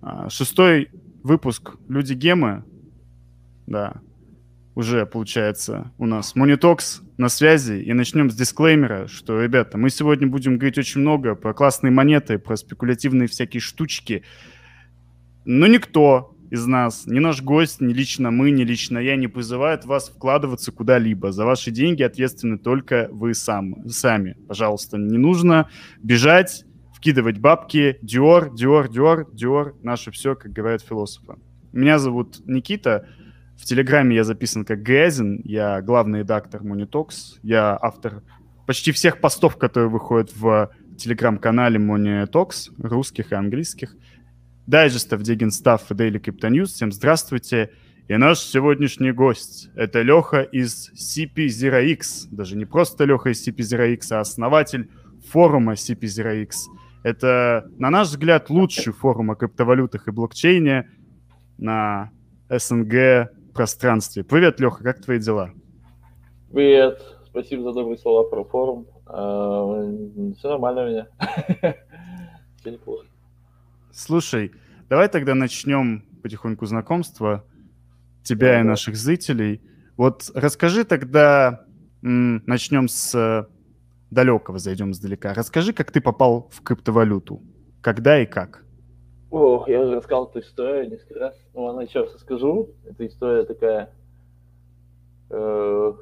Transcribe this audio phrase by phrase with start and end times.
[0.00, 0.90] А, шестой
[1.22, 2.64] выпуск «Люди Гемы».
[3.66, 4.00] Да,
[4.74, 7.82] уже получается у нас Монитокс на связи.
[7.82, 12.38] И начнем с дисклеймера, что, ребята, мы сегодня будем говорить очень много про классные монеты,
[12.38, 14.22] про спекулятивные всякие штучки.
[15.44, 19.84] Но никто из нас, ни наш гость, ни лично мы, ни лично я не призывает
[19.84, 21.32] вас вкладываться куда-либо.
[21.32, 24.36] За ваши деньги ответственны только вы сам, сами.
[24.46, 25.68] Пожалуйста, не нужно
[26.02, 26.64] бежать,
[26.98, 27.96] вкидывать бабки.
[28.02, 29.76] Диор, Диор, Диор, Диор.
[29.82, 31.36] Наше все, как говорят философы.
[31.72, 33.06] Меня зовут Никита.
[33.56, 38.22] В Телеграме я записан как Грязин, я главный редактор Monitox, я автор
[38.66, 43.96] почти всех постов, которые выходят в телеграм-канале Monitox, русских и английских,
[44.66, 46.66] дайджестов Диггинстафф и Daily Crypto News.
[46.66, 47.70] Всем здравствуйте.
[48.08, 52.28] И наш сегодняшний гость— это Леха из CP0X.
[52.30, 54.88] Даже не просто Леха из CP0X, а основатель
[55.30, 56.52] форума CP0X.
[57.08, 60.90] Это, на наш взгляд, лучший форум о криптовалютах и блокчейне
[61.56, 62.10] на
[62.50, 64.24] СНГ пространстве.
[64.24, 65.52] Привет, Леха, как твои дела?
[66.52, 68.86] Привет, спасибо за добрые слова про форум.
[69.06, 69.90] А,
[70.36, 71.06] все нормально у меня.
[72.60, 73.06] Все неплохо.
[73.90, 74.52] Слушай,
[74.90, 77.42] давай тогда начнем потихоньку знакомство
[78.22, 79.62] тебя и наших зрителей.
[79.96, 81.64] Вот расскажи тогда,
[82.02, 83.48] начнем с
[84.10, 85.34] далекого, зайдем издалека.
[85.34, 87.42] Расскажи, как ты попал в криптовалюту,
[87.80, 88.64] когда и как.
[89.30, 91.36] О, я уже рассказал эту историю несколько раз.
[91.54, 92.70] Ну, ладно, еще раз расскажу.
[92.84, 93.90] Эта история такая...
[95.30, 95.92] Э,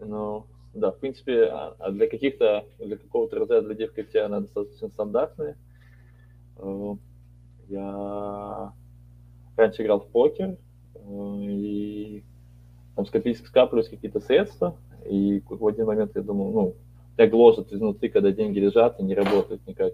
[0.00, 4.40] ну, да, в принципе, а, а для каких-то, для какого-то разряда людей в крипте она
[4.40, 5.56] достаточно стандартная.
[6.58, 6.94] Э,
[7.68, 8.72] я
[9.56, 10.56] раньше играл в покер,
[10.94, 10.98] э,
[11.48, 12.24] и
[12.96, 14.76] там скопились, скапливались какие-то средства,
[15.08, 16.76] и в один момент я думал, ну,
[17.14, 19.92] тебя гложет изнутри, когда деньги лежат и не работают никак.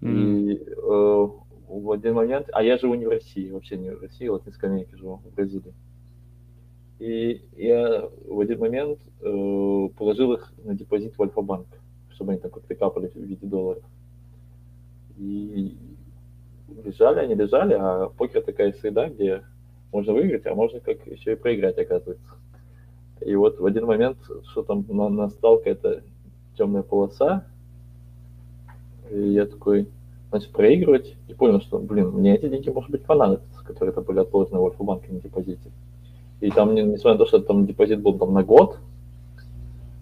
[0.00, 0.52] Mm-hmm.
[0.52, 1.28] И э,
[1.68, 4.68] в один момент, а я живу не в России, вообще не в России, в Латинской
[4.68, 5.74] Америке живу, в Бразилии.
[6.98, 11.66] И я в один момент э, положил их на депозит в Альфа-банк,
[12.10, 13.82] чтобы они там как-то капали в виде долларов.
[15.18, 15.76] И
[16.84, 19.42] лежали они, лежали, а покер такая среда, где
[19.92, 22.26] можно выиграть, а можно как еще и проиграть, оказывается.
[23.20, 24.18] И вот в один момент,
[24.50, 24.84] что там
[25.16, 26.02] настала какая-то
[26.56, 27.44] темная полоса,
[29.10, 29.88] и я такой,
[30.30, 34.20] значит, проигрывать, и понял, что, блин, мне эти деньги, может быть, понадобятся, которые это были
[34.20, 35.70] отложены в Альфа-банке на депозите.
[36.40, 38.78] И там, несмотря на то, что там депозит был там на год,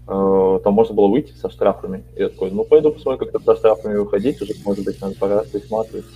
[0.09, 2.03] э, там можно было выйти со штрафами.
[2.17, 5.43] И я такой, ну, пойду посмотрю, как со штрафами выходить, уже, может быть, надо пора
[5.43, 6.07] присматривать.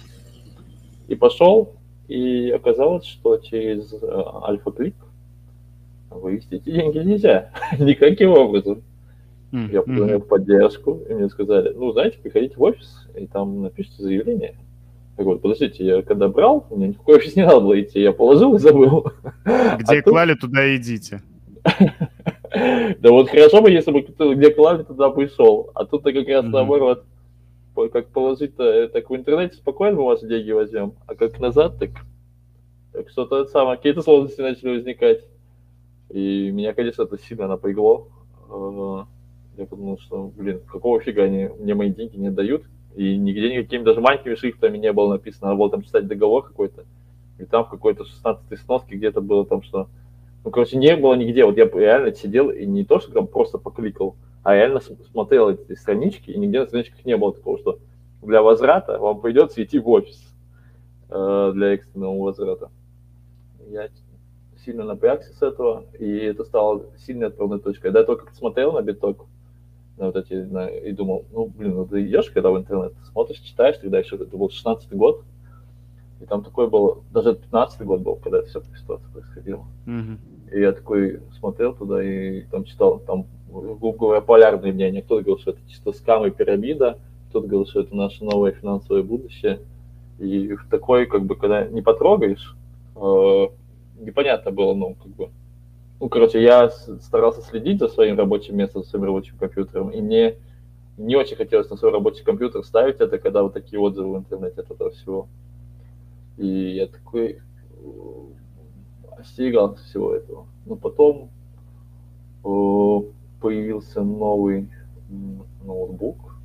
[1.06, 1.74] И пошел,
[2.08, 4.94] и оказалось, что через э, Альфа-клик
[6.10, 8.82] вывести эти деньги нельзя никаким образом.
[9.52, 9.72] Mm-hmm.
[9.72, 14.02] Я позвонил в поддержку, и мне сказали, ну, знаете, приходите в офис, и там напишите
[14.02, 14.56] заявление.
[15.16, 18.54] Я говорю, подождите, я когда брал, мне никакой офис не надо было идти, я положил
[18.54, 19.10] и забыл.
[19.44, 20.42] Где а клали, тут...
[20.42, 21.22] туда идите.
[23.00, 25.70] Да вот хорошо бы, если бы кто где клали, туда пришел.
[25.74, 27.04] А тут-то как раз наоборот,
[27.92, 31.90] как положить-то, э, так в интернете спокойно мы ваши деньги возьмем, а как назад, так,
[32.92, 35.20] так что-то самое, какие-то сложности начали возникать.
[36.10, 38.08] И меня, конечно, это сильно напрягло.
[39.58, 42.62] Я подумал, что, блин, какого фига они мне мои деньги не дают,
[42.94, 46.84] и нигде никакими даже маленькими шрифтами не было написано, надо было там читать договор какой-то,
[47.38, 49.88] и там в какой-то 16-й сноске где-то было там, что...
[50.44, 53.58] Ну, короче, не было нигде, вот я реально сидел и не то, что там просто
[53.58, 54.14] покликал,
[54.44, 54.80] а реально
[55.10, 57.80] смотрел эти странички, и нигде на страничках не было такого, что
[58.22, 60.22] для возврата вам придется идти в офис
[61.10, 62.70] э, для экстренного возврата.
[63.68, 63.88] Я
[64.64, 67.82] сильно напрягся с этого, и это стало сильной отправной точкой.
[67.82, 69.26] Когда я только посмотрел на биток,
[69.98, 73.40] на вот эти, на, и думал, ну, блин, ну ты идешь, когда в интернет, смотришь,
[73.40, 75.24] читаешь, тогда еще, это был 16 год,
[76.20, 79.64] и там такой был, даже 15 год был, когда это все ситуация происходила.
[79.86, 80.18] Mm-hmm.
[80.52, 85.02] И я такой смотрел туда и там читал, там, грубо говоря, полярные мнения.
[85.02, 86.98] Кто-то говорил, что это чисто скам и пирамида,
[87.28, 89.60] кто-то говорил, что это наше новое финансовое будущее.
[90.18, 92.56] И в такой, как бы, когда не потрогаешь,
[92.96, 93.46] э,
[94.00, 95.28] непонятно было, ну, как бы,
[96.00, 100.36] ну, короче, я старался следить за своим рабочим местом, за своим рабочим компьютером, и мне
[100.96, 104.60] не очень хотелось на свой рабочий компьютер ставить это, когда вот такие отзывы в интернете
[104.60, 105.28] от этого всего.
[106.36, 107.40] И я такой
[109.16, 110.46] остерегался всего этого.
[110.66, 111.30] Но потом
[112.44, 113.10] э,
[113.40, 114.68] появился новый
[115.64, 116.36] ноутбук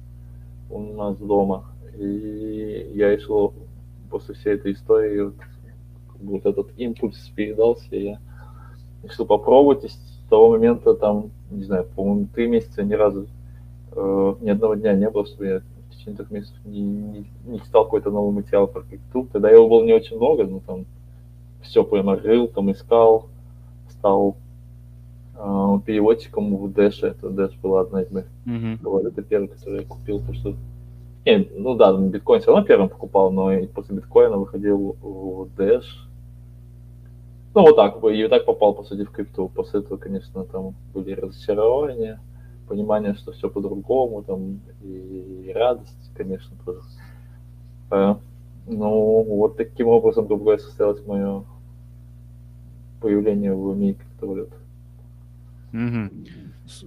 [0.70, 1.66] у нас дома,
[1.96, 3.54] и я решил
[4.10, 5.36] после всей этой истории вот,
[6.20, 8.20] вот этот импульс передался, и я
[9.04, 13.28] решил попробовать, и с того момента там, не знаю, по-моему, три месяца ни разу,
[13.92, 17.60] э, ни одного дня не было, что я в течение трех месяцев не, не, не
[17.60, 19.28] читал какой-то новый материал про крипту.
[19.32, 20.86] Тогда его было не очень много, но там
[21.62, 23.28] все прямо рыл, там искал,
[23.90, 24.38] стал
[25.38, 27.06] э, переводчиком в Dash.
[27.06, 29.08] Это Dash была одна из моих mm-hmm.
[29.08, 30.56] Это первый, который я купил, потому что
[31.26, 35.86] не, ну да, биткоин все равно первым покупал, но и после биткоина выходил в Dash.
[37.56, 39.48] Ну вот так, и так попал, по сути, в крипту.
[39.48, 42.20] После этого, конечно, там были разочарования,
[42.68, 46.82] понимание, что все по-другому, там, и, и радость, конечно, тоже.
[47.92, 48.20] А,
[48.68, 51.44] ну, вот таким образом, грубо говоря, состоялось мое
[53.02, 54.50] появление в мире криптовалют.
[55.74, 56.10] Угу.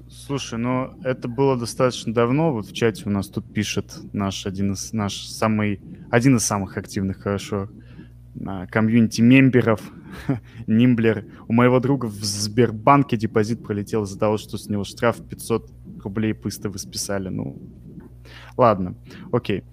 [0.09, 2.53] Слушай, ну это было достаточно давно.
[2.53, 5.81] Вот в чате у нас тут пишет наш один из наш самый
[6.11, 7.69] один из самых активных, хорошо,
[8.71, 9.81] комьюнити мемберов
[10.67, 11.25] Нимблер.
[11.49, 15.71] У моего друга в Сбербанке депозит пролетел из-за того, что с него штраф 500
[16.03, 17.29] рублей пыстовы списали.
[17.29, 17.59] Ну,
[18.57, 18.95] ладно,
[19.33, 19.65] окей.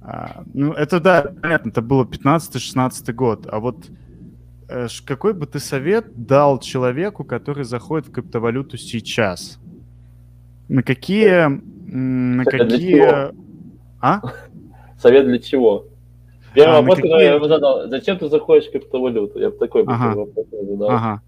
[0.00, 3.46] А, ну, это да, понятно, это было 15-16 год.
[3.50, 3.86] А вот
[4.68, 9.58] э, какой бы ты совет дал человеку, который заходит в криптовалюту сейчас?
[10.68, 11.48] На какие...
[11.86, 13.32] На совет какие...
[14.00, 14.20] А?
[14.98, 15.86] Совет для чего?
[16.54, 17.10] Первый а, вопрос, какие...
[17.10, 19.38] который я ему задал, зачем ты заходишь в криптовалюту?
[19.38, 20.14] Я бы такой ага.
[20.14, 20.90] вопрос задал.
[20.90, 21.22] Ага.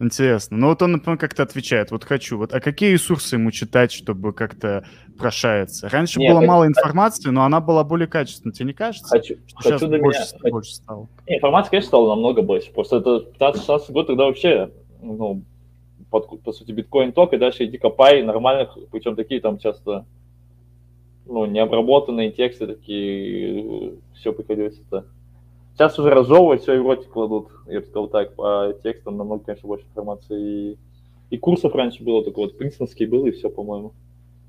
[0.00, 0.56] Интересно.
[0.56, 2.38] Ну вот он, например, как-то отвечает, вот хочу.
[2.38, 4.84] Вот, а какие ресурсы ему читать, чтобы как-то
[5.18, 5.88] прошаяться?
[5.88, 8.52] Раньше Нет, было мало информации, но она была более качественной.
[8.52, 9.08] Тебе не кажется?
[9.08, 11.08] Хочу, что хочу сейчас больше, меня, больше стало?
[11.26, 12.72] Не, информации, конечно, стало намного больше.
[12.72, 14.70] Просто это 15-16 год, тогда вообще,
[15.02, 15.42] ну,
[16.10, 20.06] под, по сути, биткоин ток, и дальше иди копай нормальных, причем такие там часто
[21.28, 25.06] ну, необработанные тексты такие, все приходилось это.
[25.74, 29.44] Сейчас уже разжевывать, все и в ротик кладут, я бы сказал так, по текстам намного,
[29.44, 30.72] конечно, больше информации.
[30.72, 30.76] И,
[31.30, 33.92] и курсов раньше было, только вот Принстонский был, и все, по-моему.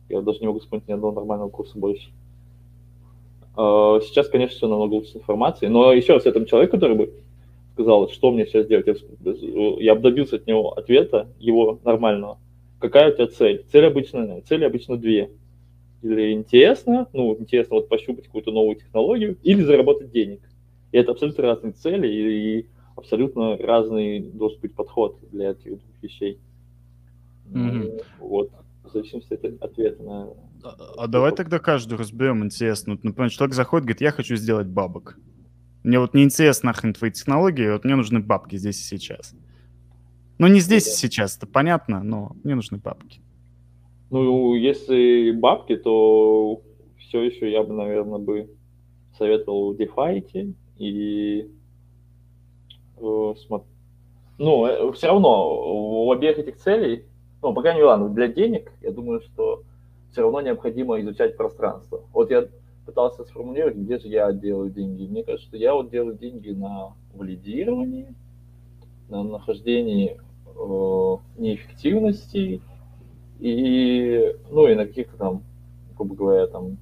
[0.08, 2.10] Я даже не могу вспомнить ни одного нормального курса больше.
[3.56, 7.14] А, сейчас, конечно, все намного лучше информации, но еще раз, этому человеку, который бы
[7.74, 8.96] сказал, что мне сейчас делать, я,
[9.80, 12.40] я бы добился от него ответа, его нормального.
[12.80, 13.66] Какая у тебя цель?
[13.72, 15.30] Цель обычно, цель обычно две
[16.02, 20.42] или интересно, ну, интересно вот пощупать какую-то новую технологию, или заработать денег.
[20.92, 26.02] И это абсолютно разные цели и, и абсолютно разный должен быть подход для этих двух
[26.02, 26.40] вещей.
[27.52, 28.04] Mm-hmm.
[28.20, 28.52] Вот,
[28.84, 30.30] в зависимости от ответа на...
[30.64, 32.94] А, а давай тогда каждую разберем, интересно.
[32.94, 35.18] Вот, например, человек заходит, говорит, я хочу сделать бабок.
[35.84, 39.34] Мне вот не интересно нахрен твои технологии, вот мне нужны бабки здесь и сейчас.
[40.38, 43.22] Ну, не здесь и сейчас, это понятно, но мне нужны бабки.
[44.10, 46.62] Ну, если бабки, то
[46.98, 48.50] все еще я бы, наверное, бы
[49.18, 51.50] советовал DeFi и
[52.98, 53.34] э,
[54.40, 57.06] ну, э, все равно у обеих этих целей,
[57.42, 59.64] ну, пока не ладно, для денег, я думаю, что
[60.12, 62.02] все равно необходимо изучать пространство.
[62.14, 62.48] Вот я
[62.86, 65.06] пытался сформулировать, где же я делаю деньги.
[65.06, 68.16] Мне кажется, что я вот делаю деньги на валидировании,
[69.10, 72.62] на нахождении э, неэффективностей,
[73.40, 75.44] и, ну, и на каких-то там,
[75.98, 76.78] грубо говоря, там,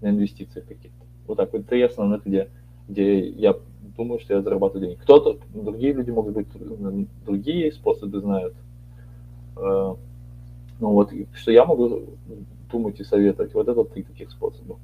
[0.00, 1.04] на инвестициях каких-то.
[1.26, 1.62] Вот так вот.
[1.62, 2.48] Это я это где,
[2.88, 3.56] где я
[3.96, 5.02] думаю, что я зарабатываю деньги.
[5.02, 6.48] Кто-то, другие люди могут быть,
[7.24, 8.54] другие способы знают.
[9.56, 9.94] Э,
[10.80, 12.02] ну вот, что я могу
[12.70, 13.54] думать и советовать.
[13.54, 14.78] Вот это три таких способа.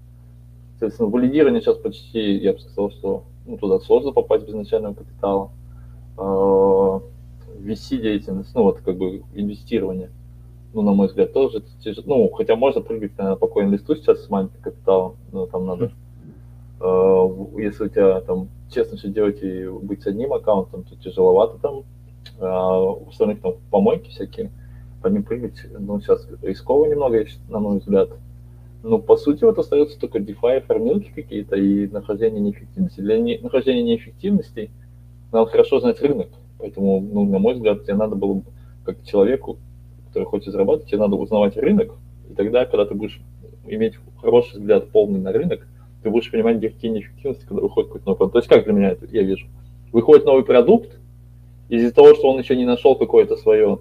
[0.79, 5.51] Соответственно, валидирование сейчас почти, я бы сказал, что ну, туда сложно попасть без начального капитала.
[6.17, 10.11] VC-деятельность, э, ну вот как бы инвестирование
[10.73, 12.05] ну, на мой взгляд, тоже тяжело.
[12.07, 15.93] Ну, хотя можно прыгать, наверное, по коин-листу сейчас с маленьким капиталом, но там надо,
[16.81, 21.59] э, если у тебя там честно все делать и быть с одним аккаунтом, то тяжеловато
[21.59, 21.85] там.
[22.41, 24.51] А у остальных там помойки всякие,
[25.03, 28.11] по ним прыгать, ну, сейчас рисково немного, на мой взгляд.
[28.83, 33.01] Ну, по сути, вот остается только DeFi, формилки какие-то и нахождение неэффективности.
[33.01, 34.71] Для не, нахождения неэффективности
[35.33, 36.29] надо хорошо знать рынок.
[36.59, 38.43] Поэтому, ну, на мой взгляд, тебе надо было
[38.85, 39.59] как человеку
[40.09, 41.95] который хочет зарабатывать, тебе надо узнавать рынок,
[42.31, 43.21] и тогда, когда ты будешь
[43.67, 45.67] иметь хороший взгляд полный на рынок,
[46.03, 48.33] ты будешь понимать, где какие неэффективности, когда выходит какой-то новый продукт.
[48.33, 49.47] То есть как для меня это я вижу?
[49.93, 50.99] Выходит новый продукт,
[51.69, 53.81] из-за того, что он еще не нашел какое-то свое,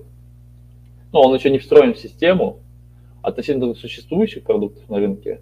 [1.13, 2.59] ну, он еще не встроен в систему,
[3.21, 5.41] относительно существующих продуктов на рынке,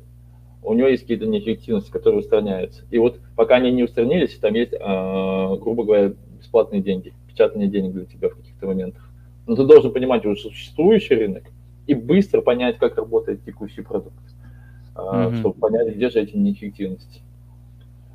[0.63, 2.83] у него есть какие-то неэффективности, которые устраняются.
[2.89, 7.93] И вот пока они не устранились, там есть, э, грубо говоря, бесплатные деньги, печатание денег
[7.93, 9.04] для тебя в каких-то моментах.
[9.47, 11.43] Но ты должен понимать уже существующий рынок
[11.87, 14.15] и быстро понять, как работает текущий продукт,
[14.95, 15.39] mm-hmm.
[15.39, 17.21] чтобы понять, где же эти неэффективности.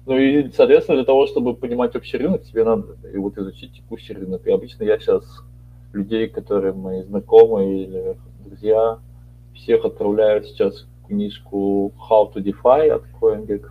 [0.06, 4.14] Ну и, соответственно, для того, чтобы понимать общий рынок, тебе надо и вот изучить текущий
[4.14, 4.46] рынок.
[4.46, 5.24] И обычно я сейчас
[5.92, 8.98] людей, которые мои знакомые или друзья,
[9.54, 13.70] всех отправляю сейчас книжку How to DeFi от CoinGecko.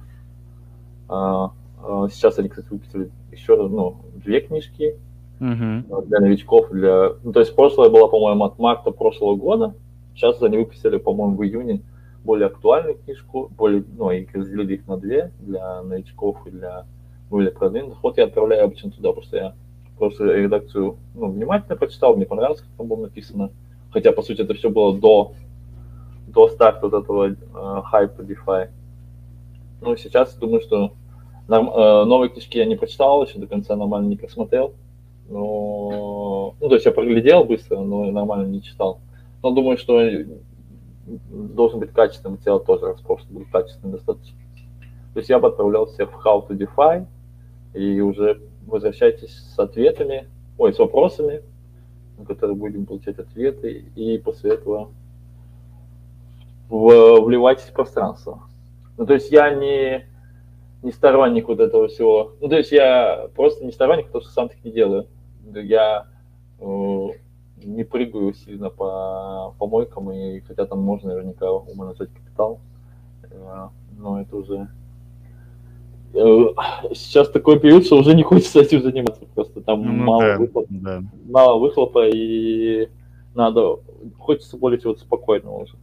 [1.09, 1.51] А,
[1.81, 4.95] а, сейчас они, кстати, выпустили еще ну, две книжки
[5.39, 6.05] uh-huh.
[6.07, 6.69] для новичков.
[6.71, 7.11] Для...
[7.23, 9.75] Ну, то есть прошлая была, по-моему, от марта прошлого года.
[10.15, 11.81] Сейчас они выпустили, по-моему, в июне
[12.23, 16.85] более актуальную книжку, более, ну, и разделили их на две, для новичков и для
[17.29, 18.03] более продвинутых.
[18.03, 19.53] Вот я отправляю обычно туда, потому что я
[19.97, 23.51] просто редакцию ну, внимательно прочитал, мне понравилось, как там было написано.
[23.91, 25.33] Хотя, по сути, это все было до,
[26.27, 28.69] до старта вот этого э, хайпа DeFi.
[29.81, 30.93] Ну, сейчас думаю, что
[31.47, 34.73] норм, э, новые книжки я не прочитал, еще до конца нормально не просмотрел.
[35.29, 38.99] Но, ну, то есть я проглядел быстро, но нормально не читал.
[39.43, 40.01] Но думаю, что
[41.05, 44.37] должен быть качественный материал тоже, раз просто будет качественный достаточно.
[45.13, 47.05] То есть я бы отправлял всех в How to DeFi
[47.73, 51.41] и уже возвращайтесь с ответами, ой, с вопросами,
[52.17, 54.89] на которые будем получать ответы, и после этого
[56.69, 58.43] в, вливайтесь в пространство.
[58.97, 60.05] Ну, то есть я не,
[60.83, 62.33] не сторонник вот этого всего.
[62.41, 65.07] Ну, то есть я просто не сторонник, потому что сам так не делаю.
[65.55, 66.07] Я
[66.59, 67.07] э,
[67.63, 72.59] не прыгаю сильно по помойкам, и хотя там можно наверняка умножать капитал,
[73.23, 74.69] э, но это уже
[76.13, 76.53] Э,
[76.93, 80.67] сейчас такой период, что уже не хочется этим заниматься, просто там ну, мало, да, выхлопа,
[80.69, 81.03] да.
[81.29, 82.89] мало выхлопа, и
[83.35, 83.79] надо,
[84.17, 85.75] хочется более чего-то спокойного уже.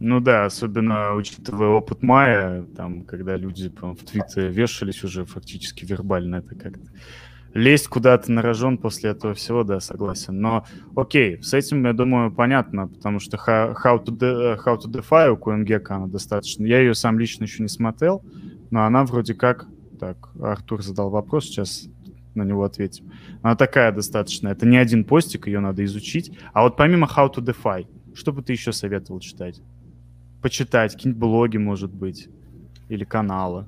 [0.00, 5.84] Ну да, особенно учитывая опыт мая, там, когда люди по в Твиттере вешались уже фактически
[5.84, 6.88] вербально, это как-то
[7.54, 10.40] лезть куда-то на рожон после этого всего, да, согласен.
[10.40, 10.64] Но
[10.96, 15.36] окей, с этим, я думаю, понятно, потому что How to, de, how to DeFi у
[15.36, 16.64] CoinGecko она достаточно...
[16.64, 18.22] Я ее сам лично еще не смотрел,
[18.70, 19.66] но она вроде как...
[20.00, 21.88] Так, Артур задал вопрос, сейчас
[22.34, 23.12] на него ответим.
[23.42, 24.48] Она такая достаточно.
[24.48, 26.36] Это не один постик, ее надо изучить.
[26.52, 29.60] А вот помимо How to DeFi, что бы ты еще советовал читать?
[30.40, 32.28] Почитать, какие-нибудь блоги, может быть,
[32.88, 33.66] или каналы?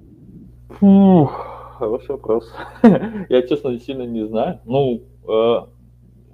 [0.81, 2.53] Фух, хороший вопрос.
[3.29, 4.61] Я, честно, сильно не знаю.
[4.65, 5.61] Ну, э,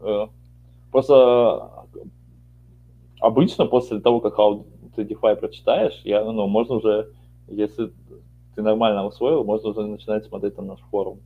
[0.03, 0.27] э,
[0.91, 1.87] просто
[3.21, 4.65] обычно после того, как to
[4.97, 7.11] DeFi прочитаешь, я, ну, можно уже,
[7.49, 7.93] если
[8.55, 11.21] ты нормально усвоил, можно уже начинать смотреть там наш форум.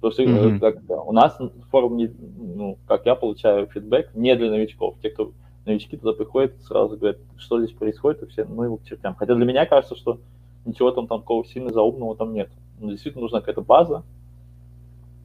[0.00, 0.58] Потому что mm-hmm.
[0.58, 1.38] как, у нас
[1.70, 4.96] форум, не, ну, как я получаю фидбэк, не для новичков.
[5.02, 5.32] Те, кто
[5.64, 9.14] новички туда приходят, сразу говорят, что здесь происходит, и все, ну его к чертям.
[9.14, 10.18] Хотя для меня кажется, что
[10.66, 12.50] ничего там, там такого сильно заумного там нет.
[12.78, 14.02] Но действительно нужна какая-то база.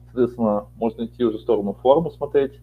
[0.06, 2.58] Соответственно, можно идти уже в сторону форума смотреть.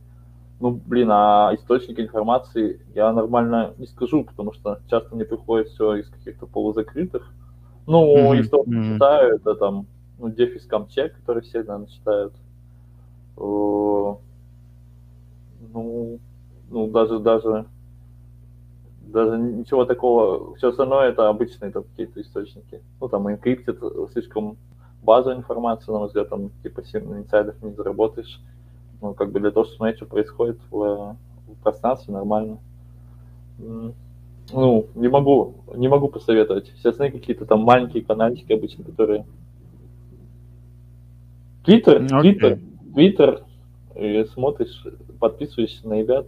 [0.60, 5.96] Ну, блин, а источники информации я нормально не скажу, потому что часто мне приходит все
[5.96, 7.32] из каких-то полузакрытых
[7.88, 8.44] ну, mm-hmm.
[8.44, 8.94] что mm-hmm.
[8.94, 9.88] читаю, это там,
[10.20, 12.34] ну, Дефис Камчек, который все, наверное, читают.
[13.38, 14.20] ну,
[16.70, 17.66] ну, даже, даже,
[19.04, 22.82] даже ничего такого, все остальное это обычные там какие-то источники.
[23.00, 23.80] Ну, там, инкриптит
[24.12, 24.58] слишком
[25.02, 28.40] базовая информация, на мой взгляд, там, типа, сильно инсайдов не заработаешь.
[29.02, 31.16] Ну, как бы для того, чтобы смотреть, что происходит в,
[31.48, 32.58] в пространстве, нормально
[34.54, 36.72] ну, не могу, не могу посоветовать.
[36.78, 39.26] Все остальные какие-то там маленькие каналчики обычно, которые...
[41.66, 42.22] Твиттер, okay.
[42.22, 42.60] Твиттер,
[42.94, 43.44] Твиттер,
[43.96, 44.86] и смотришь,
[45.20, 46.28] подписываешься на ребят,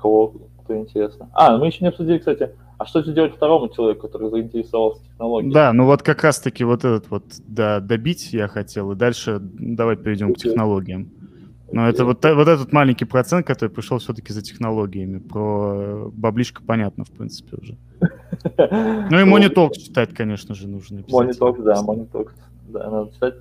[0.00, 1.28] кого кто интересно.
[1.32, 5.52] А, мы еще не обсудили, кстати, а что же делать второму человеку, который заинтересовался технологией?
[5.52, 9.96] Да, ну вот как раз-таки вот этот вот, да, добить я хотел, и дальше давай
[9.96, 10.34] перейдем okay.
[10.34, 11.10] к технологиям.
[11.70, 15.18] Но это вот, вот этот маленький процент, который пришел все-таки за технологиями.
[15.18, 17.76] Про баблишко понятно, в принципе, уже.
[19.10, 21.00] Ну и Monitox читать, конечно же, нужно.
[21.00, 22.28] Monitox, да, Monitox.
[22.68, 23.34] Да, надо читать.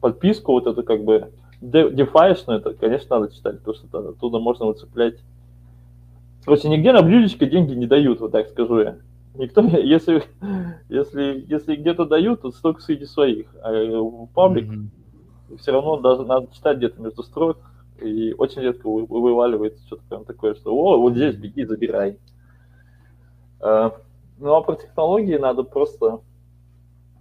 [0.00, 1.30] Подписку вот это как бы
[1.60, 5.16] дефаешную, это, конечно, надо читать, потому что оттуда можно выцеплять.
[6.44, 8.98] Короче, нигде на блюдечко деньги не дают, вот так скажу я.
[9.34, 10.22] Никто, если,
[10.88, 13.46] если, если где-то дают, то столько среди своих.
[13.62, 14.88] А в паблик mm-hmm
[15.58, 17.58] все равно даже надо читать где-то между строк,
[18.00, 22.18] и очень редко вываливается что-то прям такое, что «О, вот здесь беги, забирай».
[23.60, 23.96] А,
[24.38, 26.20] ну, а про технологии надо просто,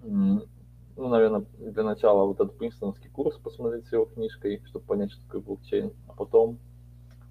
[0.04, 0.42] ну,
[0.98, 5.42] наверное, для начала вот этот принстонский курс посмотреть с его книжкой, чтобы понять, что такое
[5.42, 6.58] блокчейн, а потом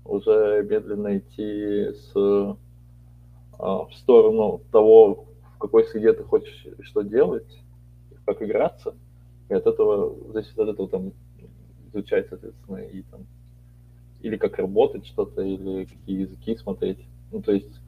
[0.04, 2.12] уже медленно идти с,
[3.58, 7.58] а, в сторону того, в какой среде ты хочешь что делать,
[8.24, 8.94] как играться–
[9.52, 11.12] и от этого, зависит от этого там
[11.92, 13.26] изучать, соответственно, и там
[14.22, 16.98] или как работать что-то, или какие языки смотреть.
[17.30, 17.80] Ну, то есть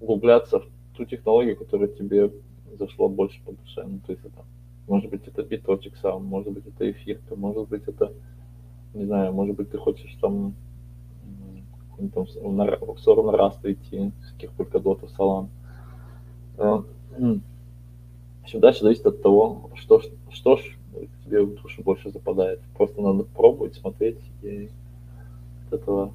[0.00, 2.32] углубляться в ту технологию, которая тебе
[2.76, 3.84] зашла больше по душе.
[3.86, 4.44] Ну, то есть это,
[4.88, 8.12] может быть, это биточек сам, может быть, это эфирка, может быть, это,
[8.94, 10.54] не знаю, может быть, ты хочешь там,
[12.14, 15.50] там в сторону раста идти, всяких полькодотов, салам.
[16.58, 16.82] Э,
[18.44, 20.62] Все дальше зависит от того, что, что ж
[21.24, 22.60] тебе в душу больше западает.
[22.76, 24.68] Просто надо пробовать, смотреть и
[25.68, 26.12] от этого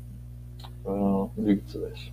[0.85, 2.11] э, двигаться дальше.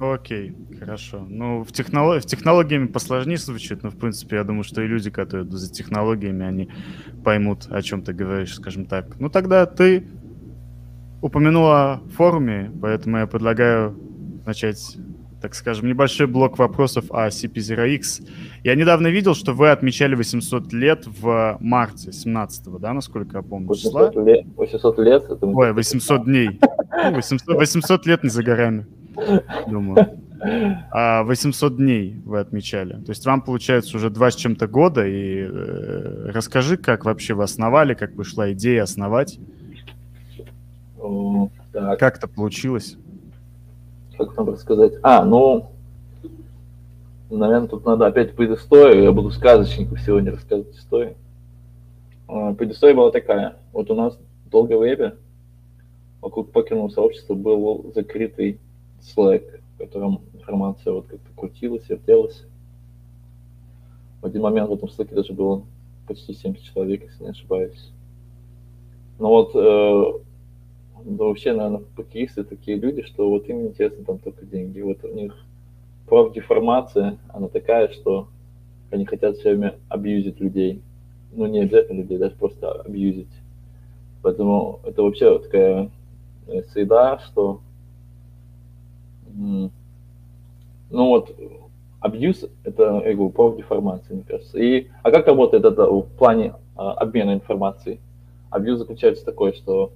[0.00, 1.24] Окей, хорошо.
[1.28, 2.22] Ну, в, технолог...
[2.22, 6.44] в технологиями посложнее звучит, но, в принципе, я думаю, что и люди, которые за технологиями,
[6.44, 6.68] они
[7.22, 9.18] поймут, о чем ты говоришь, скажем так.
[9.20, 10.06] Ну, тогда ты
[11.24, 13.98] упомянула форуме, поэтому я предлагаю
[14.44, 14.98] начать
[15.40, 18.26] так скажем, небольшой блок вопросов о CP0X.
[18.62, 23.68] Я недавно видел, что вы отмечали 800 лет в марте 17 да, насколько я помню,
[23.68, 24.24] 800 числа?
[24.24, 25.24] Лет, 800 лет?
[25.24, 26.60] Это Ой, 800 дней.
[27.12, 28.86] 800, ну, 800 лет не за горами,
[29.66, 30.18] думаю.
[30.90, 32.94] А 800 дней вы отмечали.
[33.04, 35.06] То есть вам, получается, уже два с чем-то года.
[35.06, 39.38] И э, расскажи, как вообще вы основали, как вышла идея основать.
[41.72, 41.98] Так.
[41.98, 42.96] Как это получилось?
[44.16, 44.94] как там рассказать?
[45.02, 45.70] А, ну,
[47.30, 49.04] наверное, тут надо опять предысторию.
[49.04, 51.16] Я буду сказочников сегодня рассказывать историю.
[52.28, 53.56] А, предыстория была такая.
[53.72, 54.18] Вот у нас
[54.50, 55.16] долгое время
[56.20, 58.58] вокруг покерного сообщества был закрытый
[59.02, 62.44] Slack, в котором информация вот как-то крутилась, вертелась.
[64.22, 65.64] В один момент в этом Slack даже было
[66.06, 67.90] почти 70 человек, если не ошибаюсь.
[69.18, 70.23] Но вот э,
[71.04, 74.80] да вообще, наверное, покеисты такие люди, что вот им интересно там только деньги.
[74.80, 75.36] Вот у них
[76.06, 78.28] профдеформация, она такая, что
[78.90, 80.82] они хотят все время абьюзить людей.
[81.32, 83.28] Ну, не обязательно людей, даже просто абьюзить.
[84.22, 85.90] Поэтому это вообще такая
[86.46, 87.60] э, среда, что
[89.34, 89.70] ну
[90.90, 91.34] вот
[92.00, 94.58] абьюз это я говорю, профдеформация, мне кажется.
[94.58, 98.00] И, а как работает это в плане а, обмена информацией?
[98.50, 99.92] Абьюз заключается такой, что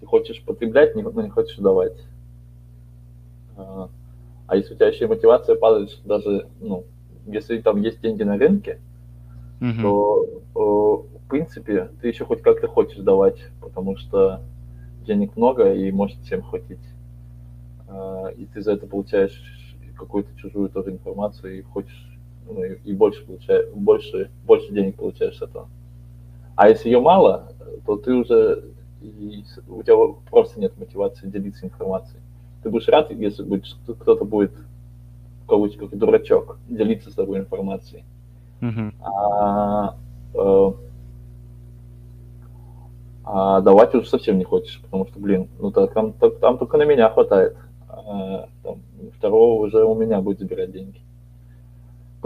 [0.00, 1.96] ты хочешь потреблять, но не хочешь давать.
[3.56, 3.88] А,
[4.46, 6.84] а если у тебя еще и мотивация падает, что даже, ну,
[7.26, 8.80] если там есть деньги на рынке,
[9.60, 9.82] mm-hmm.
[9.82, 14.40] то, в принципе, ты еще хоть как-то хочешь давать, потому что
[15.06, 16.78] денег много и может всем хватить.
[17.88, 19.42] А, и ты за это получаешь
[19.96, 22.08] какую-то чужую тоже информацию и хочешь
[22.46, 25.68] ну, и, и больше получаешь, больше, больше денег получаешь с этого.
[26.56, 27.52] А если ее мало,
[27.84, 28.64] то ты уже
[29.00, 29.96] и у тебя
[30.30, 32.20] просто нет мотивации делиться информацией.
[32.62, 34.52] Ты будешь рад, если будет, кто-то будет,
[35.48, 38.04] кавычках, дурачок, делиться с тобой информацией.
[38.60, 38.92] Uh-huh.
[39.00, 39.96] А,
[40.34, 40.72] э,
[43.24, 46.84] а давать уже совсем не хочешь, потому что, блин, ну там, там, там только на
[46.84, 47.56] меня хватает.
[47.88, 48.82] А, там,
[49.16, 51.00] второго уже у меня будет забирать деньги.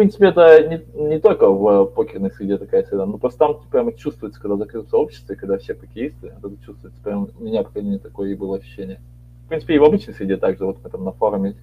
[0.02, 4.40] Принципе, это не, не только в покерной среде такая среда, но просто там прямо чувствуется,
[4.40, 8.30] когда закрыто сообщество, когда все покеисты, это чувствуется, прям у меня, по крайней мере, такое
[8.30, 9.00] и было ощущение.
[9.44, 11.54] В принципе, и в обычной среде также, вот мы там на форуме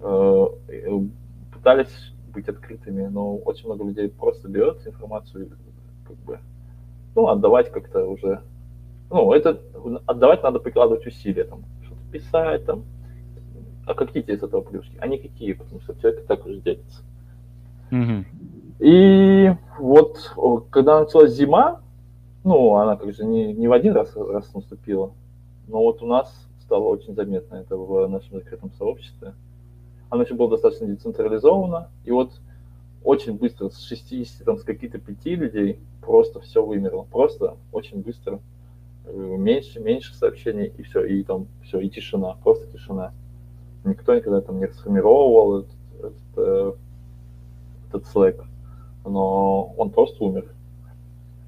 [0.00, 0.46] э,
[1.52, 5.52] пытались быть открытыми, но очень много людей просто берет информацию,
[6.08, 6.40] как бы,
[7.14, 8.42] ну, отдавать как-то уже,
[9.10, 9.60] ну, это,
[10.06, 12.82] отдавать надо прикладывать усилия, там, что-то писать, там,
[13.86, 14.96] а какие тебе из этого плюшки?
[14.98, 17.04] А никакие, потому что человек так уже делится.
[18.78, 20.34] И вот
[20.70, 21.80] когда началась зима,
[22.44, 25.12] ну, она же не, не в один раз, раз наступила,
[25.68, 29.34] но вот у нас стало очень заметно это в нашем закрытом сообществе.
[30.08, 32.32] Оно еще было достаточно децентрализовано, и вот
[33.02, 37.06] очень быстро, с 60, там, с каких-то пяти людей просто все вымерло.
[37.10, 38.40] Просто очень быстро.
[39.06, 43.12] Э, меньше, меньше сообщений, и все, и там все, и тишина, просто тишина.
[43.84, 46.72] Никто никогда там не расформировал этот, этот э,
[47.90, 48.44] этот Slack,
[49.04, 50.46] но он просто умер.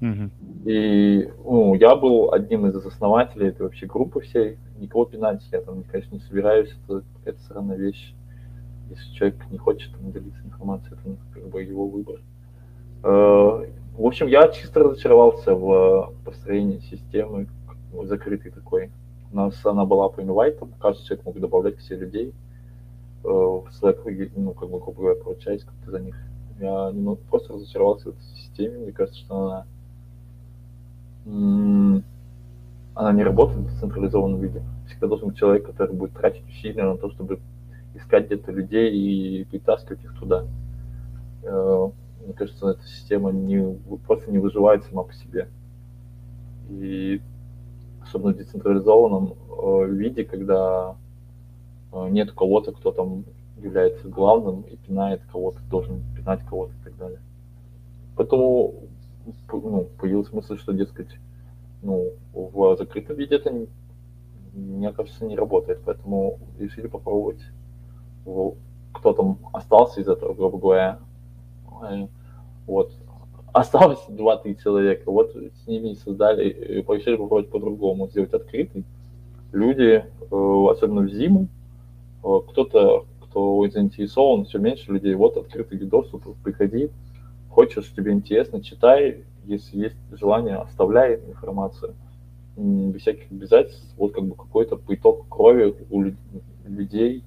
[0.01, 0.29] Mm-hmm.
[0.65, 4.57] И ну, я был одним из основателей этой вообще группы всей.
[4.77, 8.13] Никого пинать я там, конечно, не собираюсь, это какая-то странная вещь.
[8.89, 12.19] Если человек не хочет там, делиться информацией, это как бы его выбор.
[13.03, 13.65] Э,
[13.97, 17.47] в общем, я чисто разочаровался в построении системы
[18.03, 18.91] закрытой такой.
[19.31, 22.51] У нас она была по инвайтам, каждый человек мог добавлять людей э, в Slack,
[23.23, 26.15] ну, как бы, грубо говоря, получать как-то за них.
[26.59, 28.79] Я немного просто разочаровался в этой системе.
[28.79, 29.65] Мне кажется, что
[31.25, 32.01] она,
[32.95, 34.61] она не работает в централизованном виде.
[34.87, 37.39] Всегда должен быть человек, который будет тратить усилия на то, чтобы
[37.95, 40.45] искать где-то людей и притаскивать их туда.
[41.43, 41.89] Э,
[42.23, 45.47] мне кажется, эта система не, просто не выживает сама по себе.
[46.69, 47.21] И
[48.01, 50.95] особенно в децентрализованном э, виде, когда
[52.09, 53.25] нет кого-то, кто там
[53.57, 57.19] является главным и пинает кого-то, должен пинать кого-то и так далее.
[58.15, 58.73] Поэтому
[59.51, 61.09] ну, появился мысль, что, дескать,
[61.81, 63.51] ну, в закрытом виде это,
[64.53, 67.41] мне кажется, не работает, поэтому решили попробовать
[68.93, 70.99] кто там остался из этого, грубо говоря.
[72.65, 72.93] Вот.
[73.51, 78.83] Осталось 2-3 человека, вот с ними создали, и порешили попробовать по-другому, сделать открытый.
[79.51, 81.62] Люди, э, особенно в зиму, э,
[82.23, 86.89] кто-то, кто заинтересован, все меньше людей, вот открытый доступ, приходи,
[87.49, 91.95] хочешь, тебе интересно, читай, если есть желание, оставляй информацию.
[92.55, 96.03] Без всяких обязательств, вот как бы какой-то приток крови у
[96.67, 97.23] людей,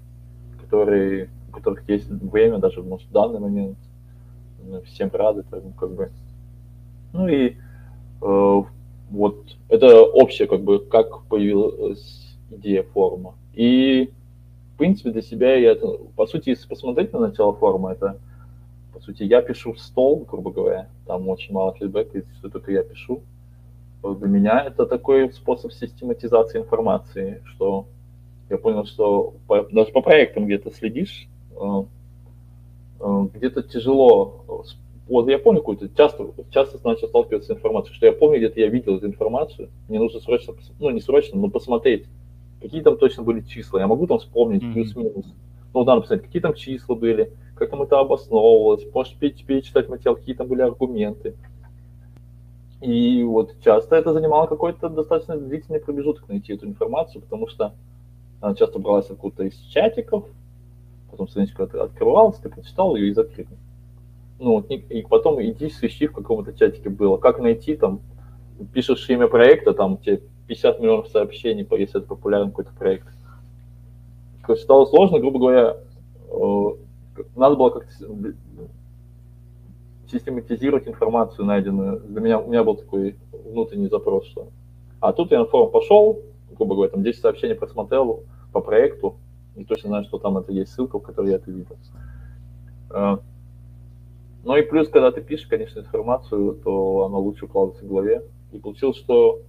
[0.61, 3.77] которые, у которых есть время, даже может, в данный момент,
[4.65, 6.11] ну, всем рады, там, как бы.
[7.13, 7.57] Ну и
[8.23, 8.63] э,
[9.11, 13.35] вот это общее, как бы, как появилась идея форума.
[13.53, 14.11] И,
[14.77, 15.75] в принципе, для себя я,
[16.17, 18.19] по сути, если посмотреть на начало форума, это,
[18.93, 22.83] по сути, я пишу в стол, грубо говоря, там очень мало фидбэка, если только я
[22.83, 23.23] пишу,
[24.03, 27.87] для меня это такой способ систематизации информации, что
[28.51, 31.27] я понял, что по, даже по проектам где-то следишь,
[31.59, 31.85] э,
[33.01, 34.45] э, где-то тяжело.
[35.09, 38.69] Вот я помню какую-то, часто, часто начал сталкиваться с информацией, что я помню, где-то я
[38.69, 42.05] видел эту информацию, мне нужно срочно, ну не срочно, но посмотреть,
[42.67, 43.81] какие там точно были числа.
[43.81, 44.73] Я могу там вспомнить mm-hmm.
[44.73, 45.27] плюс-минус.
[45.73, 50.35] Ну, надо посмотреть, какие там числа были, как там это обосновывалось, может перечитать материал, какие
[50.35, 51.35] там были аргументы.
[52.81, 57.73] И вот часто это занимало какой-то достаточно длительный промежуток найти эту информацию, потому что
[58.41, 60.25] она часто бралась откуда-то из чатиков,
[61.11, 63.47] потом страничка открывалась, ты прочитал ее и закрыл.
[64.39, 67.17] Ну, и потом иди свищи в каком-то чатике было.
[67.17, 68.01] Как найти там,
[68.75, 73.09] пишешь имя проекта, там тебе 50 миллионов сообщений, если это популярный какой-то проект.
[74.57, 75.77] Стало сложно, грубо говоря,
[76.31, 76.67] э,
[77.35, 77.91] надо было как-то
[80.11, 82.01] систематизировать информацию найденную.
[82.01, 84.49] Для меня, у меня был такой внутренний запрос, что...
[85.01, 86.21] А тут я на форум пошел,
[86.57, 89.17] грубо говоря, там 10 сообщений просмотрел по проекту,
[89.57, 91.77] и точно знаю, что там это есть ссылка, в которой я это видел.
[92.91, 93.19] А,
[94.45, 98.23] ну и плюс, когда ты пишешь, конечно, информацию, то она лучше укладывается в голове.
[98.53, 99.41] И получилось, что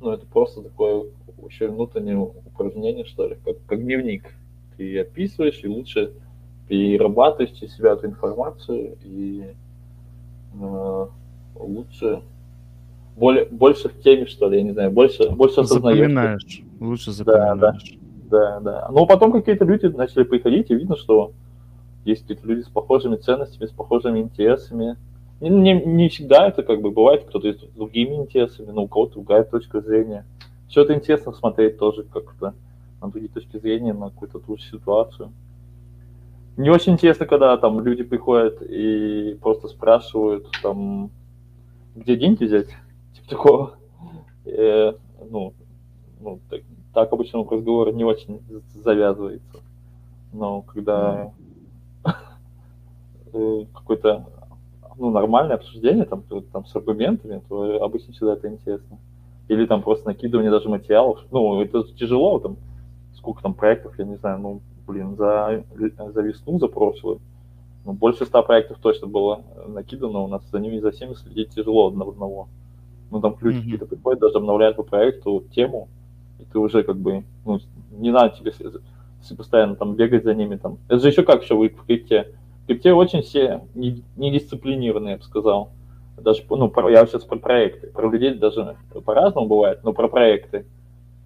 [0.00, 1.06] ну, это просто такое
[1.48, 4.34] еще внутреннее упражнение, что ли, как, как дневник.
[4.76, 6.12] Ты описываешь и лучше
[6.68, 9.54] перерабатываешь через себя эту информацию и
[10.60, 11.06] Э,
[11.54, 12.22] лучше,
[13.16, 15.98] более, больше в теме, что ли, я не знаю, больше, больше осознаешь.
[15.98, 17.98] Запоминаешь, лучше запоминаешь.
[18.30, 18.88] Да, да, да.
[18.90, 21.32] Но потом какие-то люди начали приходить, и видно, что
[22.04, 24.96] есть какие-то люди с похожими ценностями, с похожими интересами.
[25.40, 29.14] Не, не, не всегда это как бы бывает, кто-то с другими интересами, но у кого-то
[29.14, 30.24] другая точка зрения.
[30.68, 32.54] Все это интересно смотреть тоже как-то
[33.02, 35.30] на другие точки зрения, на какую-то ту ситуацию.
[36.56, 41.10] Не очень интересно, когда там люди приходят и просто спрашивают, там,
[41.94, 42.68] где деньги взять,
[43.14, 43.78] типа такого.
[44.46, 44.94] Э,
[45.30, 45.52] ну,
[46.20, 46.62] ну так,
[46.94, 48.40] так обычно разговор не очень
[48.74, 49.60] завязывается.
[50.32, 51.30] Но когда
[53.34, 54.26] э, какое-то
[54.98, 58.98] ну, нормальное обсуждение там, там с аргументами, то обычно всегда это интересно.
[59.48, 61.24] Или там просто накидывание даже материалов.
[61.30, 62.56] Ну, это тяжело, там,
[63.14, 67.20] сколько там проектов, я не знаю, ну, блин, за, за весну, за прошлую,
[67.84, 71.88] ну, больше ста проектов точно было накидано, у нас за ними за всеми следить тяжело
[71.88, 72.48] одного одного.
[73.12, 73.62] Ну, там ключи mm-hmm.
[73.62, 75.88] какие-то приходят, даже обновляют по проекту тему,
[76.40, 77.60] и ты уже как бы, ну,
[77.92, 78.52] не надо тебе
[79.36, 80.78] постоянно там бегать за ними там.
[80.88, 82.34] Это же еще как еще в крипте.
[82.66, 85.70] В крипте очень все недисциплинированные, я бы сказал.
[86.16, 87.86] Даже, ну, я сейчас про проекты.
[87.86, 90.66] Про людей даже по-разному бывает, но про проекты.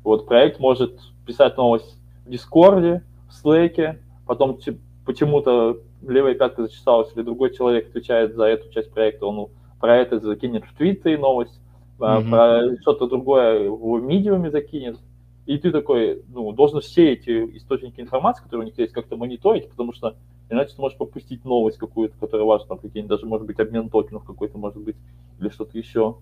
[0.04, 4.58] Вот проект может писать новость в Дискорде, в Slack, потом
[5.06, 9.48] почему-то левая пятка зачесалась, или другой человек отвечает за эту часть проекта, он
[9.80, 11.58] про это закинет в Твиттере новость,
[11.98, 12.28] mm-hmm.
[12.28, 14.98] про что-то другое в медиуме закинет.
[15.46, 19.70] И ты такой, ну, должен все эти источники информации, которые у них есть, как-то мониторить,
[19.70, 20.16] потому что
[20.50, 24.58] иначе ты можешь пропустить новость какую-то, которая важна, какие-нибудь, даже, может быть, обмен токенов какой-то,
[24.58, 24.96] может быть,
[25.38, 26.16] или что-то еще.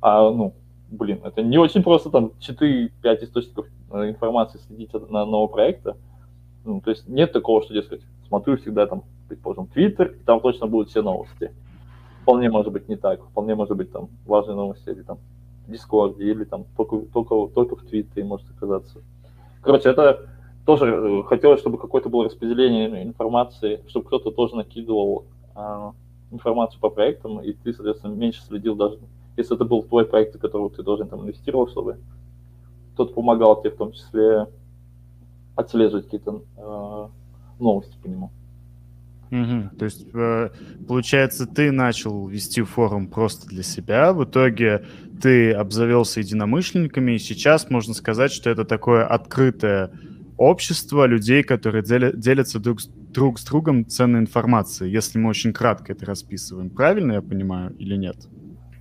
[0.00, 0.54] А, ну,
[0.90, 2.90] блин, это не очень просто там 4-5
[3.24, 5.96] источников э, информации следить на нового проекта,
[6.64, 10.66] ну, то есть нет такого, что, дескать, смотрю всегда там, предположим, Твиттер, и там точно
[10.66, 11.52] будут все новости.
[12.22, 15.18] Вполне может быть не так, вполне может быть там важные новости или там
[15.66, 19.00] в Дискорде, или там только, только, только в Твиттере может оказаться.
[19.62, 20.26] Короче, это
[20.68, 25.94] тоже э, хотелось, чтобы какое-то было распределение информации, чтобы кто-то тоже накидывал а,
[26.30, 28.98] информацию по проектам, и ты, соответственно, меньше следил даже,
[29.38, 31.96] если это был твой проект, в который ты должен там инвестировал, чтобы
[32.92, 34.46] кто-то помогал тебе в том числе
[35.56, 37.08] отслеживать какие-то э,
[37.58, 38.30] новости по нему.
[39.30, 39.78] Угу.
[39.78, 40.50] То есть, э,
[40.86, 44.84] получается, ты начал вести форум просто для себя, в итоге
[45.22, 49.92] ты обзавелся единомышленниками, и сейчас можно сказать, что это такое открытое
[50.38, 52.78] общество людей, которые делятся друг,
[53.12, 56.70] друг с другом ценной информацией, если мы очень кратко это расписываем.
[56.70, 58.16] Правильно я понимаю или нет?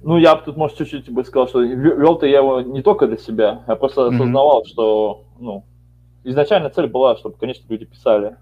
[0.03, 3.17] Ну, я бы тут, может, чуть-чуть бы сказал, что вел-то я его не только для
[3.17, 4.15] себя, я просто mm-hmm.
[4.15, 5.65] осознавал, что, ну,
[6.23, 8.37] изначально цель была, чтобы, конечно, люди писали.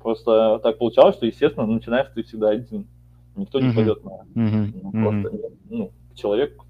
[0.00, 2.86] Просто так получалось, что, естественно, начинаешь ты всегда один.
[3.34, 3.74] Никто не mm-hmm.
[3.74, 4.10] пойдет на...
[4.34, 4.80] Mm-hmm.
[4.82, 5.38] Ну, просто,
[5.70, 6.60] ну, человек...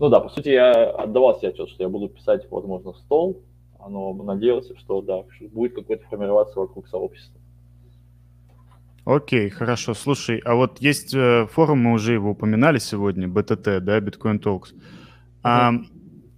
[0.00, 3.40] Ну да, по сути, я отдавал себе отчет, что я буду писать, возможно, в стол,
[3.78, 7.40] но надеялся, что, да, будет какой-то формироваться вокруг сообщества.
[9.04, 9.94] Окей, хорошо.
[9.94, 14.74] Слушай, а вот есть э, форум, мы уже его упоминали сегодня, BTT, да, Bitcoin Talks.
[15.42, 15.72] А,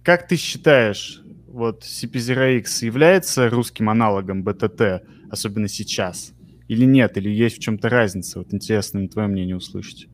[0.03, 6.33] как ты считаешь, вот CP0X является русским аналогом BTT, особенно сейчас?
[6.69, 7.17] Или нет?
[7.17, 8.39] Или есть в чем-то разница?
[8.39, 10.07] Вот интересно твое мнение услышать.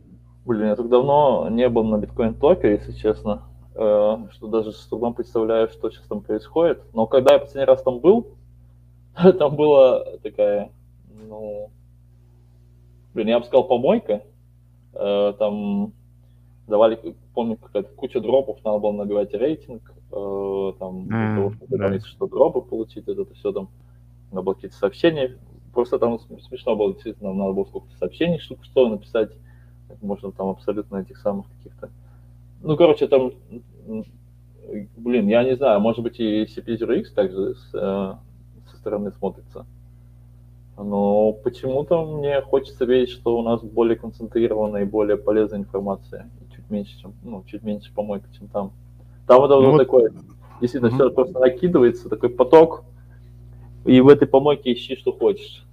[0.43, 3.43] Блин, я так давно не был на биткоин токе, если честно,
[3.77, 6.81] что даже с трудом представляю, что сейчас там происходит.
[6.93, 8.35] Но когда я последний раз там был,
[9.39, 10.71] там была такая,
[11.09, 11.69] ну,
[13.13, 14.23] блин, я бы сказал, помойка.
[14.93, 15.93] Э, там
[16.67, 22.27] давали, помню, какая-то куча дропов, надо было набивать рейтинг, э, там, для того, чтобы что
[22.27, 23.69] дропы получить, это все там,
[24.31, 25.37] надо было какие-то сообщения.
[25.73, 29.31] Просто там смешно было, действительно, надо было сколько-то сообщений, штук что написать,
[30.01, 31.89] можно там абсолютно этих самых каких-то...
[32.61, 33.33] Ну, короче, там,
[34.97, 38.13] блин, я не знаю, может быть и CP0X также с, э,
[38.69, 39.65] со стороны смотрится.
[40.77, 46.29] Но почему-то мне хочется верить, что у нас более концентрированная и более полезная информация.
[46.55, 48.71] Чуть меньше, чем, ну, чуть меньше помойка, чем там.
[49.25, 50.11] Там это ну, вот такой,
[50.61, 50.95] действительно, mm-hmm.
[50.95, 52.83] все просто накидывается, такой поток,
[53.85, 55.65] и в этой помойке ищи, что хочешь.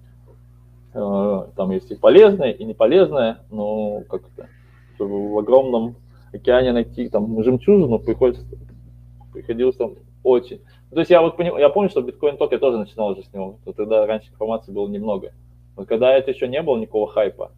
[0.94, 4.48] Э, там есть и полезное, и неполезное, но как это,
[4.98, 5.96] в огромном
[6.34, 8.44] океане найти там жемчужину приходится,
[9.32, 10.60] приходилось там очень
[10.94, 13.32] то есть я вот понял, я помню, что биткоин ток я тоже начинал уже с
[13.32, 13.58] него.
[13.64, 15.32] То тогда раньше информации было немного.
[15.76, 17.50] Но когда это еще не было никакого хайпа,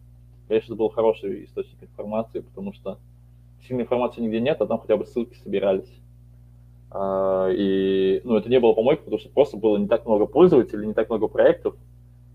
[0.47, 2.97] конечно, это был хороший источник информации, потому что
[3.67, 5.89] сильной информации нигде нет, а там хотя бы ссылки собирались.
[6.89, 10.87] А, и, ну, это не было помойкой, потому что просто было не так много пользователей,
[10.87, 11.75] не так много проектов,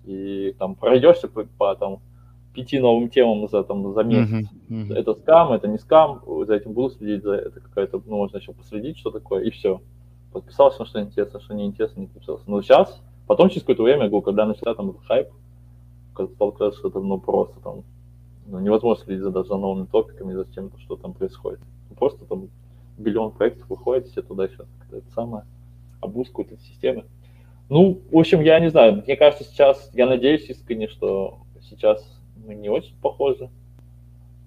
[0.04, 1.98] и там пройдешься по, по там,
[2.54, 4.48] пяти новым темам за, там, за месяц.
[4.68, 4.94] Uh-huh, uh-huh.
[4.94, 8.52] Это скам, это не скам, за этим буду следить, за это какая-то, ну, можно еще
[8.52, 9.80] последить, что такое, и все
[10.32, 12.44] подписался на что интересно, что неинтересно, не подписался.
[12.46, 15.28] Но сейчас, потом через какое-то время, говорю, когда начался там этот хайп,
[16.34, 17.84] стал казаться, что это ну, просто там
[18.46, 21.60] ну, невозможно следить за, даже за новыми топиками, за тем, что там происходит.
[21.88, 22.48] Ну, просто там
[22.98, 25.44] миллион проектов выходит, все туда сейчас это самое,
[26.00, 27.04] обускают эти системы.
[27.68, 32.04] Ну, в общем, я не знаю, мне кажется, сейчас, я надеюсь искренне, что сейчас
[32.46, 33.50] не очень похожи,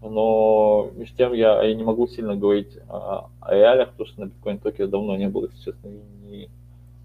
[0.02, 4.26] но между тем я, я не могу сильно говорить о, о реалиях, потому что на
[4.26, 5.90] биткоин токе давно не было, если честно,
[6.30, 6.50] не,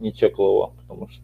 [0.01, 1.23] не чекал его, потому что,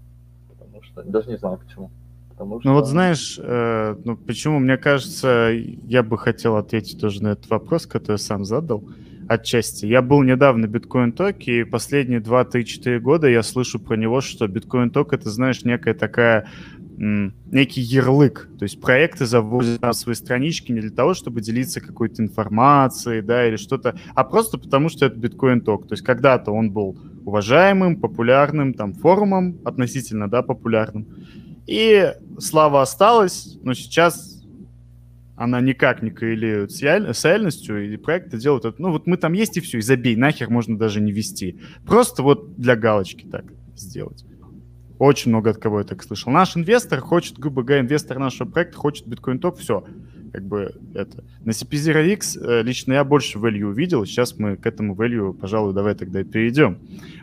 [0.49, 1.91] потому что даже не знаю почему.
[2.31, 2.69] Потому что...
[2.69, 7.49] Ну вот знаешь, э, ну почему, мне кажется, я бы хотел ответить тоже на этот
[7.49, 8.85] вопрос, который сам задал
[9.29, 9.87] отчасти.
[9.87, 14.91] Я был недавно биткоин токе, и последние 2-3-4 года я слышу про него, что биткоин
[14.91, 16.49] ток это, знаешь, некая такая
[16.97, 18.49] некий ярлык.
[18.59, 23.47] То есть проекты заводят на свои странички не для того, чтобы делиться какой-то информацией, да,
[23.47, 25.87] или что-то, а просто потому, что это биткоин ток.
[25.89, 31.07] То есть когда-то он был уважаемым, популярным, там, форумом относительно, да, популярным.
[31.67, 34.37] И слава осталась, но сейчас
[35.37, 38.81] она никак не коррелирует с, с реальностью, и проекты делают это.
[38.81, 41.61] Ну, вот мы там есть и все, и забей, нахер можно даже не вести.
[41.85, 44.25] Просто вот для галочки так сделать.
[44.99, 46.33] Очень много от кого я так слышал.
[46.33, 49.85] Наш инвестор хочет, грубо говоря, инвестор нашего проекта хочет биткоин ток, все.
[50.33, 51.25] Как бы это.
[51.45, 54.05] На CP0X э, лично я больше value увидел.
[54.07, 56.79] Сейчас мы к этому value, пожалуй, давай тогда и перейдем.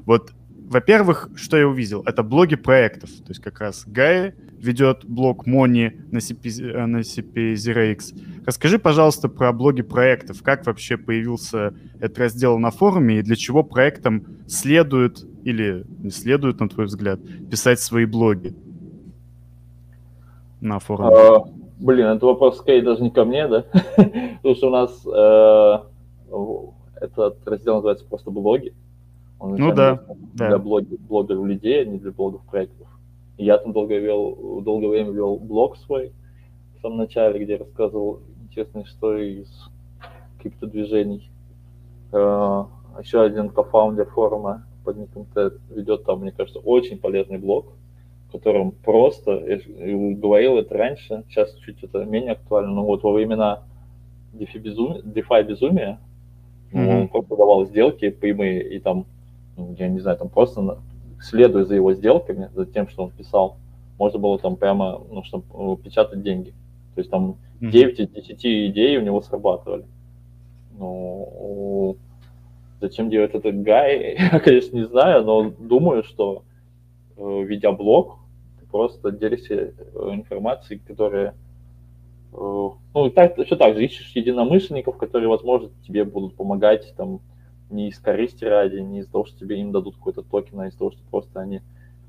[0.05, 0.33] Вот,
[0.73, 2.01] во-первых, что я увидел?
[2.05, 3.09] Это блоги проектов.
[3.09, 8.43] То есть как раз Гай ведет блог Мони на, CP, э, на CP0X.
[8.45, 10.41] Расскажи, пожалуйста, про блоги проектов.
[10.41, 16.59] Как вообще появился этот раздел на форуме и для чего проектам следует или не следует,
[16.59, 18.55] на твой взгляд, писать свои блоги
[20.61, 21.15] на форуме?
[21.15, 21.43] А,
[21.79, 23.65] блин, это вопрос скорее даже не ко мне, да?
[23.95, 28.73] Потому что у нас э, этот раздел называется просто блоги.
[29.39, 30.03] Он ну да,
[30.33, 30.59] для да.
[30.59, 32.87] блоги, блогеров людей, а не для блогов проектов.
[33.37, 36.13] И я там долгое, вел, долгое время вел блог свой
[36.77, 39.69] в самом начале, где рассказывал интересные истории из
[40.41, 41.29] криптодвижений.
[42.13, 42.65] Э,
[43.01, 47.73] еще один кофаундер форума под ником Тед ведет там, мне кажется, очень полезный блог,
[48.29, 49.59] в котором просто, я
[50.15, 53.63] говорил это раньше, сейчас чуть это менее актуально, но вот во времена
[54.33, 55.99] DeFi безумия, DeFi безумия
[56.71, 57.01] mm-hmm.
[57.01, 59.05] он просто давал сделки прямые, и там,
[59.57, 60.77] ну, я не знаю, там просто
[61.21, 63.57] следуя за его сделками, за тем, что он писал,
[63.97, 66.53] можно было там прямо, ну, чтобы печатать деньги.
[66.95, 69.85] То есть там 9 из 10 идей у него срабатывали.
[70.77, 71.97] Ну,
[72.83, 76.43] зачем делать этот гай, я, конечно, не знаю, но думаю, что
[77.15, 78.19] э, ведя блог,
[78.71, 81.35] просто делишься э, информацией, которая
[82.33, 87.21] э, ну, так, все так же, ищешь единомышленников, которые, возможно, тебе будут помогать там
[87.69, 90.79] не из корысти ради, не из-за того, что тебе им дадут какой-то токен, а из-за
[90.79, 91.61] того, что просто они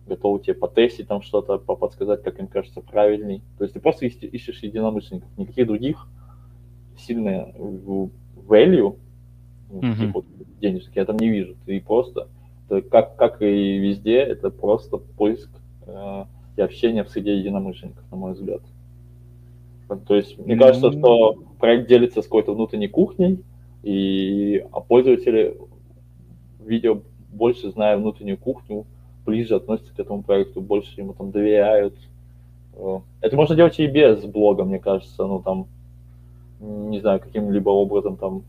[0.06, 3.42] готовы тебе потестить там что-то, подсказать, как им кажется правильней.
[3.58, 6.06] То есть ты просто ищешь единомышленников, никаких других.
[6.98, 7.52] Сильно
[8.46, 8.98] value,
[9.70, 10.12] mm-hmm.
[10.12, 10.24] вот,
[10.60, 11.56] денежных я там не вижу.
[11.66, 12.28] Ты просто,
[12.68, 15.50] это как, как и везде, это просто поиск
[15.86, 16.24] э,
[16.56, 18.62] и общение в среде единомышленников, на мой взгляд.
[20.06, 20.58] То есть, мне mm-hmm.
[20.58, 23.44] кажется, что проект делится с какой-то внутренней кухней,
[23.82, 25.56] и а пользователи
[26.64, 27.00] видео
[27.30, 28.86] больше зная внутреннюю кухню,
[29.26, 31.94] ближе относятся к этому проекту, больше ему там доверяют.
[32.74, 35.66] Э, это можно делать и без блога, мне кажется, ну там,
[36.60, 38.42] не знаю, каким-либо образом там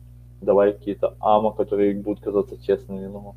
[0.46, 3.36] давай какие-то ама, которые будут казаться честными, но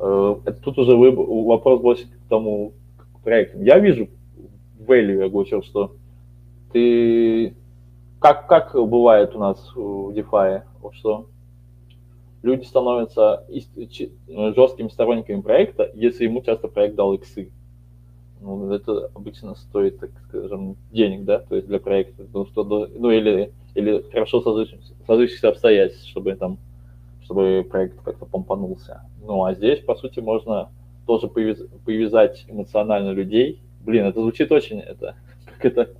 [0.00, 3.62] э, это тут уже выбор, вопрос больше к тому, к проекту.
[3.62, 4.08] Я вижу
[4.78, 5.92] value, я говорю, что
[6.72, 7.54] ты,
[8.20, 11.26] как, как бывает у нас в DeFi, что
[12.42, 13.44] люди становятся
[14.28, 17.50] жесткими сторонниками проекта, если ему часто проект дал иксы.
[18.40, 23.10] Ну, это обычно стоит, так скажем, денег, да, то есть для проекта, ну, что, ну
[23.10, 26.58] или, или хорошо сложившихся обстоятельств, чтобы там,
[27.22, 29.02] чтобы проект как-то помпанулся.
[29.22, 30.70] Ну, а здесь, по сути, можно
[31.06, 33.60] тоже повязать эмоционально людей.
[33.80, 35.90] Блин, это звучит очень, это, как это,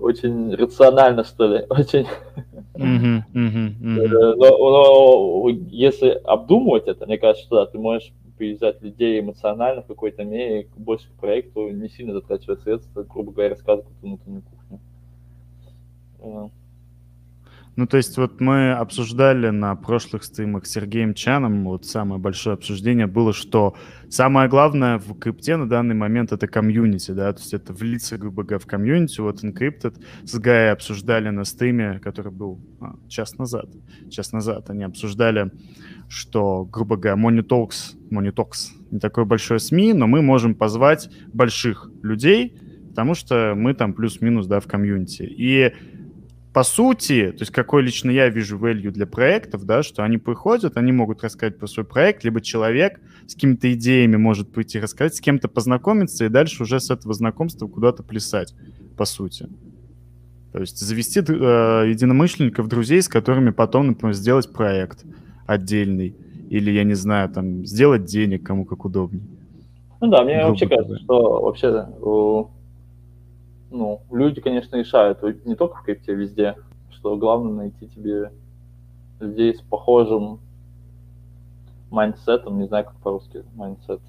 [0.00, 2.06] очень рационально, что ли, очень.
[2.74, 4.34] Mm-hmm, mm-hmm, mm-hmm.
[4.36, 9.86] Но, но если обдумывать это, мне кажется, что да, ты можешь привязать людей эмоционально в
[9.86, 14.80] какой-то мере к больше к проекту, не сильно затрачивая средства, грубо говоря, рассказывать внутреннюю кухню.
[17.74, 22.52] Ну, то есть вот мы обсуждали на прошлых стримах с Сергеем Чаном, вот самое большое
[22.54, 23.74] обсуждение было, что
[24.10, 28.42] самое главное в крипте на данный момент это комьюнити, да, то есть это влиться, грубо
[28.42, 29.22] говоря, в комьюнити.
[29.22, 33.70] Вот Encrypted с Гай обсуждали на стриме, который был а, час назад,
[34.10, 35.50] час назад они обсуждали,
[36.08, 38.50] что, грубо говоря, Monitox, Monitox
[38.90, 42.54] не такой большой СМИ, но мы можем позвать больших людей,
[42.90, 45.22] потому что мы там плюс-минус, да, в комьюнити.
[45.22, 45.72] И
[46.52, 50.76] по сути, то есть какой лично я вижу value для проектов, да, что они приходят,
[50.76, 55.20] они могут рассказать про свой проект, либо человек с какими-то идеями может прийти рассказать, с
[55.20, 58.54] кем-то познакомиться и дальше уже с этого знакомства куда-то плясать,
[58.98, 59.48] по сути.
[60.52, 61.22] То есть завести э,
[61.88, 65.06] единомышленников, друзей, с которыми потом, например, сделать проект
[65.46, 66.14] отдельный.
[66.50, 69.24] Или, я не знаю, там, сделать денег, кому как удобнее.
[70.02, 71.86] Ну да, мне Грубо вообще кажется, что вообще
[73.72, 76.56] ну, люди, конечно, решают, не только в крипте, везде,
[76.90, 78.30] что главное найти тебе
[79.18, 80.40] людей с похожим
[81.90, 84.00] mindset ом, не знаю, как по-русски mindset,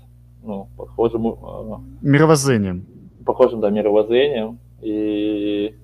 [0.43, 1.27] ну, похожим...
[1.27, 2.85] Э, мировоззрением.
[3.25, 4.59] Похожим, да, мировоззрением.
[4.81, 5.75] И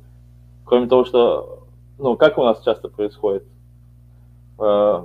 [0.65, 3.44] кроме того, что, ну, как у нас часто происходит,
[4.60, 5.04] э,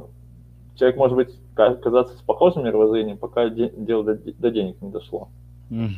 [0.77, 5.29] человек может быть казаться с похожим мировоззрением, пока дело до, до денег не дошло.
[5.71, 5.91] Mm.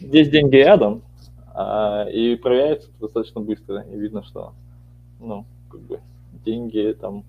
[0.00, 1.02] Здесь деньги рядом,
[1.54, 4.52] а, и проверяется достаточно быстро, и видно, что
[5.20, 6.00] ну, как бы
[6.44, 7.24] деньги там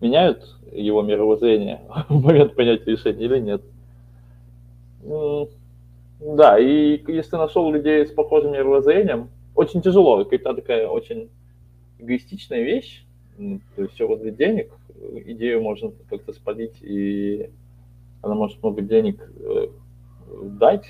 [0.00, 3.62] меняют его мировоззрение в момент принятия решения или нет.
[6.20, 11.28] Да, и если нашел людей с похожим мировоззрением, очень тяжело, какая-то такая очень
[11.98, 13.04] эгоистичная вещь,
[13.36, 14.70] то есть все возле денег,
[15.26, 17.50] идею можно как-то спалить, и
[18.22, 19.68] она может много денег э,
[20.42, 20.86] дать,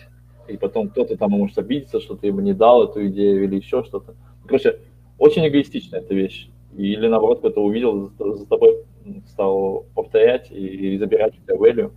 [0.49, 3.83] и потом кто-то там может обидеться, что ты ему не дал эту идею или еще
[3.85, 4.15] что-то.
[4.47, 4.79] Короче,
[5.19, 6.49] очень эгоистичная эта вещь.
[6.77, 8.85] Или наоборот, кто-то увидел, за тобой
[9.29, 11.93] стал повторять и, и забирать у тебя value.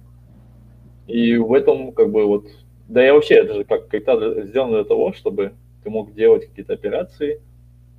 [1.08, 2.46] И в этом как бы вот...
[2.88, 5.54] Да и вообще, это же как когда сделано для того, чтобы
[5.84, 7.42] ты мог делать какие-то операции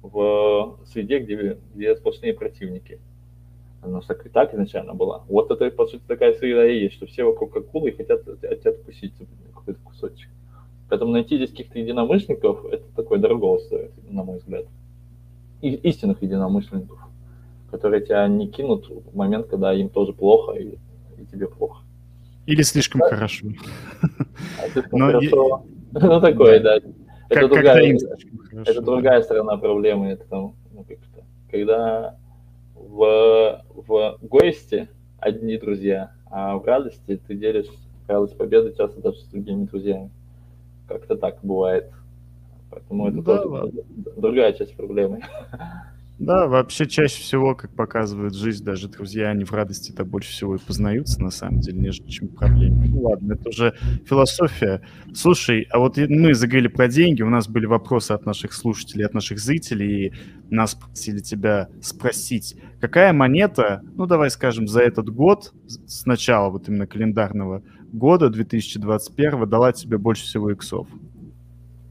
[0.02, 3.00] в среде, где, где сплошные противники.
[3.80, 5.24] Она так и так изначально была.
[5.28, 8.40] Вот это, по сути, такая среда и есть, что все вокруг акулы и хотят от
[8.40, 9.14] тебя откусить
[9.54, 10.28] какой-то кусочек.
[10.88, 14.64] Поэтому найти здесь каких-то единомышленников, это такое дорого стоит, на мой взгляд.
[15.60, 16.98] И, истинных единомышленников,
[17.70, 20.78] которые тебя не кинут в момент, когда им тоже плохо и,
[21.18, 21.82] и тебе плохо.
[22.46, 23.10] Или слишком да?
[23.10, 23.48] хорошо.
[24.62, 25.64] А слишком Но хорошо.
[25.64, 25.68] И...
[25.90, 26.80] Ну, такое, да.
[26.80, 26.86] да.
[27.30, 30.08] Это, как, другая, хорошо, это другая сторона проблемы.
[30.08, 32.16] Это там, ну, как -то, когда
[32.74, 37.68] в, в гости одни друзья, а в радости ты делишь
[38.06, 40.10] радость победы часто даже с другими друзьями.
[40.88, 41.92] Как-то так бывает.
[42.70, 43.72] Поэтому это Да, тоже
[44.16, 45.20] другая часть проблемы.
[46.18, 50.58] Да, вообще чаще всего, как показывает жизнь, даже друзья, они в радости-то больше всего и
[50.58, 52.88] познаются, на самом деле, нежели чем в проблеме.
[52.88, 53.74] Ну ладно, это уже
[54.04, 54.82] философия.
[55.14, 59.14] Слушай, а вот мы заговорили про деньги, у нас были вопросы от наших слушателей, от
[59.14, 60.12] наших зрителей, и
[60.50, 66.68] нас просили тебя спросить, какая монета, ну давай скажем, за этот год, с начала вот
[66.68, 67.62] именно календарного
[67.92, 70.86] года 2021 дала тебе больше всего иксов?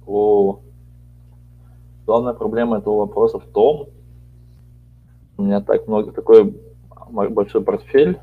[0.06, 0.60] О,
[2.06, 3.88] главная проблема этого вопроса в том,
[5.38, 6.56] у меня так много, такой
[7.10, 8.20] большой портфель,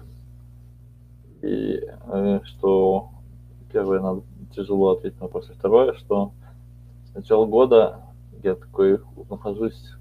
[1.43, 3.11] и э, что
[3.73, 4.23] первое, надо
[4.55, 6.33] тяжело ответить на вопрос, второе, что
[7.11, 8.01] с начала года
[8.43, 9.95] я такой нахожусь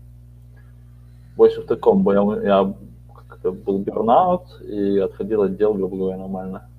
[1.35, 2.73] больше в таком, я, я
[3.13, 6.69] как-то был бернаут и отходил от дел, грубо говоря, нормально.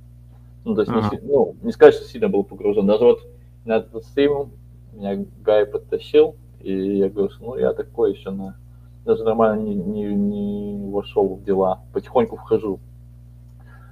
[0.65, 1.11] Ну, то есть, не Ага.
[1.11, 2.87] си- ну, не сказать, что сильно был погружен.
[2.87, 3.21] Даже вот
[3.65, 4.51] на этот стрим
[4.93, 8.57] меня Гай подтащил, и я говорю, что ну я такой еще на
[9.05, 12.81] даже нормально не, не, не вошел в дела, потихоньку вхожу.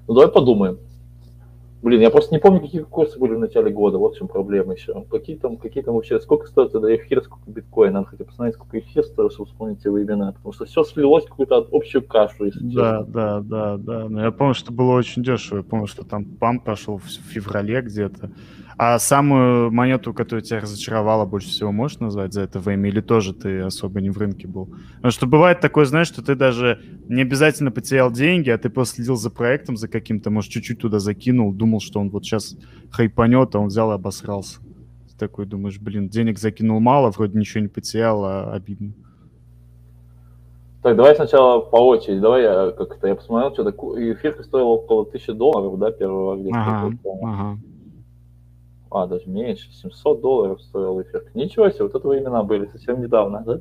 [0.09, 0.79] Ну давай подумаем.
[1.83, 4.74] Блин, я просто не помню, какие курсы были в начале года, вот в чем проблема
[4.74, 5.05] еще.
[5.11, 8.78] Какие там, какие там вообще, сколько стоит тогда эфир, сколько биткоин, надо хотя посмотреть, сколько
[8.78, 12.61] эфир стоит, чтобы вспомнить эти времена, потому что все слилось в какую-то общую кашу, если
[12.61, 13.12] Да, честно.
[13.12, 14.09] да, да, да.
[14.09, 15.59] Но я помню, что было очень дешево.
[15.59, 18.30] Я помню, что там памп пошел в феврале где-то.
[18.77, 22.89] А самую монету, которая тебя разочаровала больше всего, можешь назвать за это время?
[22.89, 24.70] Или тоже ты особо не в рынке был?
[24.97, 28.97] Потому что бывает такое, знаешь, что ты даже не обязательно потерял деньги, а ты просто
[28.97, 32.57] следил за проектом, за каким-то, может, чуть-чуть туда закинул, думал, что он вот сейчас
[32.91, 34.61] хайпанет, а он взял и обосрался.
[35.11, 38.93] Ты такой думаешь, блин, денег закинул мало, вроде ничего не потерял, а обидно.
[40.83, 42.20] Так, давай сначала по очереди.
[42.20, 44.12] Давай я как-то я посмотрел, что такое.
[44.12, 46.59] Эфирка стоила около 1000 долларов, да, первого где-то.
[46.59, 47.59] Ага, ага.
[48.95, 49.72] А, даже меньше.
[49.72, 51.30] 700 долларов стоила эфирка.
[51.34, 53.61] Ничего себе, вот это времена были совсем недавно, да?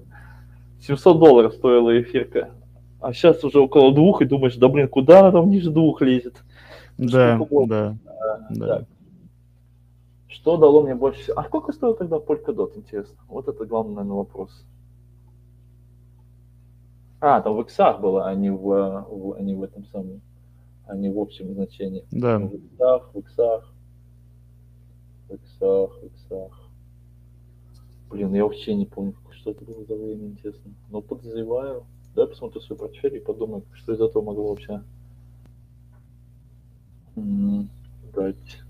[0.82, 2.50] 700 долларов стоила эфирка.
[3.00, 6.36] А сейчас уже около двух, и думаешь, да блин, куда она там ниже двух лезет?
[6.98, 7.68] Да, Сколько было?
[7.68, 8.68] да, А, да.
[8.80, 8.88] так.
[10.28, 11.40] Что дало мне больше всего?
[11.40, 13.16] А сколько стоил тогда Polkadot, интересно?
[13.28, 14.66] Вот это главный, наверное, вопрос.
[17.20, 20.22] А, там в иксах было, а не в, в- а не в этом самом,
[20.88, 22.04] а не в общем значении.
[22.12, 22.40] Да.
[22.40, 23.71] В иксах, в иксах,
[25.32, 26.70] иксах, иксах.
[28.10, 30.74] Блин, я вообще не помню, что это было за время, интересно.
[30.90, 31.86] Но подозреваю.
[32.14, 34.82] Давай посмотрю свой портфель и подумаю, что из этого могло вообще
[38.14, 38.62] дать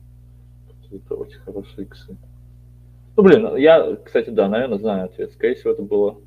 [0.67, 2.17] какие-то очень хорошие иксы.
[3.15, 5.31] Ну, блин, я, кстати, да, наверное, знаю ответ.
[5.33, 6.17] Скорее всего, это было...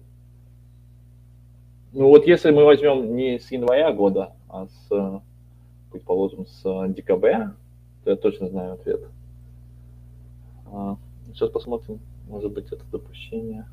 [1.92, 5.20] Ну, вот если мы возьмем не с января года, а с, э,
[5.92, 7.54] предположим, с э, декабря,
[8.02, 9.00] то я точно знаю ответ.
[10.66, 10.96] А,
[11.34, 11.98] Сейчас посмотрим,
[12.28, 13.66] может быть, это допущение.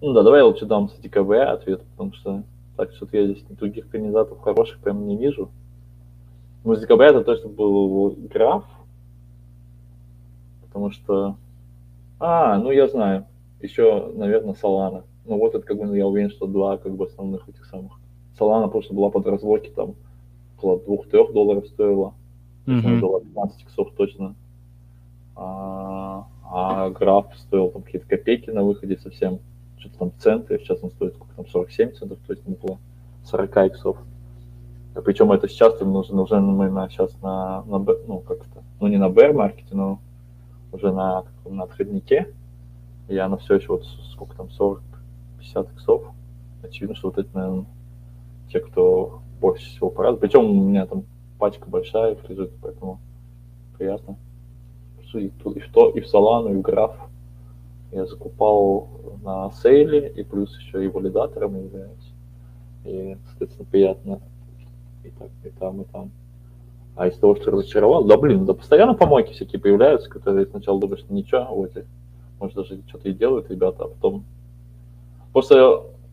[0.00, 2.44] Ну да, давай я лучше дам с декабря ответ, потому что
[2.76, 5.50] так что-то я здесь других кандидатов хороших прям не вижу.
[6.64, 8.64] Ну, с декабря это точно был граф,
[10.62, 11.36] потому что...
[12.20, 13.26] А, ну я знаю.
[13.60, 15.04] Еще, наверное, Солана.
[15.24, 17.92] Ну вот это как бы я уверен, что два как бы основных этих самых.
[18.38, 19.94] Солана просто была под разлоки, там
[20.56, 22.14] около 2-3 долларов стоила.
[22.68, 23.00] Мгм.
[23.00, 24.34] Было 15 иксов точно.
[25.34, 29.38] А, а граф стоил там какие-то копейки на выходе совсем.
[29.78, 32.78] Что-то там центы, сейчас он стоит сколько там, 47 центов, то есть около
[33.24, 33.96] 40 иксов.
[34.94, 38.88] А Причем это сейчас нужно, уже мы на, сейчас на, на ну как это, ну
[38.88, 40.00] не на bear маркете, но
[40.70, 42.34] уже на, на отходнике.
[43.08, 46.02] И она все еще вот сколько там, 40-50 иксов.
[46.62, 47.64] Очевидно, что вот это, наверное,
[48.52, 50.20] те, кто больше всего порадует.
[50.20, 51.04] Причем у меня там
[51.38, 53.00] пачка большая лежит, поэтому
[53.76, 54.16] приятно.
[55.14, 56.96] И, в, то, и в Solana, и в Graph
[57.92, 58.88] я закупал
[59.22, 62.12] на сейле, и плюс еще и валидатором являюсь.
[62.84, 64.20] И, соответственно, приятно
[65.04, 66.10] и так, и там, и там.
[66.96, 71.04] А из того, что разочаровал, да блин, да постоянно помойки всякие появляются, которые сначала думаешь,
[71.08, 71.72] ничего, вот,
[72.40, 74.24] может даже что-то и делают ребята, а потом...
[75.32, 75.56] После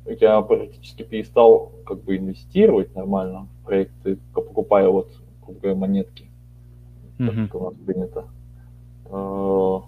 [0.06, 5.10] я практически перестал как бы инвестировать нормально в проекты, покупая вот,
[5.45, 6.30] грубо монетки,
[7.18, 7.47] так Мгм.
[7.47, 8.26] как у нас принято.
[9.06, 9.80] Э,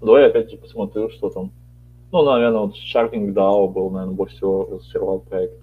[0.00, 1.52] Давай я опять посмотрю, что там.
[2.10, 5.60] Ну, наверное, вот Sharking DAO был, наверное, больше всего разочаровал проект.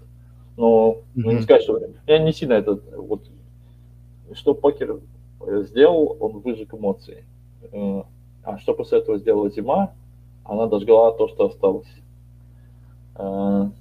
[0.55, 3.29] Но ну, не сказать, что я не сильно это вот
[4.33, 4.99] что покер
[5.63, 7.25] сделал, он выжег эмоции.
[7.71, 8.03] Э,
[8.43, 9.93] А что после этого сделала зима,
[10.43, 11.87] она дожгла то, что осталось.
[13.19, 13.73] М,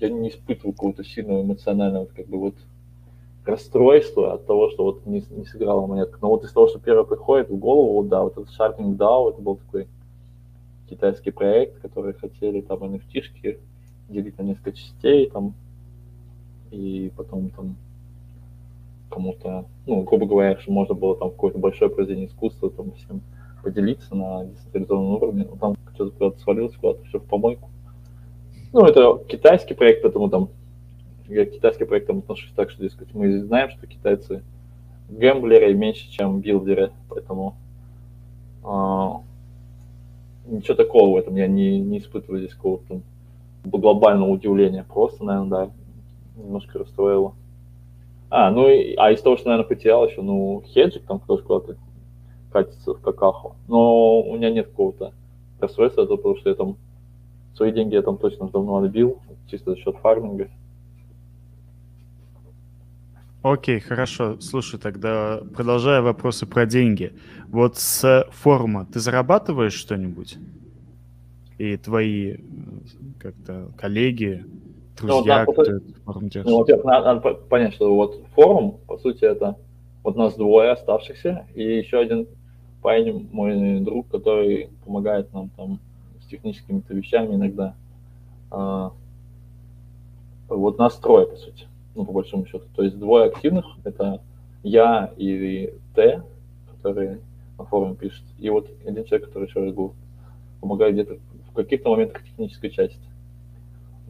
[0.00, 2.54] Я не испытываю какого-то сильного эмоционального, как бы вот
[3.44, 6.18] расстройство от того, что вот не, не сыграла монетка.
[6.20, 9.42] Но вот из того, что первое приходит в голову, да, вот этот Sharpening DAO, это
[9.42, 9.88] был такой
[10.88, 13.58] китайский проект, который хотели там NFT-шки
[14.08, 15.54] делить на несколько частей, там,
[16.70, 17.76] и потом там
[19.10, 23.22] кому-то, ну, грубо говоря, что можно было там какое-то большое произведение искусства там всем
[23.62, 27.71] поделиться на децентрализованном уровне, но там что-то куда-то свалилось, куда-то все в помойку.
[28.72, 30.48] Ну, это китайский проект, поэтому там
[31.28, 34.42] я к китайским проектам отношусь так, что, дескать, мы знаем, что китайцы
[35.10, 37.56] гэмблеры меньше, чем билдеры, поэтому
[38.64, 39.20] а,
[40.46, 43.02] ничего такого в этом я не, не испытываю здесь какого-то
[43.64, 44.84] глобального удивления.
[44.88, 45.70] Просто, наверное, да,
[46.42, 47.34] немножко расстроило.
[48.30, 51.76] А, ну и, а из того, что, наверное, потерял еще, ну, хеджик там тоже куда-то
[52.50, 53.56] катится в какаху.
[53.68, 55.12] Но у меня нет какого-то
[55.60, 56.76] расстройства, потому что я там
[57.54, 60.48] свои деньги я там точно давно отбил, чисто за счет фарминга.
[63.42, 64.38] Окей, хорошо.
[64.40, 67.12] Слушай, тогда продолжая вопросы про деньги.
[67.48, 70.38] Вот с форума ты зарабатываешь что-нибудь?
[71.58, 72.36] И твои
[73.18, 74.44] как-то коллеги,
[74.96, 76.50] друзья, ну, вот, кто этот форум держит?
[76.50, 79.56] Ну, во-первых, надо, надо понять, что вот форум, по сути, это
[80.04, 82.26] вот нас двое оставшихся, и еще один
[82.80, 85.78] парень, мой друг, который помогает нам там
[86.32, 87.74] с техническими вещами иногда.
[88.50, 88.92] А,
[90.48, 92.64] вот нас трое, по сути ну, по большому счету.
[92.74, 94.20] То есть двое активных— это
[94.62, 96.22] я и Т,
[96.70, 97.18] который
[97.58, 99.94] на форуме пишет, и вот один человек, который еще говорю,
[100.60, 101.18] помогает где-то
[101.50, 102.98] в каких-то моментах технической части.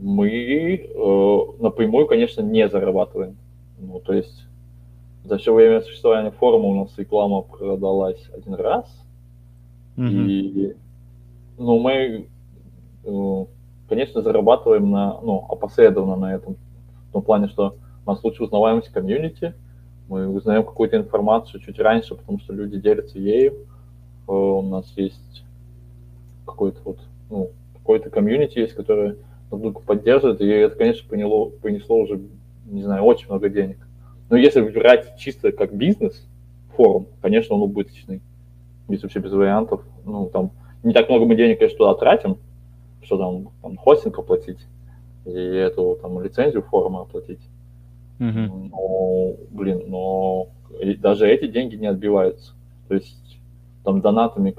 [0.00, 3.36] Мы э, напрямую, конечно, не зарабатываем.
[3.78, 4.46] Ну, то есть
[5.24, 8.86] за все время существования форума у нас реклама продалась один раз,
[9.96, 10.26] mm-hmm.
[10.26, 10.76] и
[11.58, 12.28] ну, мы,
[13.04, 13.44] э,
[13.88, 16.56] конечно, зарабатываем на, ну, опосредованно на этом
[17.08, 19.54] в том плане, что у нас лучше узнаваемость комьюнити,
[20.08, 23.52] мы узнаем какую-то информацию чуть раньше, потому что люди делятся ею,
[24.28, 25.44] э, у нас есть
[26.46, 26.98] какой-то вот,
[27.30, 29.16] ну, какой-то комьюнити есть, которое
[29.50, 32.20] друг поддерживает, и это, конечно, приняло, принесло уже,
[32.66, 33.78] не знаю, очень много денег.
[34.30, 36.26] Но если брать чисто как бизнес,
[36.76, 38.22] форум, конечно, он убыточный.
[38.88, 39.82] Здесь вообще без вариантов.
[40.04, 42.38] Ну, там, не так много мы денег, конечно, туда тратим,
[43.02, 44.58] что там, там хостинг оплатить,
[45.24, 47.40] и эту там лицензию форума оплатить.
[48.18, 48.70] Mm-hmm.
[48.70, 50.48] Но, блин, но
[50.98, 52.52] даже эти деньги не отбиваются.
[52.88, 53.38] То есть
[53.84, 54.54] там донатами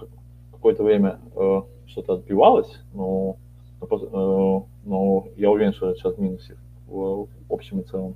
[0.52, 3.38] какое-то время э, что-то отбивалось, но,
[3.82, 6.58] э, но я уверен, что это сейчас минусе
[6.88, 8.16] в, в общем и целом.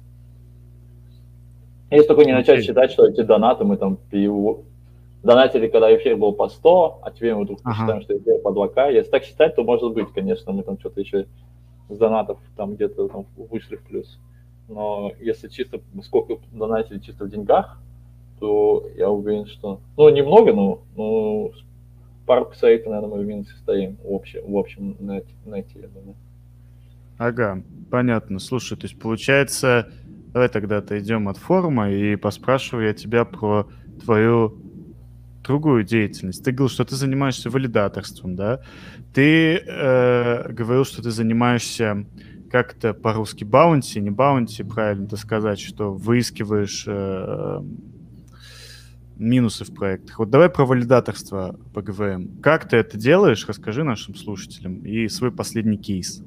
[1.90, 2.64] Если только не начать okay.
[2.64, 4.60] считать, что эти донаты мы там перев...
[5.24, 7.76] донатили, когда эфир был по 100, а теперь мы вдруг ага.
[7.76, 8.94] считаем, что эфир по 2К.
[8.94, 11.28] Если так считать, то может быть, конечно, мы там что-то еще
[11.90, 14.20] с донатов там где-то там вышли в плюс.
[14.68, 17.80] Но если чисто сколько донатили чисто в деньгах,
[18.40, 19.80] то я уверен, что...
[19.96, 21.52] Ну, немного, но, но
[22.26, 26.16] пару косарей, наверное, мы в минусе стоим в общем, в общем нете, нете, я думаю.
[27.18, 28.40] Ага, понятно.
[28.40, 29.90] Слушай, то есть получается,
[30.34, 33.68] давай тогда отойдем от форума и поспрашиваю я тебя про
[34.04, 34.58] твою
[35.48, 36.44] другую деятельность.
[36.44, 38.60] Ты говорил, что ты занимаешься валидаторством, да?
[39.14, 42.06] Ты э, говорил, что ты занимаешься
[42.52, 47.62] как-то по-русски баунти, не баунти, правильно это сказать, что выискиваешь э,
[49.18, 50.20] минусы в проектах.
[50.20, 52.40] Вот давай про валидаторство поговорим.
[52.42, 53.46] Как ты это делаешь?
[53.48, 56.24] Расскажи нашим слушателям и свой последний кейс.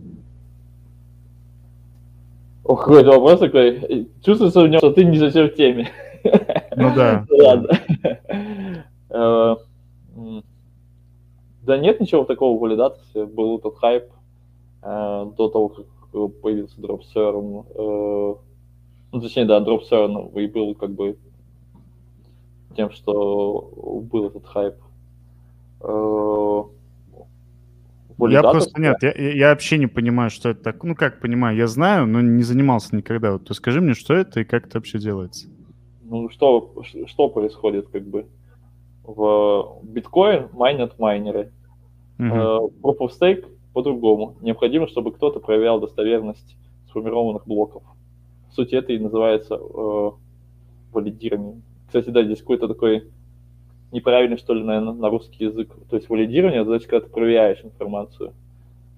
[2.65, 4.09] Ох, какой вопрос такой.
[4.25, 5.91] Чувствуется в нем, что ты не совсем в теме.
[6.77, 7.27] Ну да.
[7.31, 7.69] Ладно.
[9.11, 9.57] Э,
[11.63, 13.27] да нет ничего такого в валидаторстве.
[13.27, 14.05] Был тот хайп
[14.83, 15.87] э, до того, как
[16.41, 18.35] появился DropServe, э,
[19.13, 21.19] ну, точнее, да, DropServe и был как бы
[22.77, 23.71] тем, что
[24.11, 24.75] был этот хайп.
[25.83, 26.63] Э,
[28.29, 30.85] я просто нет, я, я вообще не понимаю, что это так.
[30.85, 33.33] Ну, как понимаю, я знаю, но не занимался никогда.
[33.33, 35.49] Вот, то скажи мне, что это и как это вообще делается?
[36.03, 36.75] Ну, что,
[37.07, 38.27] что происходит, как бы?
[39.15, 41.53] В биткоин майнят майнеры.
[42.19, 42.73] Uh-huh.
[42.83, 44.37] Proof of Stake по-другому.
[44.41, 46.57] Необходимо, чтобы кто-то проверял достоверность
[46.89, 47.83] сформированных блоков.
[48.51, 50.11] В сути, это и называется э,
[50.93, 51.63] валидирование.
[51.87, 53.05] Кстати, да, здесь какой-то такой
[53.93, 55.75] неправильный, что ли, наверное, на русский язык.
[55.89, 58.33] То есть валидирование, это значит, когда ты проверяешь информацию.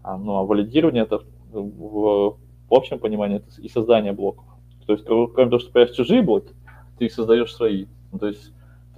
[0.02, 1.20] А, ну, а валидирование это
[1.52, 2.36] в,
[2.68, 4.44] в общем понимании это и создание блоков.
[4.86, 6.52] То есть, кроме того, что проверяешь чужие блоки,
[6.98, 7.86] ты их создаешь свои.
[8.10, 8.52] Ну, то есть,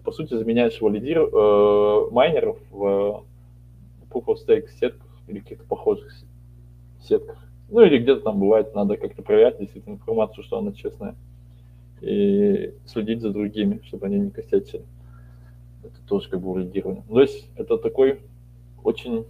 [0.04, 1.18] по сути, заменяешь валидир...
[1.18, 3.24] э, майнеров в
[4.10, 6.12] proof of stake сетках или каких-то похожих
[7.00, 7.38] сетках.
[7.70, 11.16] Ну или где-то там бывает, надо как-то проверять действительно информацию, что она честная.
[12.00, 14.84] и следить за другими, чтобы они не косячили.
[15.82, 17.02] Это тоже как бы валидирование.
[17.08, 18.20] То есть это такой
[18.82, 19.24] очень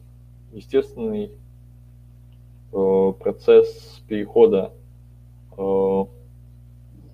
[0.52, 1.30] естественный
[2.72, 4.72] э, процесс перехода
[5.56, 6.04] э,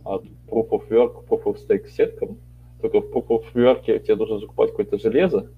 [0.05, 2.39] от Proof of Work к Proof of Stake сеткам.
[2.81, 5.49] Только в Proof тебе нужно закупать какое-то железо.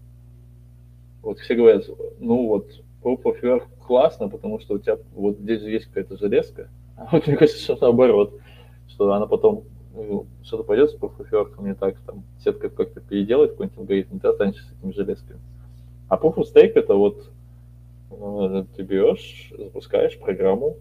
[1.22, 1.84] Вот все говорят,
[2.18, 2.68] ну вот
[3.02, 6.68] Proof of Work классно, потому что у тебя вот здесь есть какая-то железка.
[6.96, 8.38] А вот мне кажется, что наоборот,
[8.88, 9.64] что она потом
[9.94, 14.18] ну, что-то пойдет с Proof of Work, не так, там сетка как-то переделает какой-нибудь алгоритм,
[14.18, 15.40] ты останешься с этими железками.
[16.08, 17.30] А Proof of Stake это вот
[18.10, 20.76] э, ты берешь, запускаешь программу,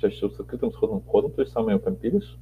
[0.00, 2.36] чаще всего с открытым сходным кодом, то есть сам ее компилишь,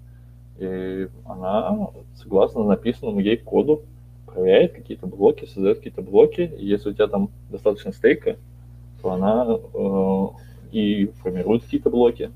[0.59, 3.83] и она, согласно написанному ей коду,
[4.27, 8.37] проверяет какие-то блоки, создает какие-то блоки, и если у тебя там достаточно стейка,
[9.01, 10.27] то она э,
[10.73, 12.31] и формирует какие-то блоки.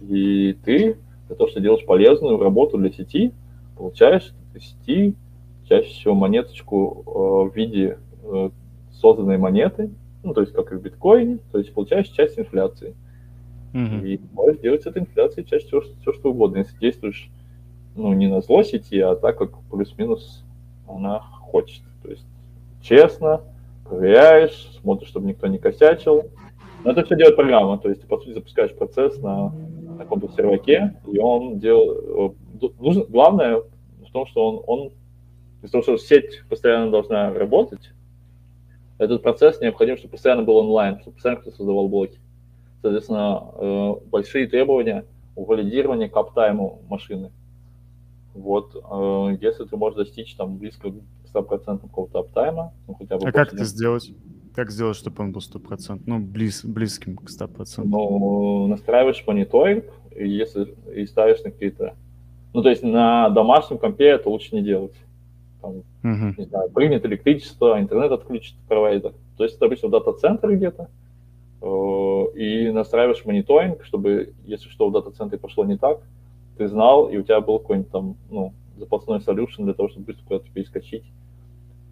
[0.00, 0.96] И ты
[1.28, 3.32] для того, что делаешь полезную работу для сети,
[3.76, 5.14] получаешь из сети
[5.68, 8.50] чаще всего монеточку э, в виде э,
[8.92, 9.90] созданной монеты,
[10.22, 12.94] ну, то есть как и в биткоине, то есть получаешь часть инфляции.
[13.74, 14.06] Mm-hmm.
[14.06, 17.28] И можешь делать с этой инфляцией чаще всего все, что угодно, если действуешь
[17.96, 20.44] ну, не на зло сети, а так, как плюс-минус
[20.88, 21.82] она хочет.
[22.02, 22.24] То есть
[22.80, 23.42] честно,
[23.84, 26.30] проверяешь, смотришь, чтобы никто не косячил.
[26.84, 30.28] Но это все делает программа, то есть ты, по сути, запускаешь процесс на, на каком-то
[30.34, 32.34] серваке, и он делает...
[32.78, 34.92] Нужно, главное в том, что он, он
[35.62, 37.90] из того, что сеть постоянно должна работать,
[38.98, 42.18] этот процесс необходим, чтобы постоянно был онлайн, чтобы постоянно кто создавал блоки.
[42.84, 45.06] Соответственно, э, большие требования
[45.36, 47.32] у валидирования каптайму машины.
[48.34, 50.94] Вот, э, если ты можешь достичь там близко к
[51.34, 53.26] 100% какого-то аптайма, ну хотя бы...
[53.26, 54.12] А как это сделать?
[54.54, 56.02] Как сделать, чтобы он был 100%?
[56.04, 57.84] Ну, близ, близким к 100%.
[57.86, 61.94] Ну, настраиваешь мониторинг, и если и ставишь на какие-то...
[62.52, 64.94] Ну, то есть на домашнем компе это лучше не делать.
[65.62, 66.34] Там, uh-huh.
[66.36, 69.14] не знаю, прыгнет электричество, интернет отключит провайдер.
[69.38, 70.90] То есть это обычно в дата-центре где-то,
[72.34, 76.00] и настраиваешь мониторинг, чтобы, если что в дата-центре пошло не так,
[76.58, 80.24] ты знал, и у тебя был какой-нибудь там, ну, запасной solution для того, чтобы быстро
[80.24, 81.04] куда-то перескочить.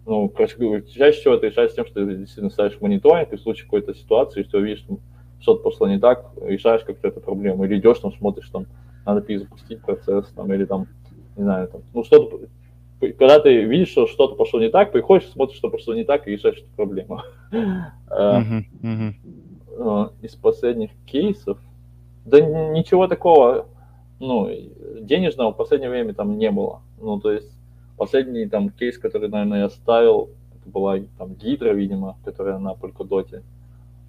[0.05, 3.41] Ну, короче говоря, чаще всего это решается тем, что ты действительно ставишь мониторинг, и в
[3.41, 4.99] случае какой-то ситуации, если увидишь, что
[5.39, 7.65] что-то пошло не так, решаешь как-то эту проблему.
[7.65, 8.65] Или идешь, там, смотришь, там,
[9.05, 10.87] надо перезапустить процесс, там, или там,
[11.35, 12.39] не знаю, там, ну, что-то,
[12.99, 16.31] когда ты видишь, что что-то пошло не так, приходишь, смотришь, что пошло не так, и
[16.31, 17.21] решаешь эту проблему.
[18.15, 18.41] Э,
[20.21, 21.57] из последних кейсов,
[22.25, 23.67] да ничего такого
[24.19, 24.49] ну,
[25.01, 26.81] денежного в последнее время там не было.
[26.99, 27.51] Ну, то есть
[27.97, 33.43] последний там кейс, который, наверное, я ставил, это была там Гидра, видимо, которая на Polkadot.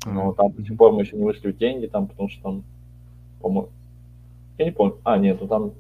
[0.07, 2.65] Но там до сих пор мы еще не вышли в деньги, там, потому что там,
[3.41, 3.71] по-моему,
[4.59, 5.73] я не помню, а, нет, ну там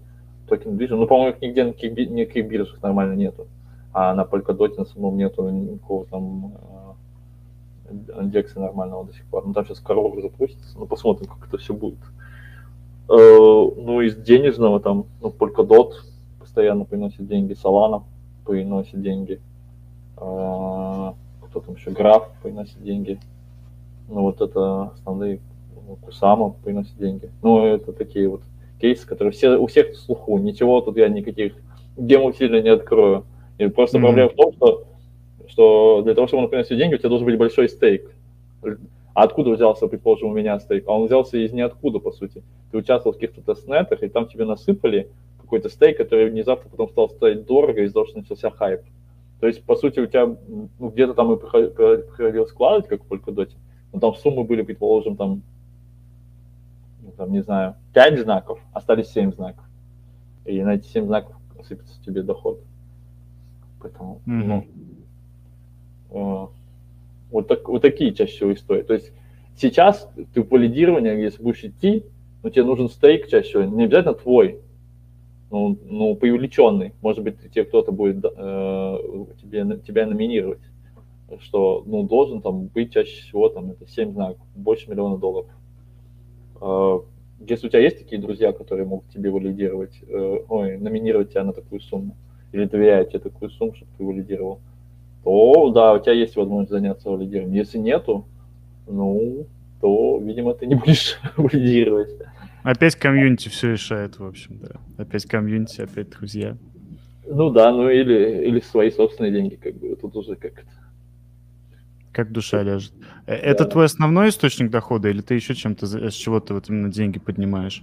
[0.48, 3.46] токен биржи, ну, по-моему, нигде никаких, никаких биржах нормально нету,
[3.92, 6.54] а на Polkadot на самом нету никакого там
[7.90, 9.46] индекса нормального до сих пор.
[9.46, 11.98] Ну, там сейчас коровы запустится, ну, посмотрим, как это все будет.
[13.08, 15.92] Э, ну, из денежного там, ну, Polkadot
[16.38, 18.02] постоянно приносит деньги, Solana
[18.46, 19.40] приносит деньги,
[20.16, 21.12] э,
[21.42, 23.18] кто там еще, Граф приносит деньги.
[24.08, 25.40] Ну, вот это основные,
[25.86, 27.30] ну, Кусама приносит деньги.
[27.42, 28.42] Ну, это такие вот
[28.80, 31.54] кейсы, которые все, у всех в слуху, ничего тут я никаких
[31.96, 33.24] демов сильно не открою.
[33.58, 34.02] И просто mm-hmm.
[34.02, 34.84] проблема в том, что,
[35.48, 38.10] что для того, чтобы он приносил деньги, у тебя должен быть большой стейк.
[39.14, 40.88] А откуда взялся, предположим, у меня стейк?
[40.88, 42.42] А он взялся из ниоткуда, по сути.
[42.70, 45.08] Ты участвовал в каких-то тестнетах, и там тебе насыпали
[45.40, 48.80] какой-то стейк, который внезапно потом стал стоить дорого из-за того, что начался хайп.
[49.40, 53.50] То есть, по сути, у тебя ну, где-то там и приходилось складывать, как в Polkadot,
[53.92, 55.42] но там суммы были, предположим, там,
[57.02, 59.64] ну, там, не знаю, 5 знаков, остались 7 знаков.
[60.44, 62.60] И на эти 7 знаков сыпется тебе доход.
[63.80, 64.44] Поэтому, mm-hmm.
[64.44, 64.66] ну,
[67.30, 68.82] вот, так, вот такие чаще всего истории.
[68.82, 69.12] То есть
[69.56, 72.04] сейчас ты в валидирование, если будешь идти,
[72.42, 74.60] ну, тебе нужен стейк чаще всего, не обязательно твой,
[75.50, 76.92] ну, ну привлеченный.
[77.00, 78.98] Может быть, тебе кто-то будет э,
[79.40, 80.60] тебе, тебя номинировать,
[81.40, 85.50] что ну, должен там быть чаще всего там, это 7 знаков, больше миллиона долларов.
[86.60, 86.98] Э,
[87.46, 91.52] если у тебя есть такие друзья, которые могут тебе валидировать, э, ой, номинировать тебя на
[91.52, 92.16] такую сумму,
[92.52, 94.60] или доверяют тебе такую сумму, чтобы ты валидировал,
[95.24, 97.56] то да, у тебя есть возможность заняться валидированием.
[97.56, 98.26] Если нету,
[98.86, 99.46] ну,
[99.80, 102.10] то, видимо, ты не будешь валидировать.
[102.62, 104.80] Опять комьюнити все решает, в общем, да.
[105.02, 106.56] Опять комьюнити, опять друзья.
[107.26, 110.62] Ну да, ну или, или свои собственные деньги, как бы, тут уже как-то.
[112.12, 112.92] Как душа ляжет.
[113.26, 113.34] Э, да.
[113.34, 117.18] Это твой основной источник дохода, или ты еще чем-то, с чего ты вот именно деньги
[117.18, 117.82] поднимаешь,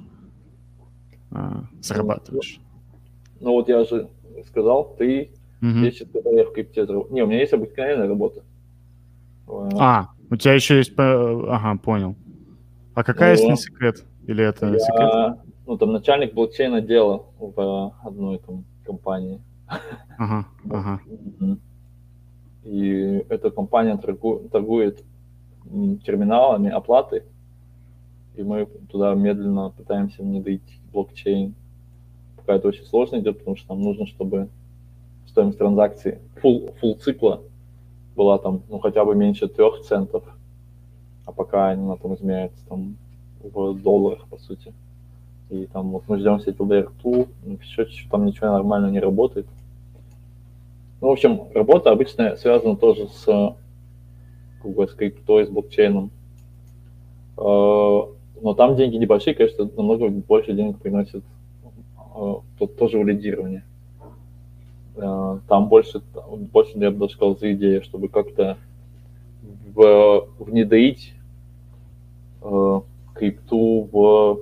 [1.32, 2.60] а, зарабатываешь?
[3.40, 4.10] Ну вот я же
[4.48, 5.32] сказал, ты
[5.62, 5.84] Мгм.
[5.84, 6.86] вещи, которые я в крипте.
[7.12, 8.44] Не, у меня есть обыкновенная работа.
[9.48, 10.94] А, у тебя еще есть...
[10.98, 12.16] Ага, понял.
[12.96, 14.06] А какая, если Ну, не секрет?
[14.28, 15.40] Или это я, секрет?
[15.68, 19.40] ну, там начальник блокчейна дела в одной там компании.
[20.18, 21.00] Ага, ага.
[22.64, 25.04] И эта компания торгу- торгует
[26.06, 27.24] терминалами оплаты,
[28.36, 31.56] и мы туда медленно пытаемся внедрить блокчейн.
[32.38, 34.50] Пока это очень сложно идет, потому что нам нужно, чтобы
[35.32, 37.42] стоимость транзакции full, full цикла
[38.16, 40.24] была там, ну, хотя бы меньше трех центов,
[41.26, 42.98] а пока она там измеряется там
[43.42, 44.74] в долларах, по сути.
[45.50, 47.12] И там вот мы ждем все Layer 2,
[47.46, 49.48] ну, еще чуть-чуть там ничего нормально не работает.
[51.02, 53.56] Ну, в общем, работа обычно связана тоже с,
[54.64, 56.12] бы, с криптой, с блокчейном.
[57.38, 61.24] Э, Но там деньги небольшие, конечно, намного больше денег приносит
[62.16, 63.64] э, тут тоже валидирование.
[63.66, 63.71] Э,
[64.96, 66.02] Там больше,
[66.52, 68.58] больше, я бы даже сказал, за идею, чтобы как-то
[69.74, 71.14] внедрить
[72.42, 72.82] э,
[73.16, 74.40] крипту в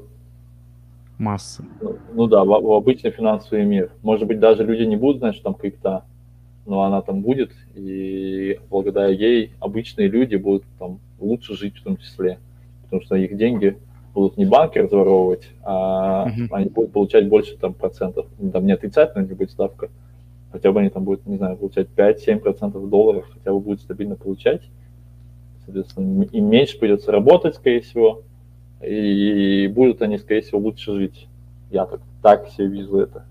[1.20, 1.64] Масса.
[1.82, 3.92] ну, ну да, в, в обычный финансовый мир.
[4.02, 6.06] Может быть, даже люди не будут знать, что там крипта,
[6.66, 11.98] но она там будет, и благодаря ей обычные люди будут там лучше жить в том
[11.98, 12.40] числе,
[12.84, 13.78] потому что их деньги
[14.14, 16.48] будут не банки разворовывать, а Мгм.
[16.52, 18.26] они будут получать больше там процентов.
[18.54, 19.90] Там не отрицательная не будет ставка,
[20.52, 24.16] хотя бы они там будут, не знаю, получать 5-7 процентов долларов, хотя бы будут стабильно
[24.16, 24.62] получать.
[25.66, 28.24] Соответственно, им меньше придется работать, скорее всего,
[28.82, 31.28] и будут они, скорее всего, лучше жить.
[31.70, 33.26] Я так, так себе вижу это,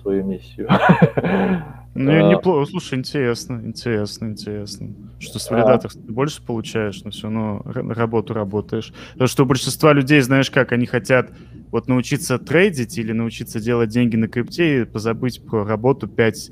[0.00, 0.68] свою миссию.
[2.04, 2.30] Ну, А.
[2.32, 2.70] неплохо.
[2.70, 4.90] Слушай, интересно, интересно, интересно.
[5.18, 5.54] Что с А.
[5.54, 8.92] валидатором ты больше получаешь, но все равно работу работаешь.
[9.12, 11.30] Потому что у большинства людей, знаешь как, они хотят
[11.72, 16.50] вот научиться трейдить или научиться делать деньги на крипте и позабыть про работу 5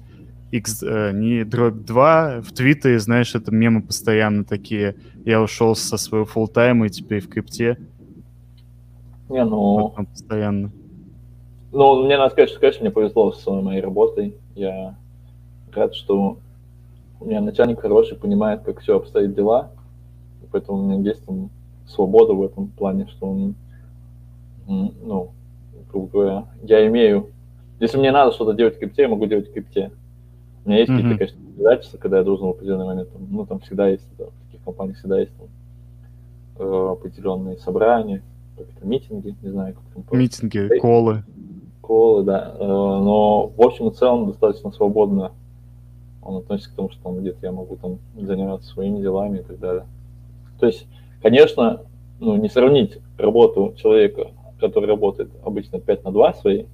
[0.50, 2.40] X, э, не дробь 2.
[2.42, 4.96] В Твиттере, знаешь, это мемы постоянно такие.
[5.24, 7.78] Я ушел со своего фултайма и теперь в крипте.
[9.28, 10.70] Не, ну, Вот там постоянно.
[11.72, 14.34] ну, мне надо сказать, что, конечно, мне повезло с моей работой.
[14.54, 14.96] Я
[15.76, 16.38] рад, что
[17.20, 19.70] у меня начальник хороший, понимает, как все обстоит дела.
[20.42, 21.50] И поэтому у меня есть там
[21.86, 23.54] свобода в этом плане, что он,
[24.66, 25.30] ну,
[25.90, 27.28] грубо говоря, я имею...
[27.78, 29.90] Если мне надо что-то делать в крипте, я могу делать в крипте.
[30.64, 31.02] У меня есть Мгм.
[31.02, 34.24] какие-то, конечно, обязательства, когда я должен в определенный момент, там, ну, там всегда есть, да,
[34.24, 35.46] в таких компаниях всегда есть там,
[36.66, 38.22] э, определенные собрания,
[38.56, 41.22] какие-то митинги, не знаю, как там Митинги, колы.
[41.80, 42.54] школы, да.
[42.58, 45.32] Э, Но в общем и целом достаточно свободно
[46.26, 49.58] он относится к тому, что там где-то я могу там заниматься своими делами и так
[49.58, 49.86] далее.
[50.58, 50.86] То есть,
[51.22, 51.82] конечно,
[52.20, 56.66] ну, не сравнить работу человека, который работает обычно 5 на 2 своей,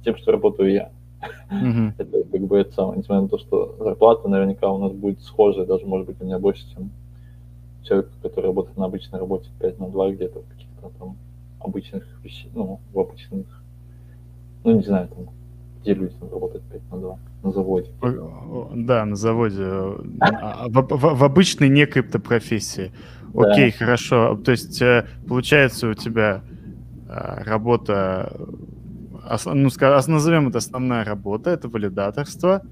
[0.00, 0.90] с тем, что работаю я.
[1.50, 1.94] Мгм.
[1.98, 5.66] Это как бы это самое, несмотря на то, что зарплата наверняка у нас будет схожая,
[5.66, 6.90] даже может быть у меня больше, чем
[7.82, 11.16] человек, который работает на обычной работе 5 на 2 где-то в каких-то там
[11.60, 13.46] обычных вещах, ну, в обычных,
[14.64, 15.28] ну, не знаю, там,
[15.94, 17.90] там работают 5 на 2, на заводе.
[18.74, 19.62] Да, на заводе.
[19.62, 22.90] э, а, В, в- в обычной не криптопрофессии.
[23.34, 23.52] Да.
[23.52, 24.36] Окей, хорошо.
[24.44, 26.42] То есть, э, получается, у тебя
[27.08, 28.32] э, работа,
[29.46, 29.70] ну,
[30.08, 32.62] назовем это основная работа, это валидаторство.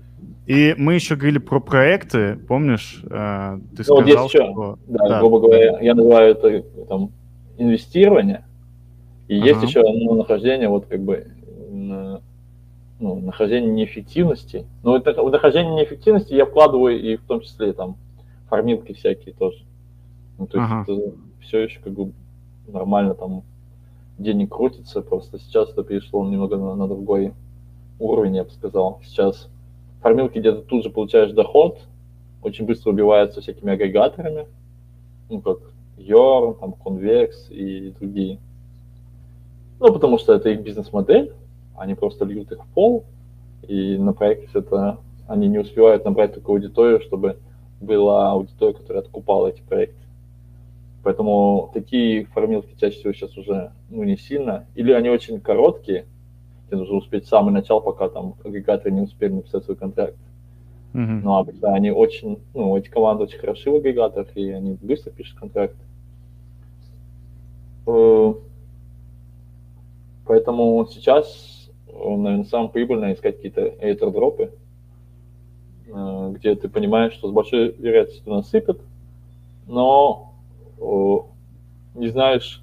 [0.47, 3.01] И мы еще говорили про проекты, помнишь?
[3.05, 4.79] э, Ты Ну, вот сказал, есть еще, что...
[4.89, 5.19] да, да.
[5.21, 7.11] грубо говоря, я называю это там
[7.59, 8.45] инвестирование,
[9.29, 9.67] и есть Ага.
[9.67, 11.29] еще ну, нахождение вот как бы
[13.01, 14.67] ну, нахождение неэффективности.
[14.83, 17.97] Но это в нахождение неэффективности я вкладываю и в том числе там
[18.49, 19.65] фармилки всякие тоже.
[20.39, 20.83] Ну, то есть Ага.
[20.83, 22.13] это все еще как бы
[22.67, 23.43] нормально там
[24.19, 27.35] денег крутится, просто сейчас это перешло немного на, на другой
[27.99, 29.01] уровень, я бы сказал.
[29.05, 29.49] Сейчас
[30.01, 31.81] фармилки где-то тут же получаешь доход,
[32.43, 34.47] очень быстро убиваются всякими агрегаторами,
[35.31, 35.59] ну, как
[35.97, 38.39] Yorn, там, Convex и другие.
[39.81, 41.33] Ну, потому что это их бизнес-модель,
[41.77, 43.05] они просто льют их в пол,
[43.66, 47.39] и на проекте это они не успевают набрать такую аудиторию, чтобы
[47.81, 49.97] была аудитория, которая откупала эти проекты.
[51.03, 54.66] Поэтому такие формилки чаще всего сейчас уже ну, не сильно.
[54.75, 56.07] Или они очень короткие,
[56.66, 60.16] тебе нужно успеть с самого начала, пока там агрегаторы не успели написать свой контракт.
[60.93, 61.22] Мгм.
[61.22, 65.39] Но обычно они очень, ну, эти команды очень хороши в агрегаторах, и они быстро пишут
[65.39, 65.77] контракт.
[67.87, 68.35] Э,
[70.27, 71.54] Поэтому сейчас,
[71.95, 74.51] э, наверное, самое прибыльное искать какие-то airdropы,
[75.87, 78.81] э, где ты понимаешь, что с большой вероятностью насыпят,
[79.67, 80.35] но
[80.79, 82.63] э, не знаешь,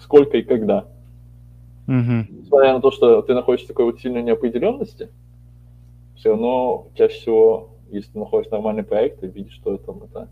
[0.00, 0.86] сколько и когда.
[1.86, 2.26] Угу.
[2.30, 5.08] Несмотря на то, что ты находишься в такой вот сильной неопределенности,
[6.16, 10.28] все равно чаще всего, если ты находишь нормальный проект, ты видишь, что там это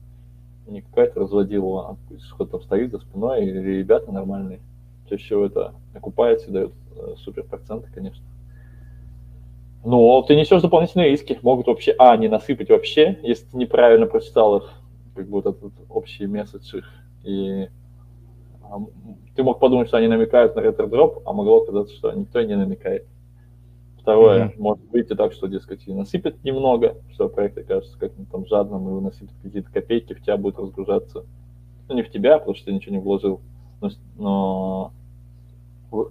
[0.66, 1.96] не какая-то разводила, а
[2.34, 4.60] кто-то там стоит за спиной, или ребята нормальные.
[5.08, 6.72] Чаще всего это окупается и дает
[7.16, 8.24] супер проценты, конечно.
[9.84, 11.38] Но ты несешь дополнительные риски.
[11.42, 14.70] Могут вообще, а, не насыпать вообще, если ты неправильно прочитал их,
[15.14, 16.84] как бы вот этот общий месседж их.
[17.24, 17.68] И
[18.62, 18.78] а,
[19.34, 22.56] ты мог подумать, что они намекают на ретро-дроп, а могло казаться, что никто и не
[22.56, 23.06] намекает.
[24.00, 24.54] Второе, mm-hmm.
[24.58, 29.00] может выйти так, что, дескать, и насыпят немного, что проект окажется как-нибудь там жадным, и
[29.02, 31.24] насыпят какие-то копейки, в тебя будет разгружаться.
[31.88, 33.40] Ну, не в тебя, потому что ты ничего не вложил,
[33.80, 34.92] но, но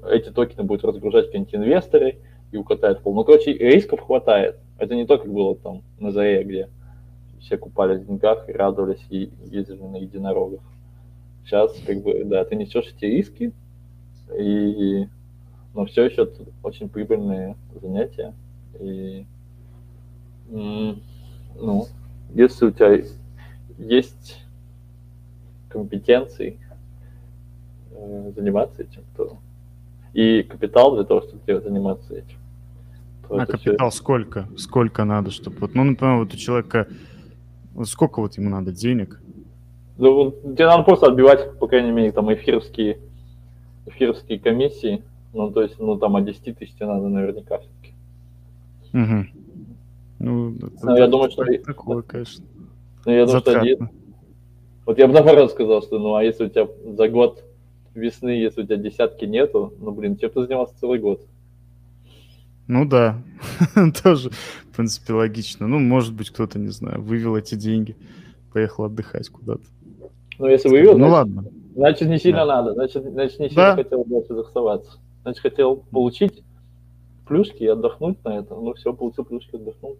[0.09, 2.19] эти токены будут разгружать какие-нибудь инвесторы
[2.51, 3.13] и укатают пол.
[3.13, 4.57] Ну, короче, рисков хватает.
[4.77, 6.69] Это не то, как было там на заре, где
[7.39, 10.61] все купались в деньгах и радовались и ездили на единорогах.
[11.45, 13.53] Сейчас, как бы, да, ты несешь эти риски,
[14.37, 15.07] и,
[15.73, 18.33] но все еще это очень прибыльные занятия.
[18.79, 19.25] И,
[20.49, 21.85] ну,
[22.33, 23.03] если у тебя
[23.77, 24.43] есть
[25.69, 26.59] компетенции
[27.91, 29.37] э, заниматься этим, то
[30.13, 32.37] и капитал для того, чтобы заниматься этим.
[33.29, 33.97] А капитал все...
[33.97, 34.47] сколько?
[34.57, 35.57] Сколько надо, чтобы...
[35.59, 36.87] Вот, ну, например, вот у человека...
[37.73, 39.21] Вот сколько вот ему надо денег?
[39.97, 42.99] Ну, тебе надо просто отбивать, по крайней мере, там эфировские,
[43.85, 45.03] эфировские комиссии.
[45.33, 47.93] Ну, то есть, ну, там от 10 тысяч тебе надо наверняка все-таки.
[48.93, 49.25] Угу.
[50.19, 51.45] Ну, это, ну, я думаю, что...
[51.63, 52.45] Такое, конечно.
[53.05, 53.75] Ну, я думаю, Затратно.
[53.75, 53.89] что...
[54.85, 57.43] Вот я бы наоборот сказал, что, ну, а если у тебя за год
[57.93, 61.21] весны, если у тебя десятки нету, ну, блин, чем ты занимался целый год?
[62.67, 63.21] Ну да,
[64.03, 65.67] тоже, в принципе, логично.
[65.67, 67.95] Ну, может быть, кто-то, не знаю, вывел эти деньги,
[68.53, 69.63] поехал отдыхать куда-то.
[70.37, 71.45] Ну, если вывел, ну, значит, ладно.
[71.75, 72.61] значит, не сильно да.
[72.61, 73.75] надо, значит, значит, не сильно да.
[73.75, 74.99] хотел дальше заставаться.
[75.23, 76.43] Значит, хотел получить
[77.27, 78.55] плюшки и отдохнуть на это.
[78.55, 79.97] Ну, все, получил плюшки, отдохнул.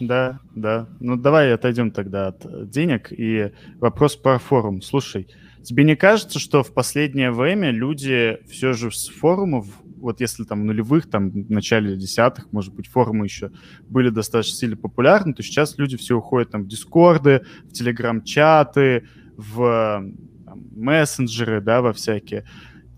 [0.00, 0.88] Да, да.
[1.00, 3.12] Ну, давай отойдем тогда от денег.
[3.12, 4.82] И вопрос про форум.
[4.82, 5.28] Слушай,
[5.62, 10.62] Тебе не кажется, что в последнее время люди все же с форумов, вот если там
[10.62, 13.52] в нулевых, там в начале десятых, может быть, форумы еще
[13.88, 19.06] были достаточно сильно популярны, то сейчас люди все уходят там в дискорды, в телеграм-чаты,
[19.36, 20.04] в
[20.44, 22.44] там, мессенджеры, да, во всякие.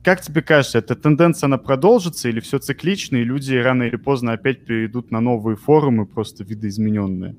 [0.03, 4.33] Как тебе кажется, эта тенденция, она продолжится или все циклично, и люди рано или поздно
[4.33, 7.37] опять перейдут на новые форумы, просто видоизмененные?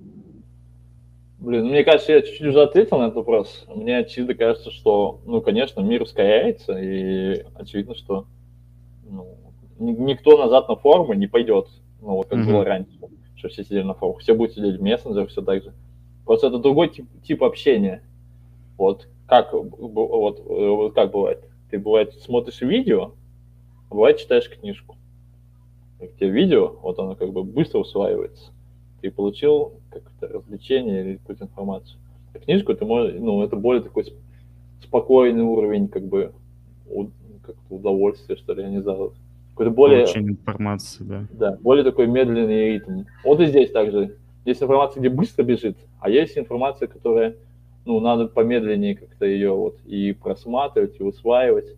[1.45, 3.65] Блин, мне кажется, я чуть-чуть уже ответил на этот вопрос.
[3.67, 8.25] Мне очевидно кажется, что, ну, конечно, мир ускоряется, и очевидно, что
[9.07, 9.37] ну,
[9.77, 11.67] никто назад на форумы не пойдет,
[12.01, 12.51] ну, вот как mm-hmm.
[12.51, 12.89] было раньше,
[13.35, 14.21] что все сидели на форумах.
[14.21, 15.73] Все будут сидеть в мессенджерах, все так же.
[16.25, 18.01] Просто это другой тип, тип общения.
[18.75, 21.43] Вот как, вот, вот как бывает.
[21.69, 23.11] Ты, бывает, смотришь видео,
[23.91, 24.97] а бывает, читаешь книжку.
[26.01, 28.51] И тебе видео, вот оно как бы быстро усваивается
[29.05, 31.99] ты получил как-то развлечение или какую-то информацию.
[32.33, 34.05] А книжку ты можешь, ну, это более такой
[34.81, 36.31] спокойный уровень, как бы,
[37.45, 39.13] как удовольствия, что ли, я не знаю.
[39.51, 40.03] Какой-то более...
[40.03, 41.27] Получение информации, да.
[41.31, 43.03] Да, более такой медленный ритм.
[43.23, 44.17] Вот и здесь также.
[44.43, 47.35] Есть информация, где быстро бежит, а есть информация, которая,
[47.85, 51.75] ну, надо помедленнее как-то ее вот и просматривать, и усваивать.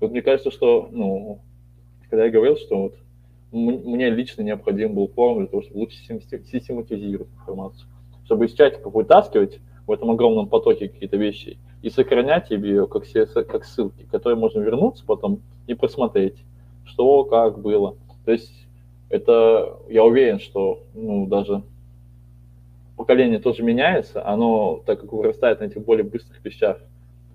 [0.00, 1.40] Вот мне кажется, что, ну,
[2.08, 2.94] когда я говорил, что вот
[3.54, 7.88] мне лично необходим был форум для того, чтобы лучше систематизировать информацию,
[8.24, 13.04] чтобы из чатиков вытаскивать в этом огромном потоке какие-то вещи и сохранять ее как,
[13.46, 16.36] как ссылки, которые можно вернуться потом и посмотреть,
[16.84, 17.96] что, как было.
[18.24, 18.66] То есть
[19.08, 21.62] это, я уверен, что ну, даже
[22.96, 26.78] поколение тоже меняется, оно, так как вырастает на этих более быстрых вещах,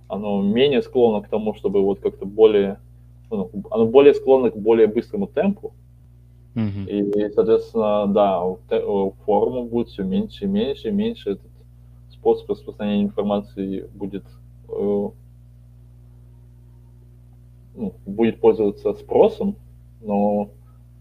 [0.08, 2.80] оно менее склонно к тому, чтобы вот как-то более,
[3.30, 5.74] ну, оно более склонно к более быстрому темпу,
[6.60, 6.90] Mm-hmm.
[6.90, 8.44] И, соответственно, да,
[9.26, 11.50] форума будет все меньше и меньше, и меньше этот
[12.12, 14.26] способ распространения информации будет,
[14.68, 15.10] э,
[17.76, 19.56] ну, будет пользоваться спросом,
[20.02, 20.50] но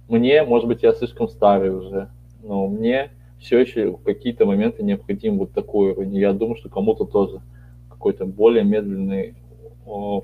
[0.08, 2.08] мне, может быть, я слишком старый уже,
[2.42, 6.16] но мне все еще в какие-то моменты необходим вот такой уровень.
[6.16, 7.40] Я думаю, что кому-то тоже
[7.88, 9.34] какой-то более медленный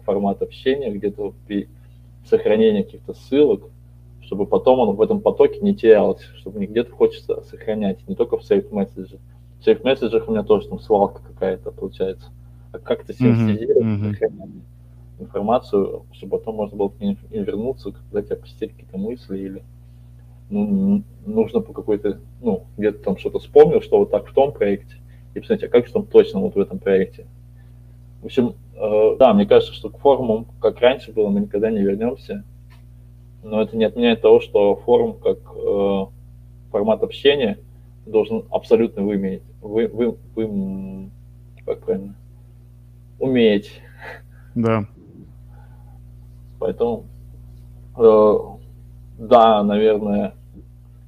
[0.04, 1.34] формат общения, где-то
[2.24, 3.70] сохранение каких-то ссылок,
[4.24, 8.38] чтобы потом он в этом потоке не терялся, чтобы не где-то хочется сохранять, не только
[8.38, 9.18] в Safe Message.
[9.60, 12.30] В Safe Message у меня тоже там свалка какая-то получается.
[12.72, 14.10] А как-то синтезировать, mm-hmm.
[14.10, 14.50] сохранять
[15.20, 19.62] информацию, чтобы потом можно было к ней вернуться, когда тебя посетили какие-то мысли или
[20.50, 24.96] ну, нужно по какой-то, ну, где-то там что-то вспомнил, что вот так в том проекте,
[25.34, 27.26] и посмотрите, а как же там точно вот в этом проекте.
[28.20, 31.80] В общем, э, да, мне кажется, что к форумам, как раньше было, мы никогда не
[31.80, 32.44] вернемся,
[33.44, 36.06] но это не отменяет того, что форум как э,
[36.70, 37.58] формат общения
[38.06, 41.10] должен абсолютно выметь, вы, вы, вы,
[41.64, 42.14] как правильно,
[43.18, 43.70] уметь.
[44.54, 44.86] Да.
[46.58, 47.04] Поэтому,
[47.96, 48.38] э,
[49.18, 50.34] да, наверное,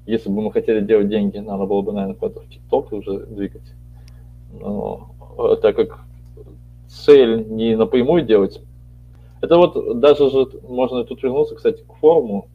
[0.07, 3.73] если бы мы хотели делать деньги, надо было бы, наверное, куда-то в ТикТок уже двигать.
[4.53, 6.01] Но э, так как
[6.87, 8.61] цель не напрямую делать,
[9.41, 12.49] это вот даже же можно тут вернуться, кстати, к форуму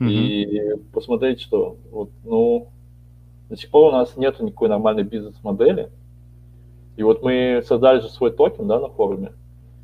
[0.00, 0.08] mm-hmm.
[0.08, 2.68] и посмотреть, что вот, ну,
[3.48, 5.90] до сих пор у нас нет никакой нормальной бизнес-модели.
[6.96, 9.32] И вот мы создали же свой токен, да, на форуме,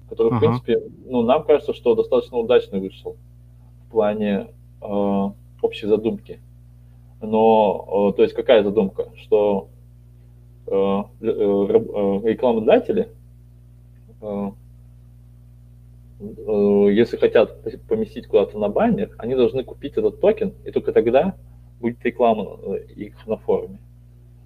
[0.08, 0.36] который, uh-huh.
[0.36, 3.16] в принципе, ну, нам кажется, что достаточно удачно вышел
[3.86, 4.48] в плане
[4.82, 5.30] э,
[5.62, 6.40] общей задумки.
[7.22, 9.08] Но, э, то есть, какая задумка?
[9.16, 9.68] Что
[10.66, 13.16] э, э, э рекламодатели э,
[14.20, 14.50] Э,
[16.18, 21.36] если хотят поместить куда-то на баннер, они должны купить этот токен, и только тогда
[21.80, 23.78] будет реклама э, их на форуме.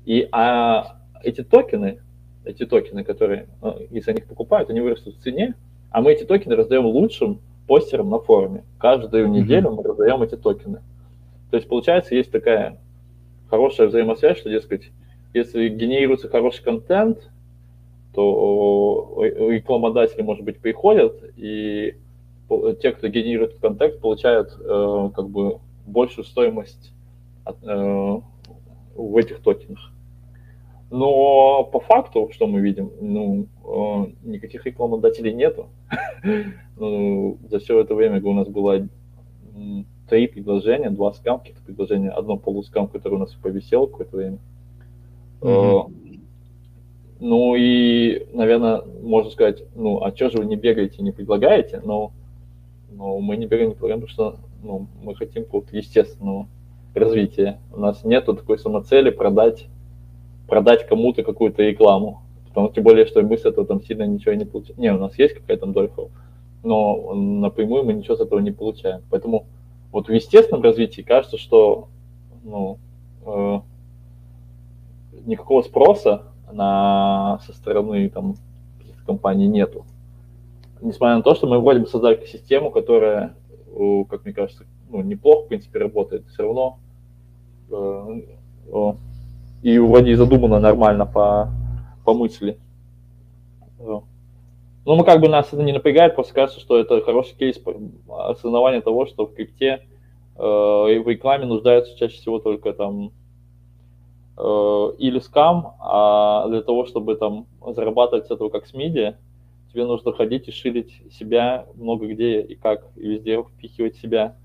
[0.05, 2.01] И а эти токены,
[2.45, 5.55] эти токены, которые, э, если они их покупают, они вырастут в цене,
[5.91, 8.65] а мы эти токены раздаем лучшим постерам на форуме.
[8.79, 9.31] Каждую mm-hmm.
[9.31, 10.83] неделю мы раздаем эти токены.
[11.51, 12.79] То есть, получается, есть такая
[13.49, 14.91] хорошая взаимосвязь, что, дескать,
[15.35, 17.31] если генерируется хороший контент,
[18.15, 21.95] то рекламодатели, может быть, приходят, и
[22.81, 26.93] те, кто генерирует контакт, получают э, как бы большую стоимость
[27.45, 28.21] от, э,
[28.97, 29.93] в этих токенах.
[30.91, 35.69] Но по факту, что мы видим, ну, э, никаких рекламодателей нету.
[36.77, 38.89] ну, за все это время у нас было
[40.09, 44.39] три предложения, два скам, каких-то предложения, одно полускам, которое у нас повисело какое-то время.
[45.41, 46.00] Mm-hmm.
[47.21, 51.83] Ну и, наверное, можно сказать, ну, а что же вы не бегаете, не предлагаете?
[51.85, 52.13] Но,
[52.91, 56.49] но мы не бегаем, не предлагаем, потому что ну, мы хотим какого-то естественного
[56.95, 57.59] развития.
[57.73, 59.67] У нас нет такой самоцели продать,
[60.49, 62.23] продать кому-то какую-то рекламу.
[62.49, 64.81] Потому тем более, что мы с этого там сильно ничего не получаем.
[64.81, 65.89] Не, у нас есть какая-то там
[66.63, 69.03] но напрямую мы ничего с этого не получаем.
[69.11, 69.47] Поэтому
[69.93, 71.89] вот в естественном развитии кажется, что
[72.43, 72.79] ну,
[73.27, 73.61] э,
[75.27, 78.37] никакого спроса на, со стороны там,
[79.11, 79.85] компании нету.
[80.81, 83.35] Несмотря на то, что мы вроде бы создали систему, которая,
[84.09, 86.79] как мне кажется, ну, неплохо, в принципе, работает, все равно
[87.71, 88.23] э,
[89.63, 91.51] и вроде и задумано нормально по,
[92.05, 92.59] по мысли.
[93.79, 94.05] Ну,
[94.97, 97.61] мы как бы нас это не напрягает, просто кажется, что это хороший кейс
[98.09, 99.83] осознавания того, что в крипте
[100.37, 103.13] э, в рекламе нуждаются чаще всего только там
[104.99, 109.17] или скам, а для того, чтобы там зарабатывать с этого как с медиа,
[109.73, 114.37] тебе нужно ходить и шилить себя много где и как, и везде впихивать себя.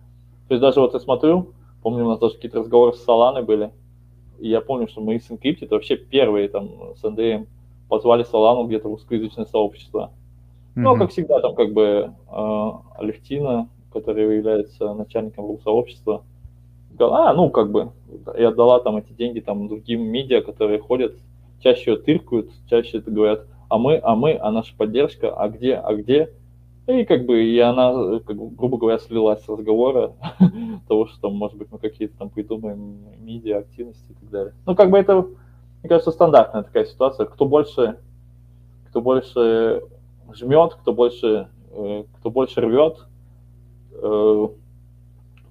[0.48, 3.72] То есть даже вот я смотрю, помню, у нас даже какие-то разговоры с Соланой были,
[4.40, 7.48] и я помню, что мы с Encrypt, это вообще первые там с Андреем
[7.90, 10.12] позвали Солану где-то в русскоязычное сообщество.
[10.76, 10.82] Mm-hmm.
[10.82, 16.24] Ну, как всегда, там как бы э, Алевтина, который является начальником сообщества,
[17.00, 17.92] а, ну, как бы,
[18.38, 21.16] и отдала там эти деньги там другим медиа, которые ходят,
[21.60, 25.76] чаще ее тыркают, чаще это говорят, а мы, а мы, а наша поддержка, а где,
[25.76, 26.30] а где?
[26.88, 30.14] И как бы, и она, как грубо говоря, слилась с разговора
[30.88, 34.54] того, что там, может быть, мы какие-то там придумаем медиа, активности и так далее.
[34.68, 37.26] Ну, как бы это, мне кажется, стандартная такая ситуация.
[37.26, 37.98] Кто больше,
[38.90, 39.82] кто больше
[40.34, 43.00] жмет, кто больше, э, кто больше рвет,
[43.94, 44.48] э,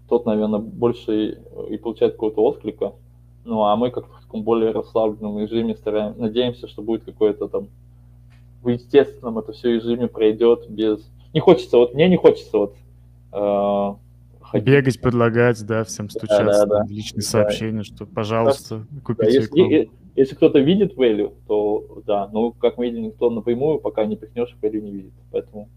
[0.08, 1.38] тот, наверное, больше
[1.70, 2.92] и получает какого-то отклика.
[3.44, 7.68] Ну, а мы как-то в таком более расслабленном режиме стараемся, надеемся, что будет какое-то там
[8.62, 11.06] в естественном это все режиме пройдет без...
[11.34, 12.74] Не хочется, вот мне не хочется вот
[13.32, 13.94] э,
[14.40, 14.66] ходить.
[14.66, 16.86] Бегать, предлагать, да, всем стучаться да, да, да.
[16.88, 17.28] личные да.
[17.28, 19.00] сообщения, что, пожалуйста, да.
[19.02, 23.80] купите да, если, если кто-то видит value, то да, но, как мы видим, никто напрямую,
[23.80, 25.12] пока не пихнешь, value не видит.
[25.30, 25.68] Поэтому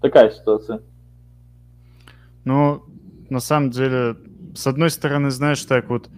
[0.00, 0.80] такая ситуация.
[2.44, 2.82] Ну,
[3.30, 4.16] на самом деле,
[4.54, 6.08] с одной стороны, знаешь, так вот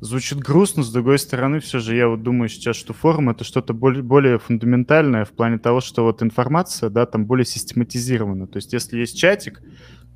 [0.00, 3.72] звучит грустно, с другой стороны, все же я вот думаю сейчас, что форум это что-то
[3.72, 8.46] более, более фундаментальное в плане того, что вот информация, да, там более систематизирована.
[8.46, 9.62] То есть если есть чатик,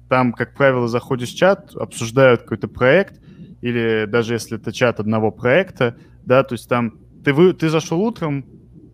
[0.09, 3.21] там, как правило, заходишь в чат, обсуждают какой-то проект,
[3.61, 8.01] или даже если это чат одного проекта, да, то есть там ты, вы, ты зашел
[8.01, 8.45] утром,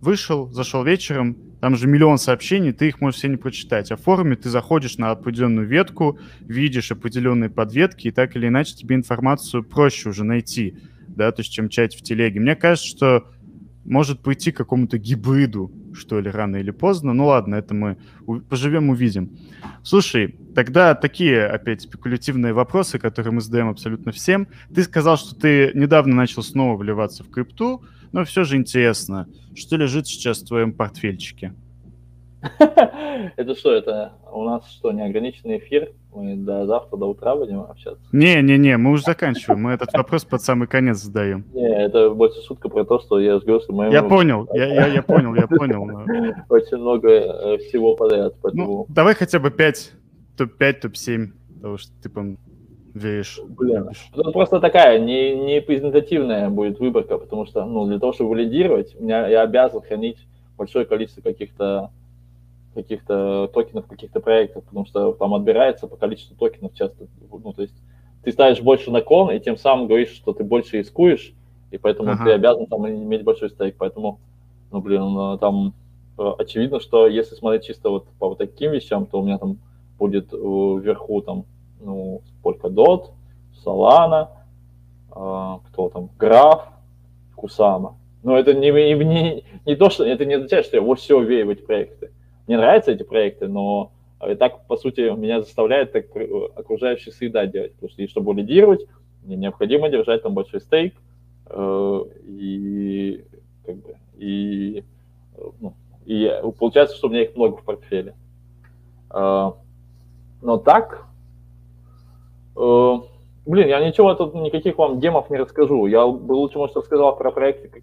[0.00, 3.90] вышел, зашел вечером, там же миллион сообщений, ты их можешь все не прочитать.
[3.90, 8.76] А в форуме ты заходишь на определенную ветку, видишь определенные подветки, и так или иначе
[8.76, 10.76] тебе информацию проще уже найти,
[11.08, 12.38] да, то есть чем чать в телеге.
[12.38, 13.30] Мне кажется, что
[13.86, 17.14] может прийти к какому-то гибриду, что ли, рано или поздно.
[17.14, 17.96] Ну ладно, это мы
[18.50, 19.38] поживем, увидим.
[19.82, 24.48] Слушай, тогда такие опять спекулятивные вопросы, которые мы задаем абсолютно всем.
[24.74, 27.82] Ты сказал, что ты недавно начал снова вливаться в крипту,
[28.14, 31.52] но все же интересно, что лежит сейчас в твоем портфельчике?
[33.36, 35.90] Это что, это у нас что, неограниченный эфир?
[36.14, 38.04] Мы до завтра, до утра будем общаться?
[38.12, 39.62] Не-не-не, мы уже заканчиваем.
[39.62, 41.44] Мы этот вопрос под самый конец задаем.
[41.54, 43.90] Не, это больше шутка про то, что я что мы...
[43.90, 45.82] Я понял, я, понял, я понял.
[46.50, 48.64] Очень много э, всего подряд, поэтому...
[48.64, 49.92] Ну, давай хотя бы 5,
[50.36, 52.36] топ-5, топ-7, потому что ты, по
[52.94, 53.40] веришь.
[53.46, 58.30] Блин, это просто такая не, не презентативная будет выборка, потому что, ну, для того, чтобы
[58.30, 60.18] валидировать, меня, я обязан хранить
[60.56, 61.90] большое количество каких-то
[62.74, 67.06] каких-то токенов, каких-то проектов, потому что там отбирается по количеству токенов часто.
[67.30, 67.74] Ну, то есть
[68.24, 71.34] ты ставишь больше на кон, и тем самым говоришь, что ты больше рискуешь,
[71.70, 72.24] и поэтому ага.
[72.24, 73.76] ты обязан там иметь большой стейк.
[73.78, 74.18] Поэтому,
[74.72, 75.74] ну, блин, э, там
[76.18, 79.58] э, очевидно, что если смотреть чисто вот по вот таким вещам, то у меня там
[79.98, 81.44] будет э, вверху там,
[81.84, 83.10] ну, Polkadot,
[83.64, 84.28] Solana,
[85.10, 86.68] кто там, Граф,
[87.36, 87.96] Кусама.
[88.22, 91.46] Но это не, не, не, то, что это не означает, что я вот все верю
[91.46, 92.10] в эти проекты
[92.46, 93.92] мне нравятся эти проекты, но
[94.26, 96.06] и так, по сути, меня заставляет так
[96.56, 97.74] окружающая среда делать.
[97.74, 98.86] Потому что, и чтобы лидировать,
[99.22, 100.94] мне необходимо держать там большой стейк,
[101.46, 103.24] э, и,
[103.64, 104.84] как бы, и,
[105.60, 105.74] ну,
[106.04, 108.14] и получается, что у меня их много в портфеле.
[109.10, 109.52] Э,
[110.42, 111.13] но так, э,
[112.54, 115.86] блин, я ничего тут, никаких вам гемов не расскажу.
[115.86, 117.82] Я бы лучше, может, рассказал про проекты,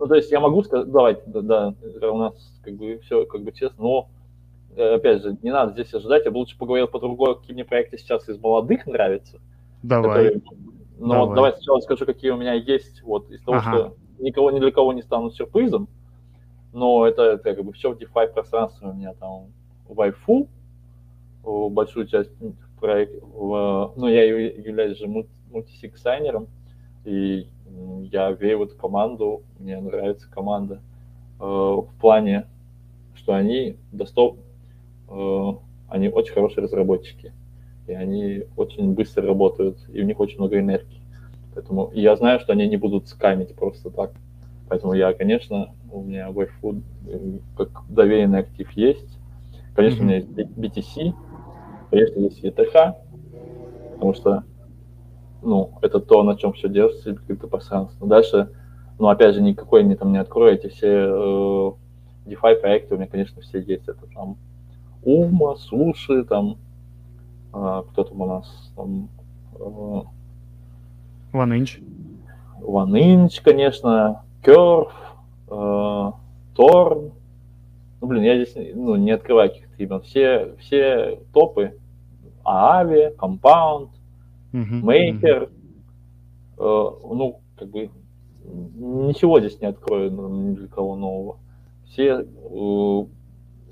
[0.00, 3.42] ну, то есть я могу сказать, давайте, да, да, у нас как бы все как
[3.42, 4.08] бы честно, но
[4.74, 7.98] э, опять же, не надо здесь ожидать, я бы лучше поговорил по-другому, какие мне проекты
[7.98, 9.38] сейчас из молодых нравятся.
[9.82, 10.08] Давай.
[10.08, 10.42] Которые,
[10.98, 11.26] но давай.
[11.26, 13.70] Вот давай сначала скажу, какие у меня есть, вот, из того, ага.
[13.70, 15.86] что никого, ни для кого не станут сюрпризом,
[16.72, 19.48] но это, это как бы все в DeFi пространстве у меня там
[19.86, 20.48] Wi-Fi,
[21.70, 22.30] большую часть
[22.80, 25.06] проекта, ну, я являюсь же
[25.50, 26.48] мультисиксайнером,
[27.04, 27.46] и
[28.10, 30.80] я верю в эту команду, мне нравится команда
[31.38, 32.46] э, в плане,
[33.14, 34.38] что они доступ,
[35.08, 35.52] э,
[35.88, 37.32] они очень хорошие разработчики,
[37.86, 41.00] и они очень быстро работают, и у них очень много энергии.
[41.54, 44.12] Поэтому я знаю, что они не будут скамить просто так.
[44.68, 46.82] Поэтому я, конечно, у меня Wayfood
[47.56, 49.18] как доверенный актив есть.
[49.74, 50.02] Конечно, mm-hmm.
[50.02, 51.14] у меня есть BTC,
[51.90, 52.94] конечно, есть ETH,
[53.94, 54.44] потому что
[55.42, 58.06] ну, это то, на чем все держится, криптопространство.
[58.06, 58.50] Дальше,
[58.98, 61.72] ну, опять же, никакой не там не открою, эти все э,
[62.26, 63.88] DeFi проекты у меня, конечно, все есть.
[63.88, 64.36] Это там
[65.02, 66.58] Ума, Суши, там,
[67.54, 69.08] э, кто там у нас, там,
[69.58, 70.00] э,
[71.32, 71.82] OneInch.
[72.60, 74.90] OneInch, конечно, Curve,
[75.48, 76.12] э,
[76.54, 77.12] Torn.
[78.00, 80.00] Ну, блин, я здесь ну, не открываю каких-то имен.
[80.02, 81.78] Все, все топы,
[82.44, 83.90] Aave, Compound,
[84.52, 85.50] uh-huh.
[86.56, 87.90] ну, как бы,
[88.44, 91.38] ничего здесь не открою ни для кого нового.
[91.86, 93.08] Все uh,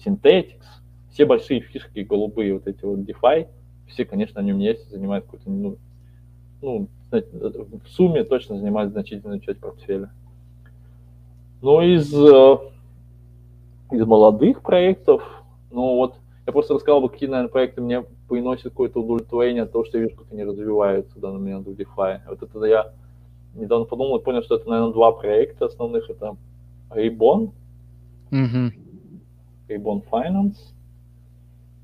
[0.05, 0.65] Synthetics,
[1.11, 3.49] все большие фишки голубые, вот эти вот DeFi,
[3.89, 5.77] все, конечно, на нем есть, занимают какую-то, ну,
[6.61, 10.11] ну, в сумме точно занимают значительную часть портфеля.
[11.63, 12.59] Ну, из, э,
[13.93, 15.23] из молодых проектов,
[15.71, 16.15] ну, вот,
[16.47, 20.05] я просто рассказал бы, какие, наверное, проекты мне приносит какое-то удовлетворение от того, что я
[20.05, 22.21] вижу, как они развиваются в данный момент в DeFi.
[22.29, 22.93] Вот это я
[23.55, 26.09] недавно подумал и понял, что это, наверное, два проекта основных.
[26.11, 26.37] Это
[26.91, 27.53] Reborn,
[28.31, 28.73] mm-hmm.
[29.69, 30.57] Reborn Finance.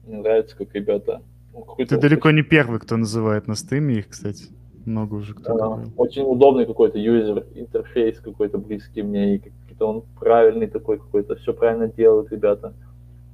[0.07, 1.23] Мне нравится, как ребята...
[1.53, 4.47] Ну, Ты далеко не первый, кто называет на стриме их, кстати.
[4.85, 10.03] Много уже кто а, Очень удобный какой-то юзер, интерфейс какой-то близкий мне, и какой-то он
[10.19, 12.75] правильный такой какой-то, все правильно делают ребята.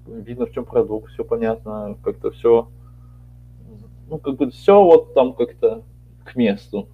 [0.06, 2.68] Видно, в чем продукт, все понятно, как-то все
[4.10, 5.82] ну, как бы все вот там как-то
[6.24, 6.88] к месту.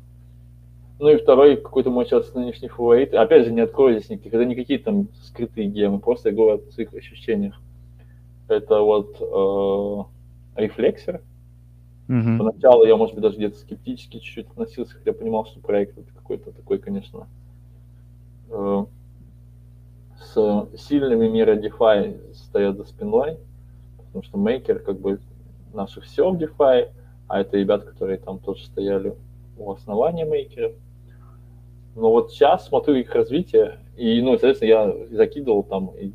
[0.99, 3.15] Ну и второй какой-то мой сейчас нынешний фаворит.
[3.15, 6.63] Опять же, не открою здесь никаких, это не какие там скрытые гемы, просто я говорю
[6.69, 7.61] о своих ощущениях.
[8.49, 11.23] Это вот э, рефлексер.
[12.09, 12.39] Mm-hmm.
[12.39, 16.53] Поначалу я, может быть, даже где-то скептически чуть-чуть относился, хотя понимал, что проект это какой-то
[16.53, 17.27] такой, конечно,
[18.51, 18.85] э,
[20.21, 23.39] с сильными мира DeFi стоят за спиной,
[23.97, 25.19] потому что Maker как бы
[25.75, 26.91] наше все в DeFi,
[27.28, 29.15] а это ребята, которые там тоже стояли
[29.59, 30.73] у основания мейкеров.
[31.94, 36.12] Но вот сейчас смотрю их развитие, и, ну, соответственно, я закидывал там, и,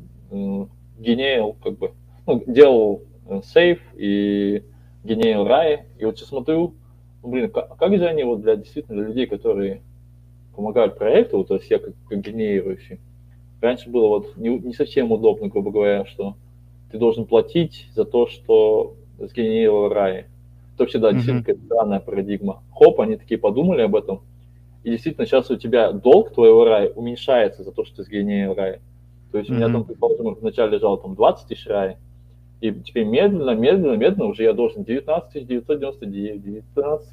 [0.98, 1.92] генеял, как бы,
[2.26, 4.62] ну, делал э, сейф и
[5.04, 6.74] генеял рай, и вот сейчас смотрю,
[7.22, 9.82] ну, блин, как, как же они вот для действительно для людей, которые
[10.54, 13.00] помогают проекту, то есть я как, как генерирующий,
[13.60, 16.36] раньше было вот не, не совсем удобно, грубо говоря, что
[16.90, 20.26] ты должен платить за то, что сгенерировал рай.
[20.74, 21.12] Это вообще, да, mm-hmm.
[21.14, 22.62] действительно какая-то странная парадигма.
[22.74, 24.22] Хоп, они такие подумали об этом,
[24.82, 28.80] и действительно сейчас у тебя долг твоего рая уменьшается за то, что ты сгенерировал рай.
[29.30, 29.54] То есть mm-hmm.
[29.54, 31.96] у меня там, предположим, вначале лежало там 20 тысяч рай,
[32.62, 37.10] и теперь медленно, медленно, медленно уже я должен 19 999, 19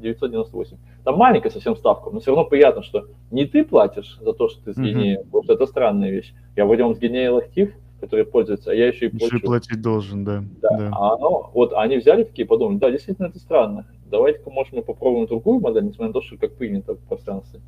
[0.00, 0.76] 998.
[1.04, 4.64] Там маленькая совсем ставка, но все равно приятно, что не ты платишь за то, что
[4.64, 5.24] ты сгенерил, mm-hmm.
[5.24, 6.32] потому что это странная вещь.
[6.56, 9.36] Я вроде он сгенерил актив, который пользуется, а я еще и плачу.
[9.36, 10.42] Еще платить должен, да.
[10.62, 10.90] Да, да.
[10.92, 13.86] А оно, вот они взяли такие и подумали, да, действительно это странно.
[14.10, 17.60] Давайте-ка, может, мы попробуем другую модель, несмотря на то, что как принято в пространстве.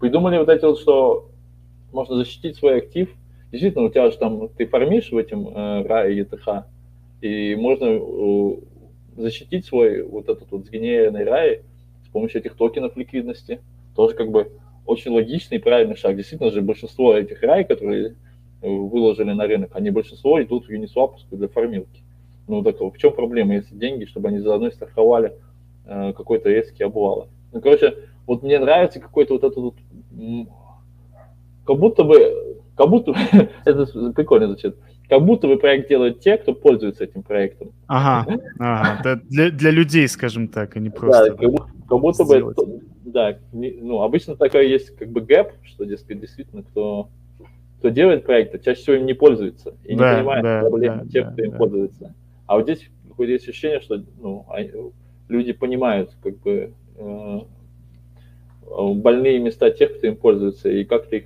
[0.00, 1.28] Придумали вот эти вот, что
[1.92, 3.08] можно защитить свой актив–
[3.50, 6.64] действительно, у тебя же там, ты фармишь в этом э, RAI и ETH,
[7.20, 8.56] и можно э,
[9.16, 11.62] защитить свой вот этот вот сгенерированный RAI
[12.04, 13.60] с помощью этих токенов ликвидности.
[13.94, 14.52] Тоже как бы
[14.84, 16.16] очень логичный и правильный шаг.
[16.16, 18.16] Действительно же большинство этих RAI, которые
[18.68, 22.02] выложили на рынок, они большинство идут в Uniswap для фармилки.
[22.48, 25.32] Ну так в чем проблема, если деньги, чтобы они заодно страховали
[25.84, 27.28] э, какой-то резкий обвал?
[27.52, 29.74] Ну, короче, вот мне нравится какой-то вот этот вот,
[31.64, 33.14] как будто бы как будто,
[33.64, 34.76] это прикольно звучит,
[35.08, 37.72] как будто бы проект делают те, кто пользуется этим проектом.
[37.86, 41.30] Ага, ага для, для людей, скажем так, а не просто...
[41.30, 42.54] Да, как, будто, как будто бы,
[43.04, 47.08] да, ну, обычно такое есть как бы гэп, что, дескать, действительно, кто,
[47.78, 51.10] кто делает проекты, чаще всего им не пользуется и да, не понимает да, проблем да,
[51.10, 51.56] тех, да, кто им да.
[51.56, 52.14] пользуется.
[52.46, 54.46] А вот здесь какое-то есть ощущение, что ну,
[55.28, 57.40] люди понимают, как бы, э,
[58.94, 61.24] больные места тех, кто им пользуется, и как-то их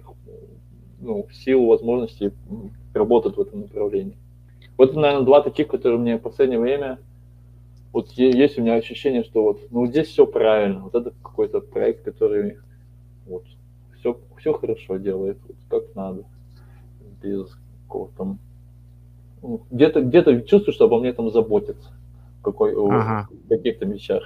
[1.01, 2.33] ну, силу возможностей
[2.95, 4.17] работать в этом направлении.
[4.77, 6.99] Вот, наверное, два таких, которые мне в последнее время,
[7.93, 12.05] вот есть у меня ощущение, что вот, ну, здесь все правильно, вот это какой-то проект,
[12.05, 12.59] который
[13.27, 13.45] вот
[13.99, 16.25] все, все хорошо делает, вот, как надо,
[17.23, 17.57] без
[17.87, 18.39] какого-то там,
[19.43, 21.91] ну, где-то, где-то чувствую, что обо мне там заботятся,
[22.43, 23.29] какой, ага.
[23.31, 24.23] о каких-то вещах.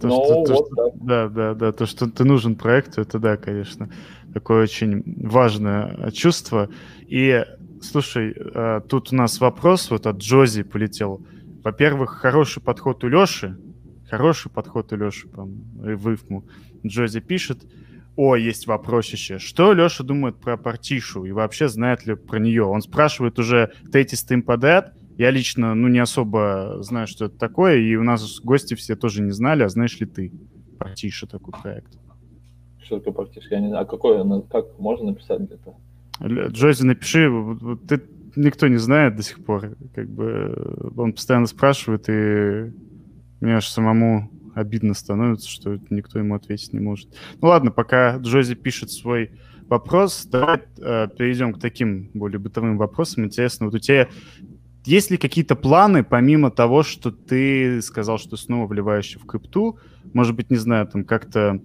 [0.00, 3.18] То, ну, что, то, вот что, да, да, да, то, что ты нужен проекту, это
[3.18, 3.90] да, конечно,
[4.32, 6.70] такое очень важное чувство.
[7.06, 7.44] И,
[7.82, 11.20] слушай, э, тут у нас вопрос вот от Джози полетел.
[11.62, 13.58] Во-первых, хороший подход у Леши,
[14.08, 16.44] хороший подход у Леши, в ИФМу.
[16.86, 17.58] Джози пишет,
[18.20, 19.38] о, есть вопросище.
[19.38, 22.64] Что Леша думает про партишу и вообще знает ли про нее?
[22.64, 27.78] Он спрашивает уже третий стрим подряд, я лично, ну, не особо знаю, что это такое,
[27.78, 30.32] и у нас гости все тоже не знали, а знаешь ли ты
[30.78, 31.98] Партиша такой проект?
[32.82, 33.48] Что такое Партиша?
[33.50, 35.76] Я не знаю, а какой, как можно написать где-то?
[36.22, 37.30] Джози, напиши,
[37.88, 38.02] ты
[38.36, 42.70] никто не знает до сих пор, как бы он постоянно спрашивает, и
[43.40, 44.30] мне аж самому
[44.60, 47.08] обидно становится, что никто ему ответить не может.
[47.40, 49.32] Ну ладно, пока Джози пишет свой
[49.68, 53.24] вопрос, давай э, перейдем к таким более бытовым вопросам.
[53.24, 54.08] Интересно, вот у тебя
[54.84, 59.78] есть ли какие-то планы, помимо того, что ты сказал, что снова вливаешься в крипту?
[60.12, 61.60] Может быть, не знаю, там как-то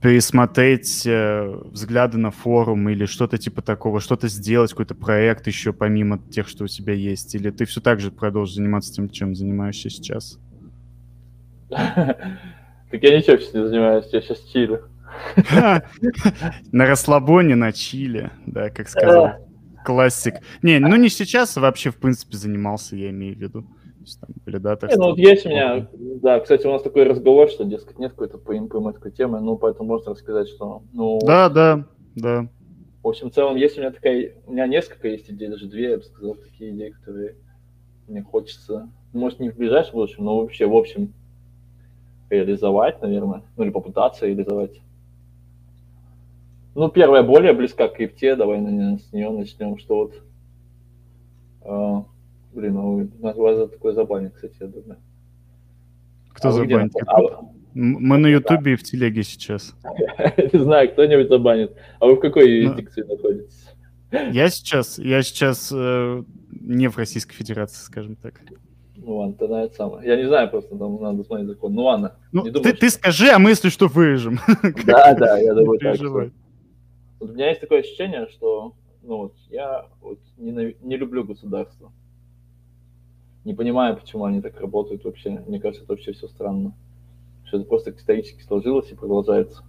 [0.00, 6.18] пересмотреть э, взгляды на форум или что-то типа такого, что-то сделать, какой-то проект еще помимо
[6.18, 7.34] тех, что у тебя есть?
[7.34, 10.38] Или ты все так же продолжишь заниматься тем, чем занимаешься сейчас?
[12.88, 14.84] Так я ничего сейчас не занимаюсь, я сейчас чилю.
[16.72, 19.32] На расслабоне, на чиле, да, как сказал
[19.84, 20.34] Классик.
[20.62, 23.64] Не, ну не сейчас, а вообще, в принципе, занимался, я имею в виду.
[24.20, 25.88] Там были, да, так не, ну вот есть у меня,
[26.22, 29.88] да, кстати, у нас такой разговор, что, дескать, нет какой-то по такой темы, ну, поэтому
[29.88, 31.18] можно рассказать, что, ну...
[31.26, 32.48] Да, да, да.
[33.02, 35.90] В общем, в целом, есть у меня такая, у меня несколько есть идей, даже две,
[35.90, 37.36] я бы сказал, такие идеи, которые
[38.06, 41.12] мне хочется, может, не в ближайшем будущем, но вообще, в общем,
[42.30, 44.80] реализовать, наверное, ну, или попытаться реализовать.
[46.74, 50.22] Ну, первая более близка к крипте, давай наверное, с нее начнем, что вот...
[51.62, 52.02] Э,
[52.52, 54.98] блин, ну, у вас за такой забанит, кстати, я думаю.
[56.30, 56.92] Кто а забанит?
[57.06, 57.20] А...
[57.74, 59.74] Мы на Ютубе и в телеге сейчас.
[60.52, 61.76] Не знаю, кто-нибудь забанит.
[62.00, 63.66] А вы в какой ну, юрисдикции находитесь?
[64.10, 68.40] Я сейчас, я сейчас э, не в Российской Федерации, скажем так.
[69.06, 70.04] Ну ладно, тогда это самое.
[70.04, 71.74] Я не знаю, просто там надо смотреть закон.
[71.74, 72.16] Ну ладно.
[72.32, 72.98] Ну, ты, думаю, ты что...
[72.98, 74.40] скажи, а мы, если что, вырежем.
[74.84, 76.00] Да, да, я думаю так.
[76.00, 78.74] Вот у меня есть такое ощущение, что
[79.04, 81.92] ну, вот, я вот, не, не люблю государство.
[83.44, 85.40] Не понимаю, почему они так работают вообще.
[85.46, 86.74] Мне кажется, это вообще все странно.
[87.44, 89.62] Что это просто исторически сложилось и продолжается.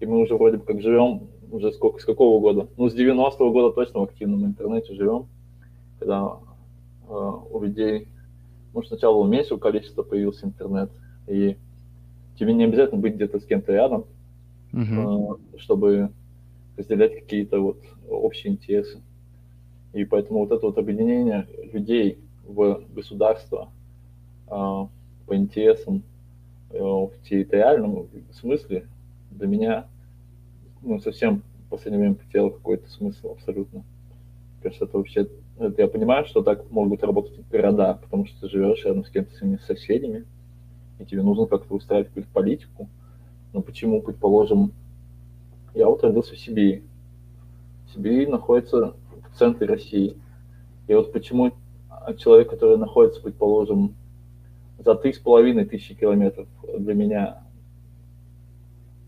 [0.00, 2.66] И мы уже вроде бы как живем уже сколько, с какого года?
[2.78, 5.28] Ну, с 90-го года точно в активном интернете живем,
[5.98, 6.38] когда
[7.10, 8.08] э, у людей,
[8.74, 10.90] ну, сначала уменьшил количество появился интернет,
[11.26, 11.56] и
[12.38, 14.04] тебе не обязательно быть где-то с кем-то рядом,
[14.72, 15.58] uh-huh.
[15.58, 16.10] чтобы
[16.76, 17.78] разделять какие-то вот
[18.08, 19.00] общие интересы.
[19.92, 23.70] И поэтому вот это вот объединение людей в государство
[24.46, 26.02] э, по интересам
[26.70, 28.86] э, в территориальном смысле
[29.30, 29.86] для меня
[30.82, 33.84] ну, совсем в последнее время потерял какой-то смысл абсолютно.
[34.62, 35.28] Кажется, это вообще...
[35.60, 39.58] Я понимаю, что так могут работать города, потому что ты живешь рядом с кем-то своими
[39.66, 40.24] соседями,
[40.98, 42.88] и тебе нужно как-то устраивать какую-то политику.
[43.52, 44.72] Но почему, предположим,
[45.74, 46.82] я вот родился в Сибири.
[47.92, 48.94] Сибирь находится
[49.34, 50.16] в центре России.
[50.88, 51.52] И вот почему
[52.16, 53.94] человек, который находится, предположим,
[54.78, 57.42] за три с половиной тысячи километров для меня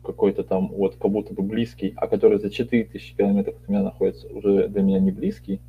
[0.04, 4.28] какой-то там вот как будто бы близкий, а который за 4000 километров от меня находится,
[4.28, 5.60] уже для меня не близкий,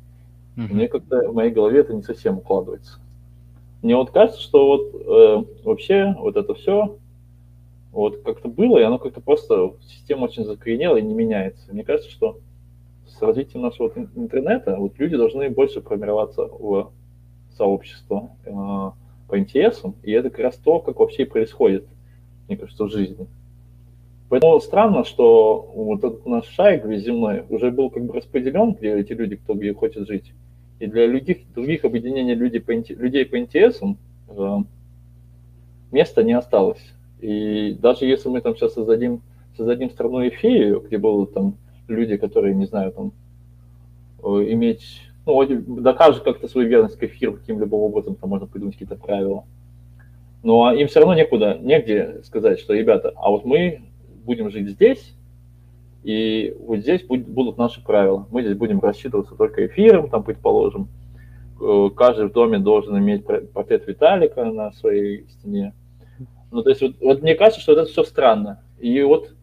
[0.56, 0.72] mm-hmm.
[0.72, 2.98] мне как-то в моей голове это не совсем укладывается.
[3.82, 6.98] Мне вот кажется, что вот э, вообще вот это все
[7.92, 11.72] вот как-то было, и оно как-то просто, система очень закоренела и не меняется.
[11.72, 12.40] Мне кажется, что
[13.06, 16.92] с развитием нашего интернета вот люди должны больше формироваться в
[17.56, 18.50] сообщество э,
[19.28, 21.86] по интересам, и это как раз то, как вообще и происходит,
[22.48, 23.28] мне кажется, в жизни.
[24.28, 29.12] Поэтому странно, что вот этот наш шайк земной уже был как бы распределен, где эти
[29.12, 30.32] люди, кто где хочет жить.
[30.78, 33.96] И для других, других объединений людей по, людей по интересам
[34.28, 34.58] э,
[35.92, 36.82] места не осталось.
[37.20, 39.22] И даже если мы там сейчас создадим,
[39.56, 41.56] создадим страну эфею, где будут там
[41.88, 43.12] люди, которые, не знаю, там,
[44.22, 45.44] э, иметь, ну,
[45.80, 49.44] докажут как-то свою верность к эфиру каким-либо образом, там можно придумать какие-то правила.
[50.42, 53.80] Но им все равно некуда, негде сказать, что, ребята, а вот мы
[54.24, 55.14] будем жить здесь,
[56.04, 58.28] и вот здесь будет, будут наши правила.
[58.30, 60.88] Мы здесь будем рассчитываться только эфиром, там, предположим.
[61.58, 65.72] Э, каждый в доме должен иметь портрет Виталика на своей стене.
[66.50, 68.62] Ну, то есть, вот, вот мне кажется, что это все странно.
[68.78, 69.34] И вот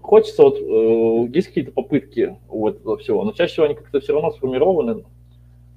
[0.00, 4.12] хочется, вот, э, есть какие-то попытки вот этого всего, но чаще всего они как-то все
[4.12, 5.04] равно сформированы,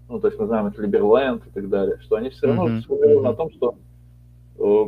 [0.10, 2.82] ну, то есть мы знаем, это Либерленд и так далее, что они все равно mm-hmm.
[2.82, 3.32] сформированы mm-hmm.
[3.32, 3.76] на том, что
[4.60, 4.86] э,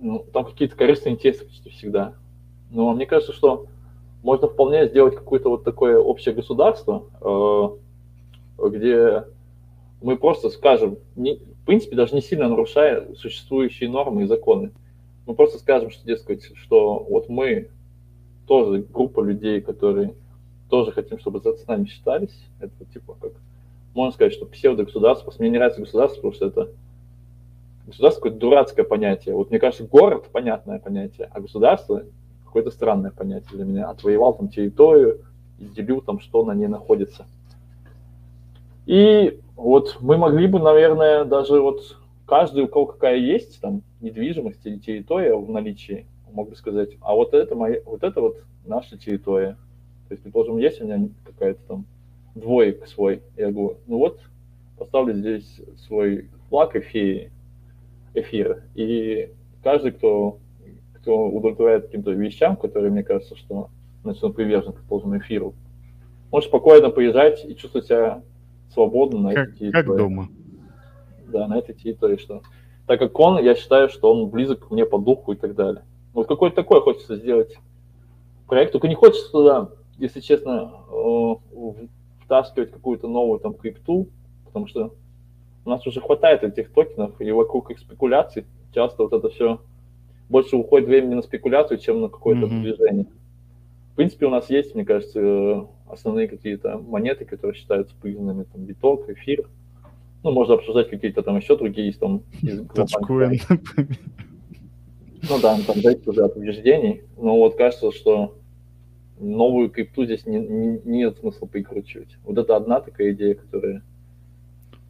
[0.00, 2.14] ну, там какие-то корыстные интересы почти всегда.
[2.70, 3.66] Но мне кажется, что
[4.24, 9.24] можно вполне сделать какое-то вот такое общее государство, э, где
[10.00, 14.72] мы просто скажем, не, в принципе, даже не сильно нарушая существующие нормы и законы,
[15.26, 17.68] мы просто скажем, что, дескать, что вот мы
[18.46, 20.14] тоже группа людей, которые
[20.70, 22.34] тоже хотим, чтобы с нами считались.
[22.60, 23.32] Это типа как,
[23.92, 26.68] можно сказать, что псевдогосударство, мне не нравится государство, потому что это
[27.86, 29.34] государство какое-то дурацкое понятие.
[29.34, 32.04] Вот мне кажется, город понятное понятие, а государство
[32.54, 33.90] какое-то странное понятие для меня.
[33.90, 35.22] Отвоевал там территорию
[35.58, 37.26] и делю там, что на ней находится.
[38.86, 44.64] И вот мы могли бы, наверное, даже вот каждый, у кого какая есть там недвижимость
[44.64, 48.96] или территория в наличии, мог бы сказать, а вот это, моя, вот это вот наша
[48.96, 49.56] территория.
[50.06, 51.86] То есть, предположим, есть у меня какая-то там
[52.36, 54.20] двоек свой, я говорю, ну вот,
[54.78, 57.32] поставлю здесь свой флаг эфири,
[58.14, 59.32] эфира, и
[59.64, 60.38] каждый, кто
[61.04, 63.68] кто удовлетворяет каким-то вещам, которые, мне кажется, что
[64.02, 65.54] значит, он привержен, предположим, эфиру,
[66.32, 68.22] может спокойно поезжать и чувствовать себя
[68.72, 69.86] свободно на как, этой территории.
[69.86, 70.28] Как дома.
[71.28, 72.40] Да, на этой территории, что
[72.86, 75.84] так как он, я считаю, что он близок мне по духу и так далее.
[76.14, 77.54] Вот какой-то такой хочется сделать
[78.46, 81.34] проект, только не хочется туда, если честно, э,
[82.24, 84.08] втаскивать какую-то новую там крипту,
[84.46, 84.94] потому что
[85.66, 89.60] у нас уже хватает этих токенов, и вокруг их спекуляций часто вот это все
[90.28, 92.60] больше уходит времени на спекуляцию, чем на какое-то mm-hmm.
[92.60, 93.06] движение.
[93.92, 99.08] В принципе, у нас есть, мне кажется, основные какие-то монеты, которые считаются признанными, там, биток,
[99.08, 99.48] эфир.
[100.22, 102.22] Ну, можно обсуждать какие-то там еще другие есть там.
[102.42, 103.40] Доджкоин.
[105.26, 107.02] Ну да, там зависит уже от убеждений.
[107.16, 108.36] Но вот кажется, что
[109.18, 112.18] новую крипту здесь не, не, нет смысла прикручивать.
[112.24, 113.82] Вот это одна такая идея, которая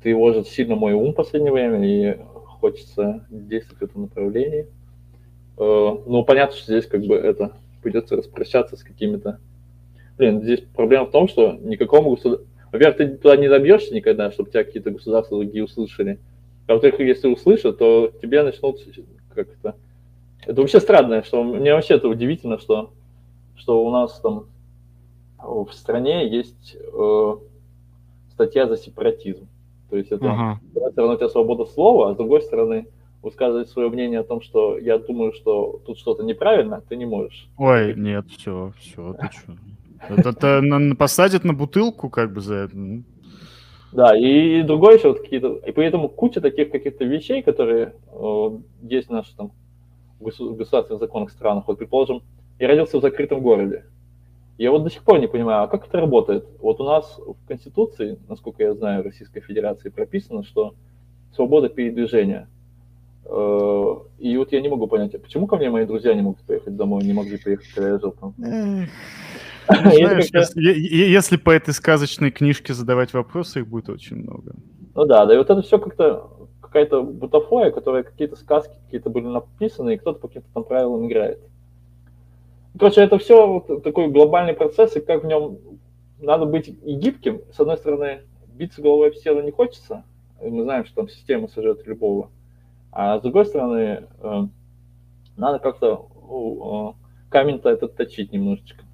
[0.02, 2.18] тревожит сильно мой ум в последнее время, и
[2.60, 4.66] хочется действовать в этом направлении.
[5.58, 7.52] Э, ну, понятно, что здесь как бы это
[7.82, 9.38] придется распрощаться с какими-то...
[10.16, 12.46] Блин, здесь проблема в том, что никакому государству...
[12.72, 16.18] Во-первых, ты туда не добьешься никогда, чтобы тебя какие-то государства другие услышали.
[16.66, 18.80] А во-вторых, если услышат, то тебе начнут
[19.34, 19.76] как-то...
[20.44, 22.90] Это вообще странно, что мне вообще это удивительно, что,
[23.56, 24.46] что у нас там
[25.38, 27.36] в стране есть э,
[28.30, 29.46] статья за сепаратизм.
[29.90, 30.54] То есть это, uh-huh.
[30.72, 32.88] с одной стороны, у тебя свобода слова, а с другой стороны,
[33.24, 37.48] высказывать свое мнение о том, что я думаю, что тут что-то неправильно, ты не можешь.
[37.58, 39.56] Ой, нет, все, все, ты что?
[40.08, 40.62] Это,
[40.98, 42.76] посадят на бутылку как бы за это.
[42.76, 43.02] Ну.
[43.92, 48.50] Да, и другое еще вот какие-то, и поэтому куча таких каких-то вещей, которые э,
[48.82, 49.52] есть в наших там
[50.18, 51.64] государственных законах странах.
[51.68, 52.22] Вот, предположим,
[52.58, 53.84] я родился в закрытом городе,
[54.58, 56.44] Я вот до сих пор не понимаю, а как это работает?
[56.60, 60.74] Вот у нас в Конституции, насколько я знаю, Российской Федерации прописано, что
[61.32, 62.48] свобода передвижения.
[63.26, 66.42] Э, и вот я не могу понять, а почему ко мне мои друзья не могут
[66.42, 68.34] поехать домой, не могли поехать, когда я жил там?
[68.36, 74.54] Знаешь, если, если по этой сказочной книжке задавать вопросы, их будет очень много.
[74.94, 76.30] Ну да, да, и вот это все как-то
[76.60, 81.40] какая-то бутафория, которая какие-то сказки какие-то были написаны, и кто-то по каким-то там правилам играет.
[82.78, 85.58] Короче, это все вот такой глобальный процесс, и как в нем
[86.18, 87.42] надо быть и гибким.
[87.52, 90.04] С одной стороны, биться головой об стену не хочется,
[90.42, 92.30] мы знаем, что там система сожжет любого.
[92.96, 94.46] А с другой стороны, э,
[95.36, 98.84] надо как-то э, камень-то этот точить немножечко.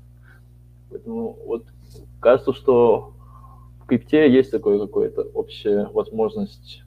[0.88, 1.66] Поэтому вот
[2.18, 3.12] кажется, что
[3.82, 6.82] в крипте есть такое какое-то общая возможность.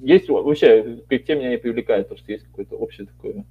[0.00, 3.44] Есть вообще, в крипте меня не привлекает, то, что есть какое-то общее такое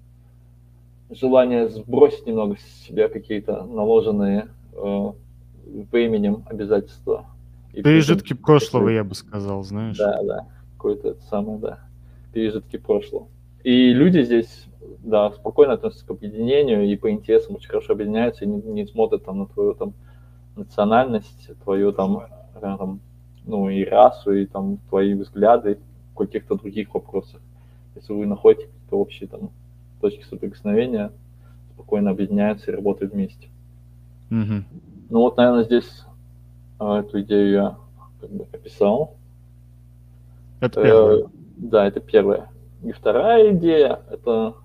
[1.12, 5.12] желание сбросить немного с себя какие-то наложенные э,
[5.92, 7.28] временем обязательства.
[7.74, 9.98] И Пережитки прошлого, я бы сказал, знаешь.
[9.98, 10.48] Да, да,
[10.78, 11.80] какое-то это самое, да,
[12.34, 13.28] пережитки прошлого.
[13.64, 14.66] И люди здесь,
[15.04, 19.26] да, спокойно относятся к объединению и по интересам очень хорошо объединяются и не, не смотрят
[19.26, 19.94] там на твою там
[20.56, 23.00] национальность, твою там, э, там,
[23.46, 25.80] ну и расу, и там твои взгляды
[26.14, 27.42] в каких-то других вопросах.
[27.96, 29.52] Если вы находите какие-то общие там
[30.00, 31.12] точки соприкосновения,
[31.74, 33.48] спокойно объединяются и работают вместе.
[34.30, 34.64] Угу.
[35.10, 36.04] Ну вот, наверное, здесь
[36.80, 37.78] э, эту идею я
[38.20, 39.16] как бы описал.
[40.60, 41.26] Это первое.
[41.62, 42.50] Да, это первое.
[42.84, 44.56] И вторая идея, это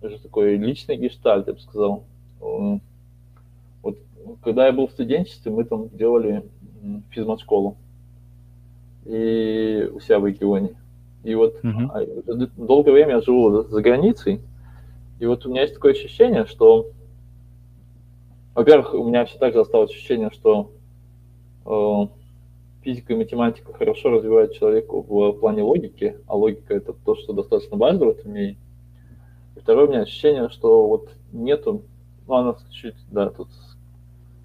[0.00, 2.04] уже такой личный гештальт, я бы сказал.
[2.40, 3.98] Вот
[4.42, 6.42] когда я был в студенчестве, мы там делали
[7.10, 7.76] физмат-школу
[9.04, 10.74] и у себя в регионе.
[11.22, 12.50] И вот uh-huh.
[12.56, 14.40] долгое время я живу за границей,
[15.20, 16.88] и вот у меня есть такое ощущение, что,
[18.54, 20.72] во-первых, у меня все так же осталось ощущение, что
[21.66, 22.21] э,
[22.82, 27.76] физика и математика хорошо развивают человека в плане логики, а логика это то, что достаточно
[27.76, 28.56] важно в этом мире.
[29.56, 31.82] И второе у меня ощущение, что вот нету,
[32.26, 33.48] ну она чуть, да, тут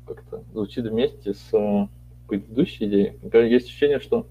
[0.06, 1.88] как-то звучит вместе с э,
[2.28, 3.14] предыдущей идеей.
[3.22, 4.28] Например, есть ощущение, что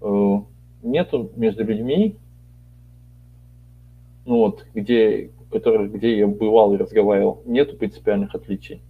[0.00, 0.36] э,
[0.82, 2.16] нету между людьми,
[4.24, 8.80] ну вот, где который, где я бывал и разговаривал, нету принципиальных отличий.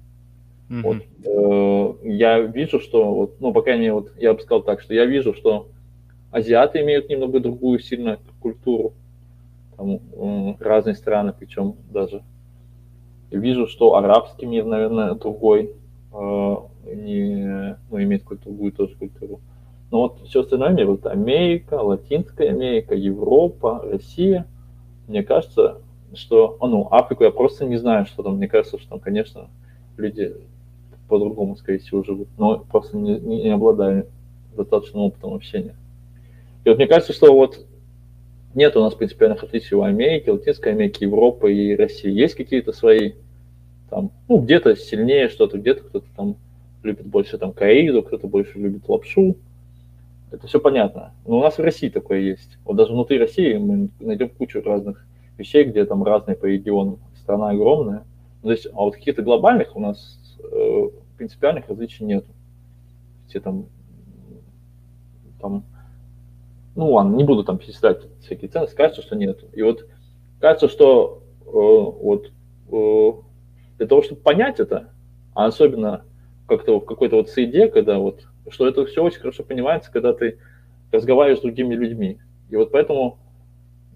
[0.72, 0.82] Mm-hmm.
[0.82, 4.80] Вот, э, я вижу, что, вот, ну, по крайней мере, вот, я бы сказал так,
[4.80, 5.68] что я вижу, что
[6.30, 8.94] азиаты имеют немного другую сильно культуру,
[9.76, 12.22] там, э, разные страны, причем даже.
[13.30, 15.72] Вижу, что арабский мир, наверное, другой,
[16.14, 19.40] э, не, ну, имеет какую-то другую тоже культуру.
[19.90, 24.46] Но вот все остальное мир, вот Америка, Латинская Америка, Европа, Россия,
[25.06, 25.82] мне кажется,
[26.14, 29.50] что, ну, Африку я просто не знаю, что там, мне кажется, что там, конечно,
[29.98, 30.34] люди
[31.12, 34.06] по-другому, скорее всего, живут, но просто не, не, не обладаю
[34.56, 35.76] достаточным опытом общения.
[36.64, 37.66] И вот мне кажется, что вот
[38.54, 42.10] нет у нас принципиальных отличий у Америки, Латинской Америки, Европы и России.
[42.10, 43.12] Есть какие-то свои,
[43.90, 46.36] там, ну, где-то сильнее что-то, где-то кто-то там
[46.82, 49.36] любит больше там кориду, кто-то больше любит лапшу.
[50.30, 51.12] Это все понятно.
[51.26, 52.56] Но у нас в России такое есть.
[52.64, 55.04] Вот даже внутри России мы найдем кучу разных
[55.36, 58.04] вещей, где там разные по регионам, страна огромная.
[58.42, 60.88] Ну, то есть, а вот каких-то глобальных у нас э,
[61.22, 62.24] принципиальных различий нет.
[63.28, 63.66] Все там,
[65.40, 65.64] там,
[66.74, 69.44] ну ладно, не буду там перечислять всякие ценности, кажется, что нет.
[69.52, 69.86] И вот
[70.40, 72.32] кажется, что э, вот
[72.72, 73.12] э,
[73.78, 74.92] для того, чтобы понять это,
[75.32, 76.04] а особенно
[76.48, 80.40] как-то в какой-то вот среде, когда вот, что это все очень хорошо понимается, когда ты
[80.90, 82.18] разговариваешь с другими людьми.
[82.50, 83.20] И вот поэтому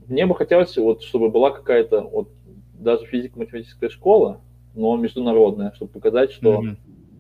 [0.07, 2.29] мне бы хотелось, вот, чтобы была какая-то вот
[2.75, 4.41] даже физико-математическая школа,
[4.77, 6.77] но международная, чтобы показать, что mm-hmm.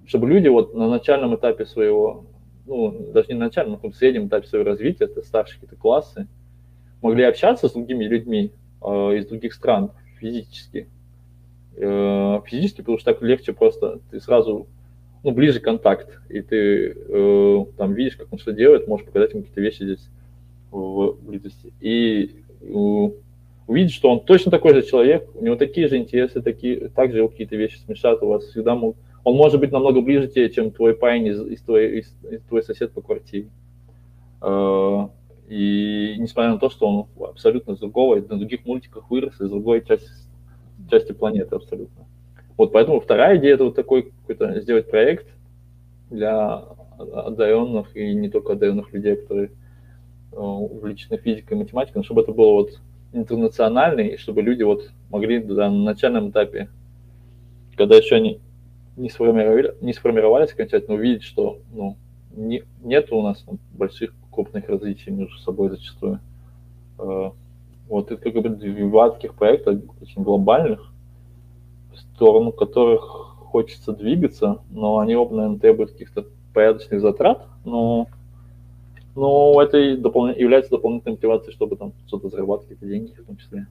[0.07, 2.25] Чтобы люди вот на начальном этапе своего,
[2.67, 6.29] ну, даже не на начальном, но в среднем этапе своего развития, это старшие какие-то классы,
[7.03, 8.53] могли общаться с другими людьми
[8.83, 10.89] э, из других стран физически.
[11.77, 14.67] Э, физически, потому что так легче просто, ты сразу,
[15.23, 19.43] ну, ближе контакт, и ты э, там видишь, как он что делает, можешь показать ему
[19.43, 20.09] какие-то вещи здесь
[20.71, 21.73] в близости.
[21.81, 22.43] И
[23.67, 27.57] увидеть, что он точно такой же человек, у него такие же интересы, такие, также какие-то
[27.57, 28.97] вещи смешат у вас всегда могут.
[29.27, 32.63] Он может быть намного ближе тебе, чем твой парень из, из, твоей, из, из твой
[32.63, 33.49] сосед по квартире.
[34.41, 35.11] А,
[35.49, 39.85] и несмотря на то, что он абсолютно из другого, на других мультиках вырос, из другой
[39.85, 40.09] части,
[40.91, 42.07] части планеты абсолютно.
[42.57, 45.27] Вот поэтому вторая идея это вот такой какой-то сделать проект
[46.11, 46.63] для
[46.99, 49.51] одаренных и не только одаренных людей, которые
[50.37, 52.79] Э, увлечены физикой и математикой, но чтобы это было вот
[53.15, 56.69] интернационально, и чтобы люди вот могли на начальном этапе,
[57.75, 58.41] когда еще они
[58.97, 61.97] не, сформировали, не сформировались окончательно, увидеть, что ну,
[62.35, 66.21] не, нет у нас ну, больших крупных различий между собой зачастую.
[66.99, 67.31] Э,
[67.89, 70.93] вот это как бы два таких проекта очень глобальных,
[71.93, 73.03] в сторону которых
[73.47, 78.09] хочется двигаться, но они оба, наверное, требуют каких-то порядочных затрат, но,
[79.15, 80.29] но это и допол...
[80.29, 83.67] является дополнительной мотивацией, чтобы там что-то зарабатывать, какие-то деньги в том числе.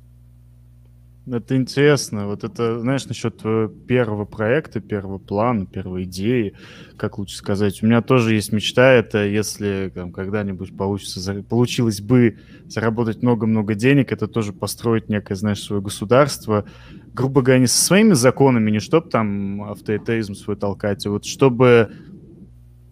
[1.31, 2.27] Это интересно.
[2.27, 3.41] Вот это, знаешь, насчет
[3.87, 6.53] первого проекта, первого плана, первой идеи,
[6.97, 7.81] как лучше сказать.
[7.81, 12.37] У меня тоже есть мечта, это если там, когда-нибудь получится, получилось бы
[12.67, 16.65] заработать много-много денег, это тоже построить некое, знаешь, свое государство,
[17.13, 21.91] грубо говоря, не со своими законами, не чтобы там авторитаризм свой толкать, а вот чтобы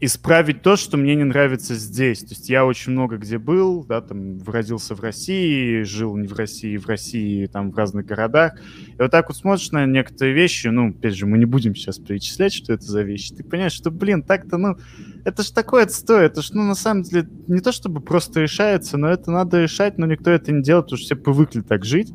[0.05, 2.19] исправить то, что мне не нравится здесь.
[2.19, 6.33] То есть я очень много где был, да, там родился в России, жил не в
[6.33, 8.59] России, в России, там в разных городах.
[8.87, 11.99] И вот так вот смотришь на некоторые вещи, ну, опять же, мы не будем сейчас
[11.99, 13.33] перечислять, что это за вещи.
[13.33, 14.75] Ты понимаешь, что, блин, так-то, ну,
[15.23, 18.97] это ж такое отстой, это ж, ну, на самом деле, не то чтобы просто решается,
[18.97, 22.13] но это надо решать, но никто это не делает, потому что все привыкли так жить,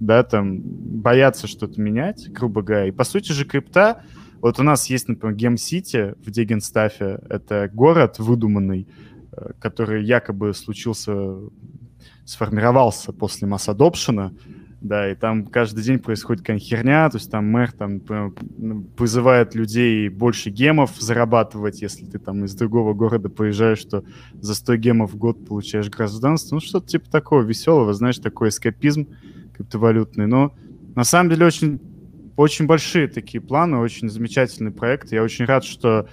[0.00, 2.86] да, там, боятся что-то менять, грубо говоря.
[2.86, 4.02] И, по сути же, крипта,
[4.40, 7.20] вот у нас есть, например, Гем-Сити в Дегенстафе.
[7.28, 8.88] Это город выдуманный,
[9.32, 11.36] э, который якобы случился,
[12.24, 14.32] сформировался после масс-адопшена,
[14.80, 18.00] да, и там каждый день происходит какая-нибудь херня, то есть там мэр там
[18.96, 24.04] вызывает людей больше гемов зарабатывать, если ты там из другого города поезжаешь, что
[24.40, 29.08] за 100 гемов в год получаешь гражданство, ну что-то типа такого веселого, знаешь, такой эскапизм
[29.56, 30.54] криптовалютный, но
[30.94, 31.80] на самом деле очень
[32.38, 35.10] очень большие такие планы, очень замечательный проект.
[35.10, 36.06] Я очень рад, что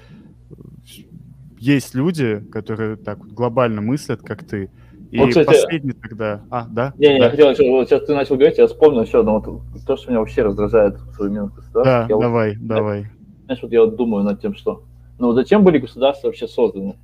[1.60, 4.72] есть люди, которые так вот глобально мыслят, как ты.
[5.12, 6.42] И вот, кстати, последний тогда...
[6.50, 6.94] А, да?
[6.98, 7.26] Не, не, да.
[7.26, 10.10] я хотел еще, вот сейчас ты начал говорить, я вспомнил еще одно, вот, то, что
[10.10, 12.08] меня вообще раздражает в современных государствах.
[12.08, 13.06] Да, я давай, вот, давай.
[13.46, 14.84] Знаешь, вот я вот думаю над тем, что...
[15.20, 16.96] Ну, зачем были государства вообще созданы?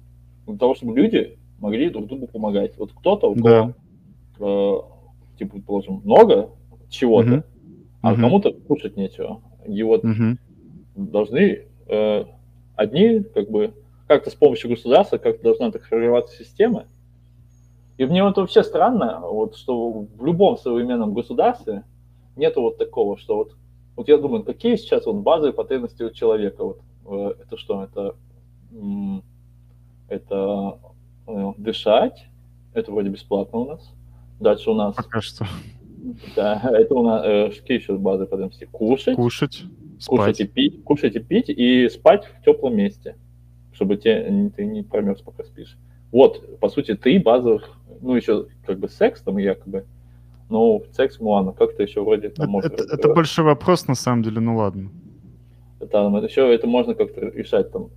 [0.48, 2.76] Для того, чтобы люди могли друг другу помогать.
[2.78, 3.74] Вот кто-то, у кого,
[4.40, 4.46] да.
[4.46, 6.50] э, типа, положим, много
[6.90, 7.44] чего-то, угу
[8.02, 8.22] а угу.
[8.22, 9.42] кому-то кушать нечего.
[9.66, 10.38] И вот угу.
[10.96, 12.26] должны э,
[12.76, 13.74] одни, как бы,
[14.08, 16.86] как-то с помощью государства, как-то должна так развиваться система.
[17.98, 21.84] И мне вот вообще странно, вот, что в любом современном государстве
[22.36, 23.56] нет вот такого, что вот,
[23.96, 26.64] вот я думаю, какие сейчас вот базовые потребности у человека?
[26.64, 27.84] Вот, э, это что?
[27.84, 28.16] Это,
[30.08, 30.80] это
[31.28, 32.26] э, дышать,
[32.74, 33.94] это вроде бесплатно у нас.
[34.40, 34.96] Дальше у нас...
[34.96, 35.46] Пока что.
[36.36, 38.68] Да, это у нас э, какие еще базы потребности?
[38.72, 39.16] Кушать.
[39.16, 39.64] Кушать.
[40.06, 40.84] Кушать и пить.
[40.84, 43.16] Кушать и пить и спать в теплом месте,
[43.72, 45.78] чтобы те, ты не промерз, пока спишь.
[46.12, 49.86] Вот, по сути, три базовых, ну, еще как бы секс там якобы,
[50.50, 52.68] но секс, ну ладно, как-то еще вроде это, можно...
[52.68, 54.90] Это, это большой вопрос, на самом деле, ну ладно.
[55.80, 57.90] Это, еще это можно как-то решать там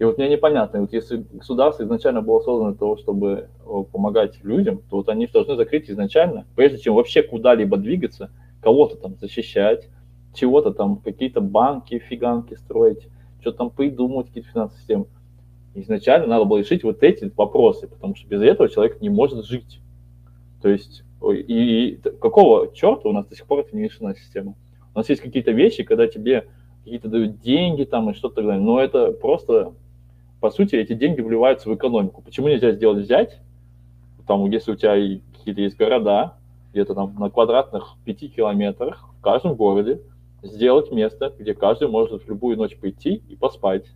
[0.00, 3.50] и вот мне непонятно, вот если государство изначально было создано для того, чтобы
[3.92, 8.30] помогать людям, то вот они должны закрыть изначально, прежде чем вообще куда-либо двигаться,
[8.62, 9.90] кого-то там защищать,
[10.32, 13.08] чего-то там, какие-то банки, фиганки строить,
[13.42, 15.06] что-то там придумывать, какие-то финансовые системы.
[15.74, 19.80] Изначально надо было решить вот эти вопросы, потому что без этого человек не может жить.
[20.62, 24.54] То есть, и, и какого черта у нас до сих пор это не решена система?
[24.94, 26.46] У нас есть какие-то вещи, когда тебе
[26.84, 29.74] какие-то дают деньги там и что-то так далее, но это просто
[30.40, 32.22] по сути, эти деньги вливаются в экономику.
[32.22, 33.38] Почему нельзя сделать взять,
[34.26, 34.94] там, если у тебя
[35.36, 36.34] какие-то есть города,
[36.72, 40.00] где-то там на квадратных пяти километрах в каждом городе,
[40.42, 43.86] сделать место, где каждый может в любую ночь пойти и поспать.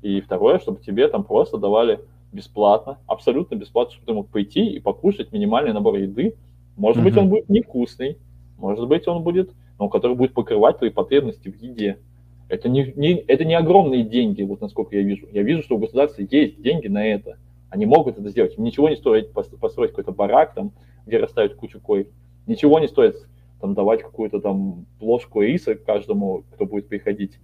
[0.00, 2.00] И второе, чтобы тебе там просто давали
[2.32, 6.36] бесплатно, абсолютно бесплатно, чтобы ты мог пойти и покушать минимальный набор еды.
[6.76, 7.04] Может mm-hmm.
[7.04, 8.18] быть, он будет невкусный,
[8.56, 11.98] может быть, он будет, но который будет покрывать твои потребности в еде.
[12.52, 15.26] Это не, не, это не огромные деньги, вот насколько я вижу.
[15.32, 17.38] Я вижу, что у государства есть деньги на это.
[17.70, 18.58] Они могут это сделать.
[18.58, 20.72] Им ничего не стоит построить какой-то барак, там,
[21.06, 22.10] где расставить кучу коек.
[22.46, 23.16] Ничего не стоит
[23.58, 27.38] там, давать какую-то там ложку риса каждому, кто будет приходить.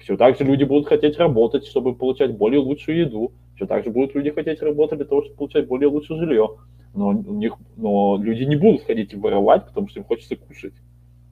[0.00, 3.32] Все так же люди будут хотеть работать, чтобы получать более лучшую еду.
[3.56, 6.56] Все так же будут люди хотеть работать для того, чтобы получать более лучшее жилье.
[6.94, 10.72] Но, у них, но люди не будут ходить и воровать, потому что им хочется кушать.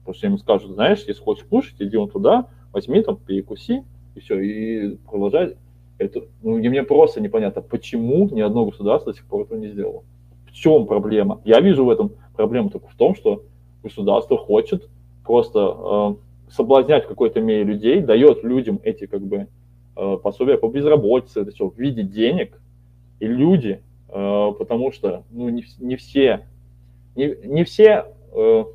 [0.01, 3.83] Потому что им скажут, знаешь, если хочешь кушать, иди вон туда, возьми там, перекуси,
[4.15, 5.55] и все, и продолжай.
[5.97, 10.03] Это, ну, мне просто непонятно, почему ни одно государство до сих пор этого не сделало.
[10.45, 11.41] В чем проблема?
[11.45, 13.43] Я вижу в этом проблему только в том, что
[13.81, 14.89] государство хочет
[15.23, 16.17] просто
[16.49, 19.47] э, соблазнять в какой-то мере людей, дает людям эти как бы
[19.95, 22.59] э, пособия по безработице, это все, в виде денег,
[23.21, 26.45] и люди, э, потому что ну, не, не все,
[27.15, 28.65] не, не все э,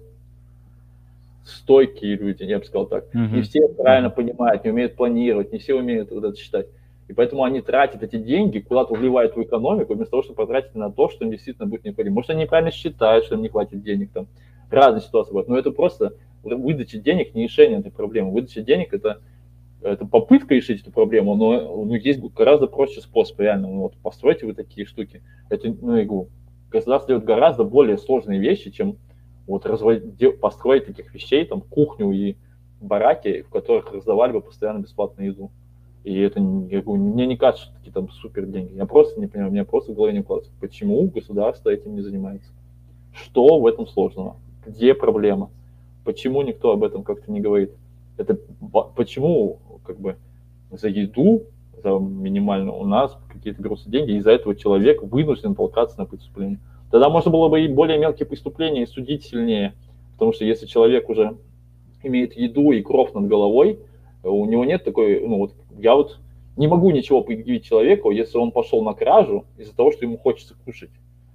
[1.44, 3.12] стойкие люди, я бы сказал так.
[3.12, 3.36] Мгм.
[3.36, 6.66] Не все правильно понимают, не умеют планировать, не все умеют вот это считать.
[7.08, 10.92] И поэтому они тратят эти деньги, куда-то вливают в экономику, вместо того, чтобы потратить на
[10.92, 12.14] то, что им действительно будет необходимо.
[12.14, 14.28] Может, они неправильно считают, что им не хватит денег, там
[14.70, 15.48] разные ситуации бывают.
[15.48, 16.14] Но это просто
[16.44, 18.30] выдача денег не решение этой проблемы.
[18.30, 19.20] Выдача денег это,
[19.82, 23.66] это попытка решить эту проблему, но ну, есть гораздо проще способ, реально.
[23.66, 25.22] Ну, вот постройте вы такие штуки.
[25.48, 26.28] Это, ну, я говорю,
[26.70, 28.98] государство делает гораздо более сложные вещи, чем
[29.50, 32.36] вот разводить, де- построить таких вещей, там, кухню и
[32.80, 35.50] бараки, в которых раздавали бы постоянно бесплатную еду.
[36.04, 38.74] И это, я говорю, мне не кажется, что такие там супер деньги.
[38.74, 42.50] Я просто не понимаю, мне просто в голове не укладывается, почему государство этим не занимается.
[43.12, 44.36] Что в этом сложного?
[44.66, 45.50] Где проблема?
[46.04, 47.72] Почему никто об этом как-то не говорит?
[48.16, 48.38] Это
[48.94, 50.16] почему как бы
[50.70, 51.42] за еду,
[51.82, 56.60] за минимальную у нас какие-то берутся деньги, и из-за этого человек вынужден толкаться на преступление.
[56.90, 59.74] Тогда можно было бы и более мелкие преступления и судить сильнее.
[60.14, 61.36] Потому что если человек уже
[62.02, 63.78] имеет еду и кров над головой,
[64.22, 66.18] у него нет такой, ну вот я вот
[66.56, 70.54] не могу ничего предъявить человеку, если он пошел на кражу из-за того, что ему хочется
[70.64, 70.90] кушать.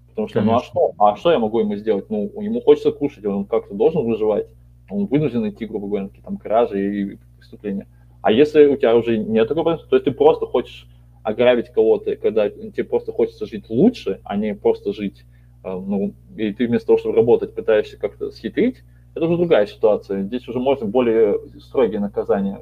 [0.10, 0.70] Потому что, ну а Конечно.
[0.70, 2.10] что, а что я могу ему сделать?
[2.10, 4.48] Ну, ему хочется кушать, он как-то должен выживать.
[4.90, 7.88] Он вынужден идти, грубо говоря, на какие там кражи и преступления.
[8.22, 10.88] А если у тебя уже нет такого, проблемы, то есть ты просто хочешь
[11.24, 15.26] ограбить кого-то, когда тебе просто хочется жить лучше, а не просто жить,
[15.74, 18.84] ну, и ты вместо того, чтобы работать, пытаешься как-то схитрить,
[19.16, 20.24] это уже другая ситуация.
[20.24, 22.62] Здесь уже можно более строгие наказания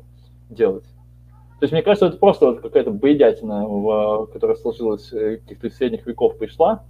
[0.49, 0.85] делать.
[1.59, 6.37] То есть, мне кажется, это просто вот какая-то бредятина, которая сложилась э, каких-то средних веков
[6.37, 6.83] пришла,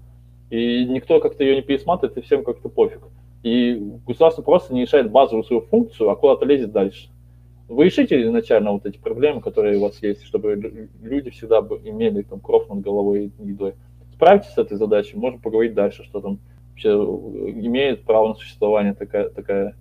[0.49, 3.02] и никто как-то ее не пересматривает, и всем как-то пофиг.
[3.44, 3.76] И
[4.07, 7.10] государство просто не решает базовую свою функцию, а куда-то лезет дальше.
[7.68, 12.22] Вы решите изначально вот эти проблемы, которые у вас есть, чтобы лю- люди всегда имели
[12.23, 13.76] там кров над головой и едой.
[14.14, 18.94] Справитесь с этой задачей, можем поговорить дальше, что там вообще э, имеет право на существование
[18.94, 19.76] такая, такая,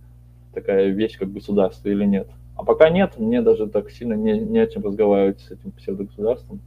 [0.54, 2.28] такая вещь, как государство или нет.
[2.56, 6.60] А пока нет, мне даже так сильно не, не о чем разговаривать с этим псевдогосударством,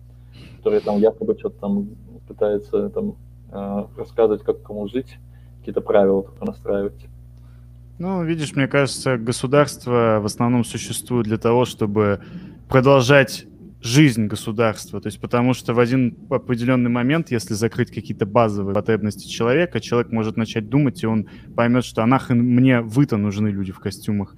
[0.58, 1.90] которое там якобы что-то там
[2.28, 3.16] пытается там
[3.52, 5.18] э, рассказывать, как кому жить,
[5.60, 7.08] какие-то правила только настраивать.
[7.98, 12.20] Ну, видишь, мне кажется, государство в основном существует для того, чтобы
[12.68, 13.46] продолжать
[13.86, 15.00] жизнь государства.
[15.00, 20.12] То есть потому что в один определенный момент, если закрыть какие-то базовые потребности человека, человек
[20.12, 24.36] может начать думать, и он поймет, что а нахрен мне вы-то нужны люди в костюмах.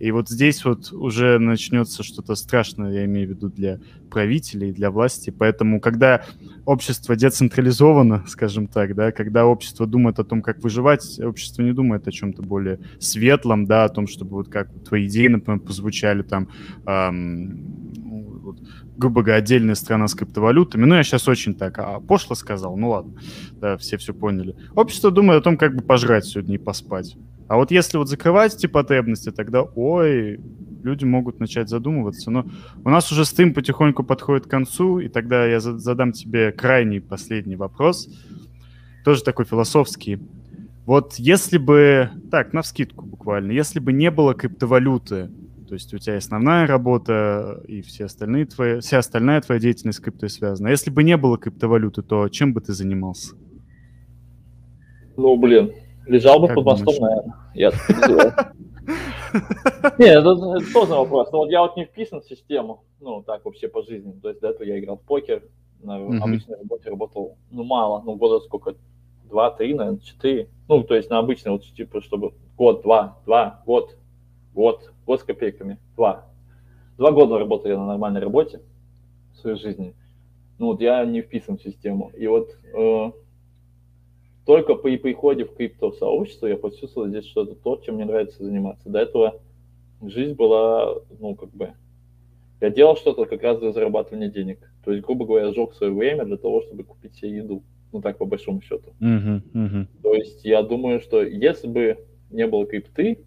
[0.00, 4.90] И вот здесь вот уже начнется что-то страшное, я имею в виду, для правителей, для
[4.90, 5.28] власти.
[5.28, 6.24] Поэтому, когда
[6.64, 12.08] общество децентрализовано, скажем так, да, когда общество думает о том, как выживать, общество не думает
[12.08, 16.48] о чем-то более светлом, да, о том, чтобы вот как твои идеи, например, позвучали там,
[16.86, 18.58] ам, ну, вот,
[19.00, 20.84] грубо говоря, отдельная страна с криптовалютами.
[20.84, 23.14] Ну, я сейчас очень так а, пошло сказал, ну ладно,
[23.54, 24.54] да, все все поняли.
[24.74, 27.16] Общество думает о том, как бы пожрать сегодня и поспать.
[27.48, 30.38] А вот если вот закрывать эти потребности, тогда, ой,
[30.82, 32.30] люди могут начать задумываться.
[32.30, 32.44] Но
[32.84, 37.00] у нас уже стрим потихоньку подходит к концу, и тогда я за- задам тебе крайний
[37.00, 38.08] последний вопрос,
[39.02, 40.20] тоже такой философский.
[40.84, 45.30] Вот если бы, так, на вскидку буквально, если бы не было криптовалюты,
[45.70, 50.02] то есть у тебя основная работа и все остальные твои, вся остальная твоя деятельность с
[50.02, 50.68] криптой связана.
[50.68, 53.36] А если бы не было криптовалюты, то чем бы ты занимался?
[55.16, 55.72] Ну, блин,
[56.06, 57.34] лежал бы Как под мостом, наверное.
[57.54, 57.70] Я.
[59.98, 61.30] Не, это, это сложный вопрос.
[61.30, 64.10] Но вот я вот не вписан в систему, ну, так вообще по жизни.
[64.20, 65.44] То есть до этого я играл в покер,
[65.84, 68.74] на обычной работе работал, ну, мало, ну, года сколько,
[69.22, 70.48] два, три, наверное, четыре.
[70.66, 73.96] Ну, то есть на обычной, вот, типа, чтобы год, два, два, год,
[74.52, 76.28] год, год с копейками, два.
[76.96, 78.60] Два года работал я на нормальной работе
[79.32, 79.96] в своей жизни.
[80.60, 82.12] Ну, вот я не вписан в систему.
[82.16, 83.10] И вот э,
[84.46, 88.88] только при приходе в крипто-сообщество я почувствовал здесь что-то то, чем мне нравится заниматься.
[88.88, 89.40] До этого
[90.00, 91.72] жизнь была, ну, как бы,
[92.60, 94.60] я делал что-то как раз для зарабатывания денег.
[94.84, 97.64] То есть, грубо говоря, сжег свое время для того, чтобы купить себе еду.
[97.92, 98.94] Ну, так, по большому счету.
[99.00, 99.88] Мгм, мгм.
[100.04, 103.24] То есть, я думаю, что если бы не было крипты,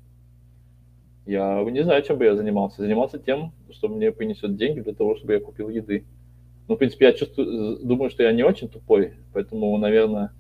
[1.26, 2.82] я не знаю, чем бы я занимался.
[2.82, 6.06] Занимался тем, что мне принесет деньги для того, чтобы я купил еды.
[6.68, 10.32] Ну, в принципе, я чувствую, думаю, что я не очень тупой, поэтому, наверное,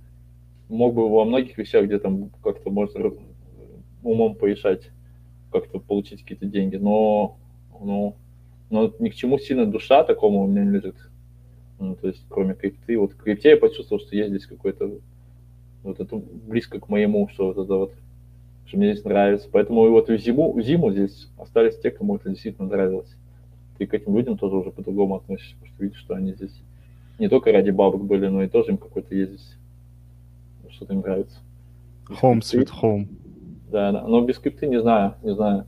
[0.70, 3.12] мог бы во многих вещах, где там как-то можно
[4.04, 4.90] умом порешать,
[5.52, 7.38] как-то получить какие-то деньги, но,
[7.80, 8.16] ну,
[8.70, 10.96] но ни к чему сильно душа такому у меня не лежит.
[11.80, 12.98] Ну, то есть, кроме крипты.
[12.98, 15.00] Вот в крипте я почувствовал, что есть здесь какой-то,
[15.84, 17.94] вот это близко к моему, что вот это вот,
[18.66, 19.48] что мне здесь нравится.
[19.52, 23.14] Поэтому и вот в зиму, зиму здесь остались те, кому это действительно нравилось.
[23.78, 26.56] Ты к этим людям тоже уже по-другому относишься, потому что видишь, что они здесь
[27.20, 29.58] не только ради бабок были, но и тоже им какой-то есть здесь,
[30.70, 31.38] что-то им нравится.
[32.22, 33.08] Home sweet home.
[33.72, 33.92] Да.
[33.92, 35.66] Но без крипты не знаю, не знаю.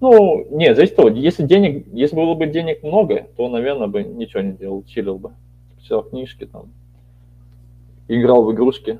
[0.00, 1.08] Ну, нет, зависит от того.
[1.08, 5.32] Если денег, если было бы денег много, то, наверное, бы ничего не делал, чилил бы.
[5.82, 6.70] Читал книжки там,
[8.08, 8.98] играл в игрушки.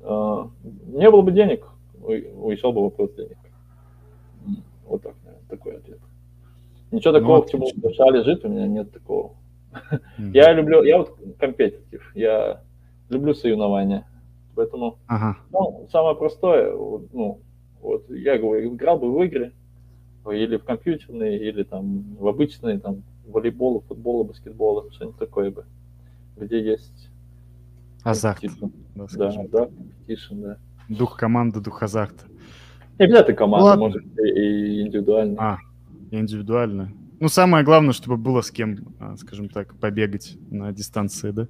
[0.00, 0.48] Uh,
[0.86, 1.66] не было бы денег,
[2.02, 3.38] уезжал бы вопрос денег.
[4.86, 6.00] Вот так, наверное, такой ответ.
[6.90, 9.34] Ничего такого, ну, к чему душа лежит, у меня нет такого.
[9.72, 10.30] Mm-hmm.
[10.34, 12.62] Я люблю, я вот компетитив, я
[13.08, 14.06] люблю соревнования.
[14.56, 15.38] Поэтому, ага.
[15.52, 17.40] ну, самое простое, ну,
[17.80, 19.52] вот, я говорю, играл бы в игры,
[20.28, 25.64] или в компьютерные, или там в обычные, там, волейболы, футболы, баскетболы, что-нибудь такое бы,
[26.36, 27.10] где есть
[28.02, 28.42] азарт.
[28.94, 30.58] Да, да, да, competition, да.
[30.90, 32.24] Дух команды, дух азарта.
[32.98, 33.84] Не обязательно команда, Ладно.
[33.86, 35.36] может и индивидуально.
[35.38, 35.58] А,
[36.10, 36.92] индивидуально.
[37.20, 41.46] Ну, самое главное, чтобы было с кем, а, скажем так, побегать на дистанции, да?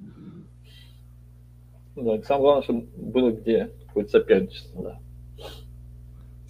[1.96, 4.98] Да, самое главное, чтобы было где какое-то соперничество, да.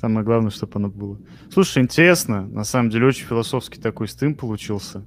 [0.00, 1.18] Самое главное, чтобы оно было.
[1.50, 5.04] Слушай, интересно, на самом деле очень философский такой стрим получился.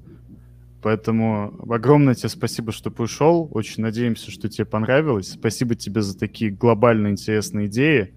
[0.83, 3.47] Поэтому огромное тебе спасибо, что пришел.
[3.51, 5.31] Очень надеемся, что тебе понравилось.
[5.31, 8.13] Спасибо тебе за такие глобально интересные идеи.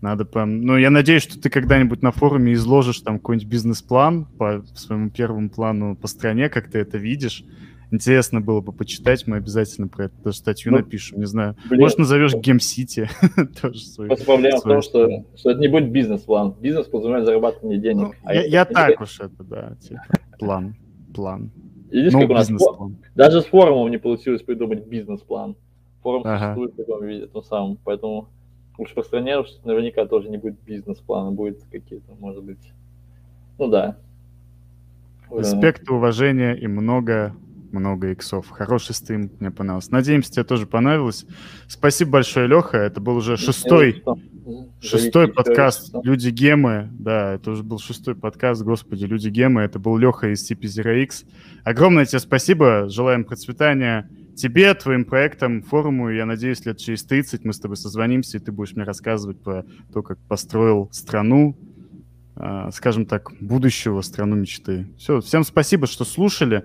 [0.00, 0.60] Надо прям...
[0.60, 5.50] Ну, я надеюсь, что ты когда-нибудь на форуме изложишь там какой-нибудь бизнес-план по своему первому
[5.50, 7.44] плану по стране, как ты это видишь.
[7.90, 11.56] Интересно было бы почитать, мы обязательно про это даже статью ну, напишем, не знаю.
[11.68, 13.08] Блин, Может, назовешь Гем-Сити.
[13.60, 16.54] Просто проблема в том, что, что это не будет бизнес-план.
[16.60, 18.02] Бизнес подразумевает зарабатывание денег.
[18.02, 20.02] Ну, а я я так уж это, да, типа,
[20.38, 20.76] план,
[21.14, 21.50] план.
[21.90, 22.50] Видишь, ну, как у нас
[23.14, 25.56] даже с форумом не получилось придумать бизнес-план.
[26.02, 26.38] Форум ага.
[26.38, 28.28] существует в таком виде, том самом, поэтому
[28.78, 32.72] уж по стране уж наверняка тоже не будет бизнес-плана, будет какие-то, может быть,
[33.58, 33.96] ну да.
[35.30, 37.34] Респект, уважение и много
[37.72, 38.48] много иксов.
[38.50, 39.92] Хороший стрим, мне понравился.
[39.92, 41.26] Надеемся, тебе тоже понравилось.
[41.68, 42.78] Спасибо большое, Леха.
[42.78, 44.02] Это был уже шестой,
[44.80, 46.88] шестой подкаст «Люди Гемы».
[46.92, 49.62] Да, это уже был шестой подкаст, господи, «Люди Гемы».
[49.62, 51.26] Это был Леха из CP0X.
[51.64, 52.88] Огромное тебе спасибо.
[52.88, 56.10] Желаем процветания тебе, твоим проектам, форуму.
[56.10, 59.64] Я надеюсь, лет через 30 мы с тобой созвонимся, и ты будешь мне рассказывать про
[59.92, 61.56] то, как построил страну,
[62.36, 64.86] а, скажем так, будущего страну мечты.
[64.98, 66.64] Все, всем спасибо, что слушали.